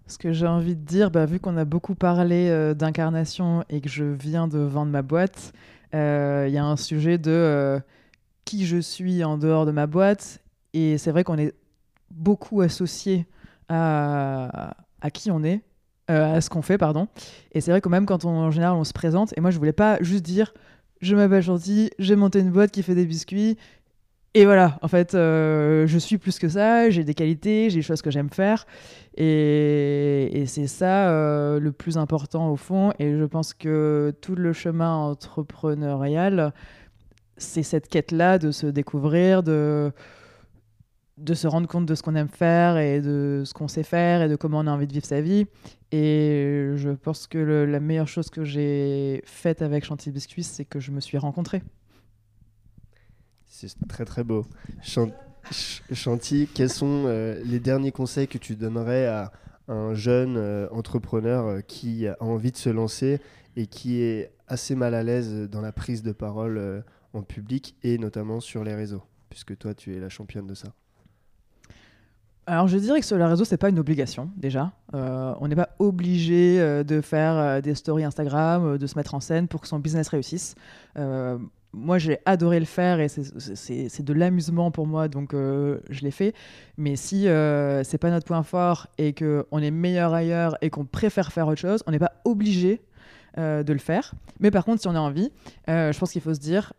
Ce 0.07 0.19
que 0.19 0.33
j'ai 0.33 0.47
envie 0.47 0.77
de 0.77 0.85
dire, 0.85 1.11
bah, 1.11 1.25
vu 1.25 1.41
qu'on 1.41 1.57
a 1.57 1.65
beaucoup 1.65 1.95
parlé 1.95 2.49
euh, 2.51 2.75
d'incarnation 2.75 3.65
et 3.71 3.81
que 3.81 3.89
je 3.89 4.05
viens 4.05 4.47
de 4.49 4.59
vendre 4.59 4.93
ma 4.93 5.01
boîte, 5.01 5.55
euh, 5.95 6.45
il 6.47 6.53
y 6.53 6.59
a 6.59 6.65
un 6.65 6.77
sujet 6.77 7.17
de 7.17 7.31
euh, 7.31 7.81
qui 8.45 8.67
je 8.67 8.77
suis 8.77 9.25
en 9.25 9.39
dehors 9.39 9.65
de 9.65 9.71
ma 9.71 9.87
boîte. 9.87 10.41
Et 10.75 10.99
c'est 10.99 11.11
vrai 11.11 11.25
qu'on 11.25 11.39
est 11.39 11.55
beaucoup 12.11 12.61
associé 12.61 13.27
à, 13.71 14.75
qui 15.15 15.31
on 15.31 15.43
est, 15.43 15.63
à 16.09 16.43
ce 16.43 16.51
qu'on 16.51 16.61
fait, 16.61 16.77
pardon. 16.77 17.09
Et 17.53 17.63
c'est 17.63 17.71
vrai 17.71 17.81
que 17.81 17.89
même 17.89 18.05
quand 18.05 18.27
on, 18.27 18.31
en 18.31 18.51
général 18.51 18.77
on 18.77 18.85
se 18.85 18.93
présente, 18.93 19.33
et 19.39 19.41
moi 19.41 19.51
je 19.51 19.59
voulais 19.59 19.73
pas 19.73 19.97
juste 20.03 20.25
dire 20.25 20.53
je 21.05 21.17
m'appelle 21.17 21.43
Chanty, 21.43 21.91
j'ai 21.99 22.17
monté 22.17 22.41
une 22.41 22.51
boîte 22.51 22.71
qui 22.71 22.83
fait 22.83 22.95
des 22.95 23.07
biscuits. 23.07 23.57
Et 24.37 24.47
voilà, 24.47 24.79
en 24.83 24.89
fait, 24.89 25.15
euh, 25.15 25.87
je 25.87 25.97
suis 25.97 26.19
plus 26.19 26.41
que 26.41 26.49
ça, 26.49 26.91
j'ai 26.91 27.05
des 27.05 27.15
qualités, 27.15 27.71
j'ai 27.71 27.77
des 27.77 27.83
choses 27.83 28.03
que 28.03 28.11
j'aime 28.11 28.31
faire. 28.31 28.67
Et, 29.17 30.29
et 30.33 30.47
c'est 30.47 30.67
ça 30.67 31.09
euh, 31.09 31.61
le 31.61 31.71
plus 31.71 31.99
important 31.99 32.51
au 32.51 32.57
fond. 32.57 32.93
Et 32.99 33.17
je 33.17 33.25
pense 33.25 33.55
que 33.55 34.13
tout 34.21 34.35
le 34.35 34.53
chemin 34.53 34.93
entrepreneurial, 34.93 36.53
c'est 37.37 37.63
cette 37.63 37.89
quête-là 37.89 38.39
de 38.39 38.51
se 38.51 38.67
découvrir, 38.67 39.45
de, 39.45 39.93
de 41.17 41.35
se 41.35 41.47
rendre 41.47 41.69
compte 41.69 41.87
de 41.87 41.95
ce 41.95 42.03
qu'on 42.03 42.17
aime 42.17 42.29
faire 42.29 42.77
et 42.77 43.01
de 43.01 43.43
ce 43.45 43.55
qu'on 43.55 43.69
sait 43.69 43.85
faire 43.85 44.23
et 44.23 44.29
de 44.29 44.37
comment 44.37 44.59
on 44.61 44.67
a 44.67 44.73
envie 44.73 44.87
de 44.87 44.93
vivre 44.93 45.07
sa 45.07 45.21
vie. 45.21 45.47
Et 45.93 46.73
je 46.75 46.91
pense 46.91 47.27
que 47.29 47.39
la 47.39 47.79
meilleure 47.81 48.09
chose 48.09 48.31
que 48.31 48.45
j'ai 48.45 49.23
faite 49.25 49.63
avec 49.63 49.85
Chantilly 49.85 50.13
Biscuit, 50.13 50.43
c'est 50.43 50.65
que 50.65 50.81
je 50.81 50.91
me 50.91 51.01
suis 51.01 51.19
rencontrée. 51.19 51.63
C'est 53.47 53.73
très 53.89 54.05
très 54.05 54.25
beau. 54.25 54.47
Chan- 54.83 55.11
Ch- 55.51 55.83
Chanty, 55.93 56.49
quels 56.53 56.71
sont 56.71 57.05
euh, 57.07 57.41
les 57.45 57.61
derniers 57.61 57.93
conseils 57.93 58.27
que 58.27 58.39
tu 58.39 58.57
donnerais 58.57 59.07
à 59.07 59.31
un 59.69 59.95
jeune 59.95 60.37
euh, 60.37 60.69
entrepreneur 60.71 61.47
euh, 61.47 61.61
qui 61.61 62.09
a 62.09 62.17
envie 62.21 62.51
de 62.51 62.57
se 62.57 62.71
lancer 62.71 63.21
et 63.57 63.67
qui 63.67 64.01
est 64.03 64.33
assez 64.49 64.75
mal 64.75 64.95
à 64.95 65.03
l'aise 65.03 65.49
dans 65.49 65.61
la 65.61 65.73
prise 65.73 66.03
de 66.03 66.13
parole 66.13 66.85
en 67.13 67.23
public 67.23 67.77
et 67.83 67.99
notamment 67.99 68.41
sur 68.41 68.65
les 68.65 68.75
réseaux 68.75 69.03
Puisque 69.31 69.57
toi, 69.57 69.75
tu 69.75 69.95
es 69.97 70.01
la 70.01 70.09
championne 70.09 70.47
de 70.47 70.55
ça? 70.55 70.75
Alors 72.47 72.69
je 72.69 72.77
dirais 72.77 73.01
que 73.01 73.07
sur 73.07 73.17
les 73.17 73.25
réseaux, 73.25 73.45
c'est 73.45 73.57
pas 73.57 73.71
une 73.71 73.79
obligation 73.79 74.31
déjà. 74.37 74.73
Euh, 74.95 75.35
on 75.41 75.49
n'est 75.49 75.57
pas 75.57 75.71
obligé 75.79 76.61
euh, 76.61 76.85
de 76.85 77.01
faire 77.01 77.33
euh, 77.37 77.61
des 77.63 77.75
stories 77.75 78.05
Instagram, 78.05 78.77
de 78.77 78.87
se 78.87 78.97
mettre 78.99 79.15
en 79.15 79.21
scène 79.21 79.49
pour 79.49 79.61
que 79.63 79.67
son 79.69 79.79
business 79.79 80.09
réussisse. 80.09 80.55
Moi, 81.77 81.99
j'ai 81.99 82.19
adoré 82.25 82.61
le 82.61 82.67
faire 82.67 83.01
et 83.01 83.09
c'est- 83.09 84.03
de 84.03 84.13
l'amusement 84.13 84.71
pour 84.71 84.87
moi, 84.87 85.09
donc 85.09 85.33
je 85.33 86.01
l'ai 86.03 86.13
fait. 86.13 86.33
Mais 86.77 86.95
si 86.95 87.23
c'est 87.25 87.99
pas 87.99 88.11
notre 88.11 88.27
point 88.27 88.45
fort 88.45 88.87
et 88.97 89.13
que 89.13 89.45
on 89.51 89.61
est 89.61 89.73
meilleur 89.73 90.15
ailleurs 90.15 90.57
et 90.63 90.71
qu'on 90.71 90.85
préfère 90.85 91.33
faire 91.33 91.49
autre 91.49 91.61
chose, 91.61 91.83
on 91.89 91.91
n'est 91.91 91.99
pas 91.99 92.13
obligé 92.25 92.81
de 93.37 93.73
le 93.73 93.79
faire. 93.81 94.15
Mais 94.39 94.53
par 94.53 94.65
contre, 94.65 94.83
si 94.83 94.87
on 94.89 94.95
a 94.95 95.01
envie, 95.01 95.33
je 95.67 95.99
pense 95.99 96.13
qu'il 96.13 96.23
faut 96.23 96.35
se 96.35 96.39
dire, 96.39 96.73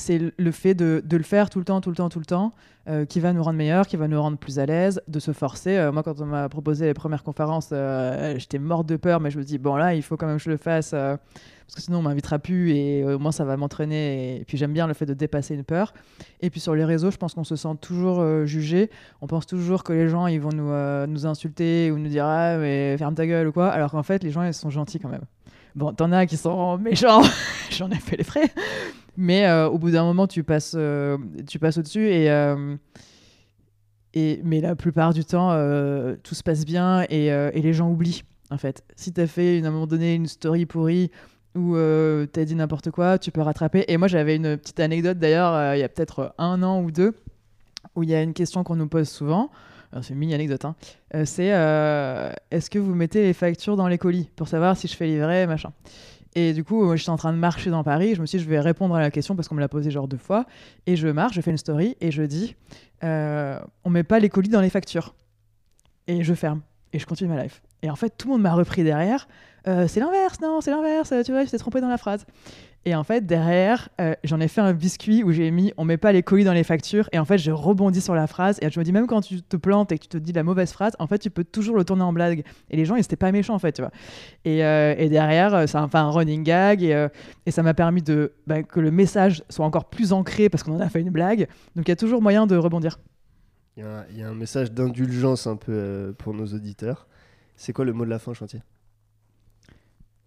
c'est 0.00 0.18
le 0.36 0.50
fait 0.50 0.74
de, 0.74 1.02
le 1.08 1.22
faire 1.22 1.50
tout 1.50 1.58
le 1.58 1.64
temps, 1.64 1.80
tout 1.80 1.90
le 1.90 1.96
temps, 1.96 2.08
tout 2.08 2.18
le 2.18 2.24
temps, 2.24 2.52
euh, 2.88 3.04
qui 3.04 3.20
va 3.20 3.32
nous 3.32 3.42
rendre 3.42 3.58
meilleurs, 3.58 3.86
qui 3.86 3.96
va 3.96 4.08
nous 4.08 4.20
rendre 4.20 4.38
plus 4.38 4.58
à 4.58 4.66
l'aise, 4.66 5.00
de 5.06 5.20
se 5.20 5.32
forcer. 5.32 5.76
Euh, 5.76 5.92
moi, 5.92 6.02
quand 6.02 6.20
on 6.20 6.26
m'a 6.26 6.48
proposé 6.48 6.86
les 6.86 6.94
premières 6.94 7.22
conférences, 7.22 7.68
euh, 7.72 8.34
j'étais 8.38 8.58
morte 8.58 8.86
de 8.86 8.96
peur, 8.96 9.20
mais 9.20 9.30
je 9.30 9.38
me 9.38 9.44
dis, 9.44 9.58
bon 9.58 9.76
là, 9.76 9.94
il 9.94 10.02
faut 10.02 10.16
quand 10.16 10.26
même 10.26 10.38
que 10.38 10.42
je 10.42 10.50
le 10.50 10.56
fasse, 10.56 10.90
parce 10.90 11.76
que 11.76 11.82
sinon 11.82 11.98
on 11.98 12.02
m'invitera 12.02 12.38
plus, 12.38 12.72
et 12.72 13.04
au 13.04 13.18
moins 13.18 13.32
ça 13.32 13.44
va 13.44 13.56
m'entraîner. 13.56 14.40
Et, 14.40 14.44
puis 14.44 14.56
j'aime 14.56 14.72
bien 14.72 14.86
le 14.86 14.94
fait 14.94 15.06
de 15.06 15.14
dépasser 15.14 15.54
une 15.54 15.64
peur. 15.64 15.92
Et 16.40 16.50
puis 16.50 16.58
sur 16.58 16.74
les 16.74 16.84
réseaux, 16.84 17.10
je 17.10 17.18
pense 17.18 17.34
qu'on 17.34 17.44
se 17.44 17.56
sent 17.56 17.76
toujours 17.80 18.46
jugé. 18.46 18.90
On 19.20 19.26
pense 19.26 19.46
toujours 19.46 19.84
que 19.84 19.92
les 19.92 20.08
gens, 20.08 20.26
ils 20.26 20.40
vont 20.40 20.52
nous, 20.52 20.72
nous 21.06 21.26
insulter 21.26 21.90
ou 21.90 21.98
nous 21.98 22.08
dire, 22.08 22.24
ah, 22.24 22.56
mais 22.56 22.96
ferme 22.98 23.14
ta 23.14 23.26
gueule 23.26 23.48
ou 23.48 23.52
quoi, 23.52 23.68
alors 23.68 23.92
qu'en 23.92 24.02
fait, 24.02 24.24
les 24.24 24.30
gens, 24.30 24.42
ils 24.42 24.54
sont 24.54 24.70
gentils 24.70 24.98
quand 24.98 25.10
même. 25.10 25.24
Bon, 25.76 25.92
t'en 25.92 26.10
as 26.10 26.26
qui 26.26 26.36
sont 26.36 26.78
méchants, 26.78 27.22
j'en 27.70 27.90
ai 27.90 27.96
fait 27.96 28.16
les 28.16 28.24
frais. 28.24 28.50
Mais 29.16 29.46
euh, 29.46 29.68
au 29.68 29.78
bout 29.78 29.90
d'un 29.90 30.04
moment, 30.04 30.26
tu 30.26 30.44
passes, 30.44 30.74
euh, 30.76 31.18
tu 31.48 31.58
passes 31.58 31.78
au-dessus 31.78 32.08
et, 32.08 32.30
euh, 32.30 32.76
et 34.14 34.40
mais 34.44 34.60
la 34.60 34.74
plupart 34.74 35.12
du 35.14 35.24
temps, 35.24 35.50
tout 36.22 36.34
se 36.34 36.42
passe 36.42 36.64
bien 36.64 37.04
et, 37.10 37.26
et 37.26 37.62
les 37.62 37.72
gens 37.72 37.90
oublient. 37.90 38.22
En 38.50 38.58
fait, 38.58 38.82
si 38.96 39.12
t'as 39.12 39.26
fait 39.28 39.58
une- 39.58 39.64
à 39.66 39.68
un 39.68 39.72
moment 39.72 39.86
donné 39.86 40.14
une 40.14 40.26
story 40.26 40.66
pourrie 40.66 41.10
ou 41.54 41.76
euh, 41.76 42.26
t'as 42.26 42.44
dit 42.44 42.54
n'importe 42.56 42.90
quoi, 42.90 43.18
tu 43.18 43.30
peux 43.30 43.40
rattraper. 43.42 43.84
Et 43.88 43.96
moi, 43.96 44.08
j'avais 44.08 44.36
une 44.36 44.56
petite 44.56 44.80
anecdote 44.80 45.18
d'ailleurs, 45.18 45.74
il 45.76 45.78
y 45.80 45.82
a 45.84 45.88
peut-être 45.88 46.34
un 46.38 46.62
an 46.64 46.82
ou 46.82 46.90
deux, 46.90 47.14
où 47.94 48.02
il 48.02 48.10
y 48.10 48.14
a 48.14 48.22
une 48.22 48.34
question 48.34 48.64
qu'on 48.64 48.76
nous 48.76 48.88
pose 48.88 49.08
souvent. 49.08 49.50
C'est 50.02 50.12
une 50.14 50.18
mini 50.20 50.34
anecdote. 50.34 50.64
hein. 50.64 50.74
C'est 51.24 51.46
est-ce 52.50 52.70
que 52.70 52.78
vous 52.80 52.94
mettez 52.94 53.22
les 53.22 53.32
factures 53.32 53.76
dans 53.76 53.86
les 53.88 53.98
colis 53.98 54.28
pour 54.36 54.48
savoir 54.48 54.76
si 54.76 54.88
je 54.88 54.96
fais 54.96 55.06
livrer 55.06 55.46
machin? 55.46 55.72
Et 56.34 56.52
du 56.52 56.62
coup, 56.62 56.96
j'étais 56.96 57.10
en 57.10 57.16
train 57.16 57.32
de 57.32 57.38
marcher 57.38 57.70
dans 57.70 57.82
Paris. 57.82 58.14
Je 58.14 58.20
me 58.20 58.26
suis 58.26 58.38
dit, 58.38 58.44
je 58.44 58.48
vais 58.48 58.60
répondre 58.60 58.94
à 58.94 59.00
la 59.00 59.10
question 59.10 59.34
parce 59.34 59.48
qu'on 59.48 59.56
me 59.56 59.60
l'a 59.60 59.68
posé 59.68 59.90
genre 59.90 60.06
deux 60.06 60.16
fois. 60.16 60.46
Et 60.86 60.96
je 60.96 61.08
marche, 61.08 61.34
je 61.34 61.40
fais 61.40 61.50
une 61.50 61.58
story 61.58 61.96
et 62.00 62.10
je 62.10 62.22
dis, 62.22 62.54
euh, 63.02 63.58
on 63.84 63.90
met 63.90 64.04
pas 64.04 64.20
les 64.20 64.28
colis 64.28 64.48
dans 64.48 64.60
les 64.60 64.70
factures. 64.70 65.14
Et 66.06 66.22
je 66.22 66.34
ferme. 66.34 66.60
Et 66.92 66.98
je 66.98 67.06
continue 67.06 67.30
ma 67.30 67.42
life. 67.42 67.62
Et 67.82 67.90
en 67.90 67.96
fait, 67.96 68.10
tout 68.16 68.28
le 68.28 68.34
monde 68.34 68.42
m'a 68.42 68.54
repris 68.54 68.84
derrière. 68.84 69.28
Euh, 69.68 69.86
c'est 69.88 70.00
l'inverse, 70.00 70.40
non, 70.40 70.60
c'est 70.60 70.70
l'inverse, 70.70 71.12
tu 71.24 71.32
vois, 71.32 71.44
je 71.44 71.50
t'ai 71.50 71.58
trompé 71.58 71.80
dans 71.80 71.88
la 71.88 71.98
phrase. 71.98 72.24
Et 72.86 72.94
en 72.94 73.04
fait, 73.04 73.26
derrière, 73.26 73.90
euh, 74.00 74.14
j'en 74.24 74.40
ai 74.40 74.48
fait 74.48 74.62
un 74.62 74.72
biscuit 74.72 75.22
où 75.22 75.32
j'ai 75.32 75.50
mis 75.50 75.72
on 75.76 75.84
met 75.84 75.98
pas 75.98 76.12
les 76.12 76.22
colis 76.22 76.44
dans 76.44 76.54
les 76.54 76.64
factures. 76.64 77.10
Et 77.12 77.18
en 77.18 77.26
fait, 77.26 77.36
je 77.36 77.50
rebondis 77.50 78.00
sur 78.00 78.14
la 78.14 78.26
phrase. 78.26 78.58
Et 78.62 78.70
je 78.70 78.78
me 78.78 78.84
dis, 78.84 78.92
même 78.92 79.06
quand 79.06 79.20
tu 79.20 79.42
te 79.42 79.56
plantes 79.58 79.92
et 79.92 79.98
que 79.98 80.04
tu 80.04 80.08
te 80.08 80.16
dis 80.16 80.32
la 80.32 80.42
mauvaise 80.42 80.72
phrase, 80.72 80.94
en 80.98 81.06
fait, 81.06 81.18
tu 81.18 81.30
peux 81.30 81.44
toujours 81.44 81.76
le 81.76 81.84
tourner 81.84 82.02
en 82.02 82.12
blague. 82.14 82.42
Et 82.70 82.76
les 82.78 82.86
gens, 82.86 82.96
ils 82.96 83.00
étaient 83.00 83.16
pas 83.16 83.32
méchants, 83.32 83.54
en 83.54 83.58
fait, 83.58 83.72
tu 83.72 83.82
vois. 83.82 83.90
Et, 84.46 84.64
euh, 84.64 84.94
et 84.96 85.10
derrière, 85.10 85.68
ça 85.68 85.82
a 85.82 85.88
fait 85.88 85.98
un 85.98 86.10
running 86.10 86.42
gag. 86.42 86.82
Et, 86.82 87.08
et 87.44 87.50
ça 87.50 87.62
m'a 87.62 87.74
permis 87.74 88.00
de, 88.00 88.32
bah, 88.46 88.62
que 88.62 88.80
le 88.80 88.90
message 88.90 89.44
soit 89.50 89.66
encore 89.66 89.90
plus 89.90 90.14
ancré 90.14 90.48
parce 90.48 90.62
qu'on 90.62 90.76
en 90.76 90.80
a 90.80 90.88
fait 90.88 91.00
une 91.00 91.10
blague. 91.10 91.48
Donc, 91.76 91.86
il 91.86 91.90
y 91.90 91.92
a 91.92 91.96
toujours 91.96 92.22
moyen 92.22 92.46
de 92.46 92.56
rebondir. 92.56 92.98
Il 93.76 93.84
y, 93.84 94.18
y, 94.18 94.22
a 94.22 94.28
un 94.28 94.34
message 94.34 94.72
d'indulgence 94.72 95.46
un 95.46 95.56
peu 95.56 96.14
pour 96.16 96.32
nos 96.32 96.46
auditeurs. 96.46 97.08
C'est 97.56 97.74
quoi 97.74 97.84
le 97.84 97.92
mot 97.92 98.06
de 98.06 98.10
la 98.10 98.18
fin, 98.18 98.32
Chantier? 98.32 98.62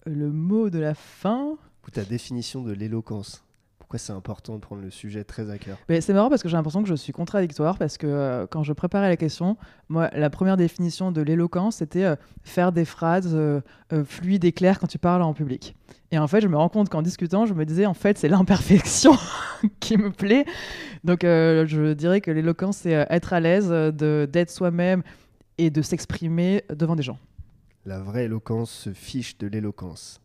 Le 0.05 0.31
mot 0.31 0.69
de 0.69 0.77
la 0.77 0.93
fin? 0.93 1.57
Ta 1.91 2.03
définition 2.03 2.63
de 2.63 2.71
l'éloquence? 2.71 3.43
Pourquoi 3.77 3.99
c'est 3.99 4.13
important 4.13 4.55
de 4.55 4.59
prendre 4.59 4.81
le 4.81 4.89
sujet 4.89 5.23
très 5.23 5.51
à 5.51 5.59
cœur? 5.59 5.77
C'est 6.01 6.13
marrant 6.13 6.29
parce 6.29 6.41
que 6.41 6.49
j'ai 6.49 6.57
l'impression 6.57 6.81
que 6.81 6.89
je 6.89 6.95
suis 6.95 7.13
contradictoire 7.13 7.77
parce 7.77 7.99
que 7.99 8.07
euh, 8.07 8.47
quand 8.47 8.63
je 8.63 8.73
préparais 8.73 9.09
la 9.09 9.17
question, 9.17 9.57
moi, 9.89 10.09
la 10.15 10.31
première 10.31 10.57
définition 10.57 11.11
de 11.11 11.21
l'éloquence, 11.21 11.75
c'était 11.75 12.05
euh, 12.05 12.15
faire 12.41 12.71
des 12.71 12.85
phrases 12.85 13.35
euh, 13.35 13.61
fluides 14.05 14.45
et 14.45 14.51
claires 14.51 14.79
quand 14.79 14.87
tu 14.87 14.97
parles 14.97 15.21
en 15.21 15.33
public. 15.33 15.75
Et 16.09 16.17
en 16.17 16.27
fait, 16.27 16.41
je 16.41 16.47
me 16.47 16.57
rends 16.57 16.69
compte 16.69 16.89
qu'en 16.89 17.03
discutant, 17.03 17.45
je 17.45 17.53
me 17.53 17.65
disais, 17.65 17.85
en 17.85 17.93
fait, 17.93 18.17
c'est 18.17 18.29
l'imperfection 18.29 19.13
qui 19.79 19.97
me 19.97 20.09
plaît. 20.09 20.45
Donc, 21.03 21.19
je 21.21 21.93
dirais 21.93 22.21
que 22.21 22.31
l'éloquence, 22.31 22.77
c'est 22.77 23.05
être 23.09 23.33
à 23.33 23.39
l'aise, 23.39 23.69
d'être 23.69 24.49
soi-même 24.49 25.03
et 25.59 25.69
de 25.69 25.81
s'exprimer 25.83 26.63
devant 26.73 26.95
des 26.95 27.03
gens. 27.03 27.19
La 27.85 27.99
vraie 27.99 28.25
éloquence 28.25 28.71
se 28.71 28.93
fiche 28.93 29.37
de 29.37 29.47
l'éloquence. 29.47 30.22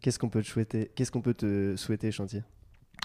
Qu'est-ce 0.00 0.18
qu'on 0.18 0.30
peut 0.30 0.42
te 0.42 0.46
souhaiter 0.46 0.90
Qu'est-ce 0.94 1.10
qu'on 1.10 1.20
peut 1.20 1.34
te 1.34 1.76
souhaiter, 1.76 2.10
Chantier? 2.10 2.42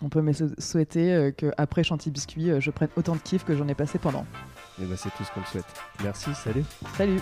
On 0.01 0.09
peut 0.09 0.21
me 0.21 0.31
souhaiter 0.57 1.13
euh, 1.13 1.31
qu'après 1.31 1.83
Chantier 1.83 2.11
Biscuit, 2.11 2.49
euh, 2.49 2.59
je 2.59 2.71
prenne 2.71 2.89
autant 2.95 3.15
de 3.15 3.21
kiff 3.21 3.43
que 3.43 3.55
j'en 3.55 3.67
ai 3.67 3.75
passé 3.75 3.97
pendant. 3.97 4.25
Et 4.79 4.83
eh 4.83 4.85
ben 4.85 4.97
c'est 4.97 5.09
tout 5.15 5.23
ce 5.23 5.31
qu'on 5.31 5.41
te 5.41 5.47
souhaite. 5.47 5.65
Merci, 6.03 6.33
salut. 6.35 6.63
Salut. 6.97 7.19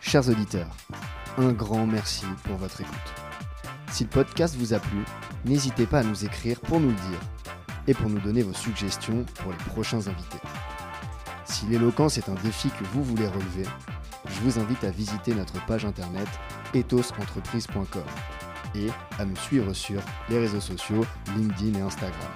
Chers 0.00 0.28
auditeurs, 0.28 0.76
un 1.38 1.52
grand 1.52 1.86
merci 1.86 2.26
pour 2.44 2.56
votre 2.56 2.80
écoute. 2.80 2.94
Si 3.90 4.04
le 4.04 4.10
podcast 4.10 4.56
vous 4.56 4.74
a 4.74 4.78
plu, 4.78 5.04
n'hésitez 5.44 5.86
pas 5.86 6.00
à 6.00 6.04
nous 6.04 6.24
écrire 6.24 6.60
pour 6.60 6.80
nous 6.80 6.90
le 6.90 6.94
dire 6.94 7.20
et 7.86 7.94
pour 7.94 8.10
nous 8.10 8.20
donner 8.20 8.42
vos 8.42 8.52
suggestions 8.52 9.24
pour 9.42 9.52
les 9.52 9.58
prochains 9.58 10.06
invités. 10.06 10.40
Si 11.44 11.66
l'éloquence 11.66 12.18
est 12.18 12.28
un 12.28 12.34
défi 12.34 12.68
que 12.70 12.84
vous 12.92 13.02
voulez 13.02 13.26
relever, 13.26 13.68
je 14.26 14.40
vous 14.40 14.58
invite 14.58 14.84
à 14.84 14.90
visiter 14.90 15.34
notre 15.34 15.64
page 15.66 15.84
internet 15.84 16.28
ethosentreprise.com 16.74 18.02
et 18.74 18.88
à 19.18 19.24
nous 19.24 19.36
suivre 19.36 19.72
sur 19.74 20.00
les 20.30 20.38
réseaux 20.38 20.60
sociaux 20.60 21.04
LinkedIn 21.36 21.78
et 21.78 21.82
Instagram. 21.82 22.30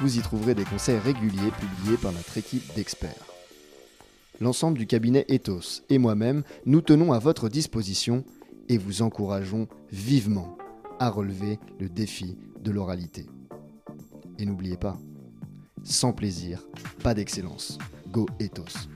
Vous 0.00 0.18
y 0.18 0.20
trouverez 0.20 0.54
des 0.54 0.64
conseils 0.64 0.98
réguliers 0.98 1.50
publiés 1.58 1.96
par 1.96 2.12
notre 2.12 2.38
équipe 2.38 2.74
d'experts. 2.74 3.26
L'ensemble 4.40 4.78
du 4.78 4.86
cabinet 4.86 5.26
Ethos 5.28 5.82
et 5.90 5.98
moi-même, 5.98 6.42
nous 6.64 6.80
tenons 6.80 7.12
à 7.12 7.18
votre 7.18 7.48
disposition 7.48 8.24
et 8.68 8.78
vous 8.78 9.02
encourageons 9.02 9.68
vivement 9.92 10.56
à 10.98 11.10
relever 11.10 11.58
le 11.78 11.88
défi 11.88 12.38
de 12.62 12.70
l'oralité. 12.70 13.26
Et 14.38 14.46
n'oubliez 14.46 14.78
pas, 14.78 14.96
sans 15.82 16.12
plaisir, 16.12 16.62
pas 17.02 17.14
d'excellence. 17.14 17.78
Go 18.08 18.26
Ethos. 18.38 18.88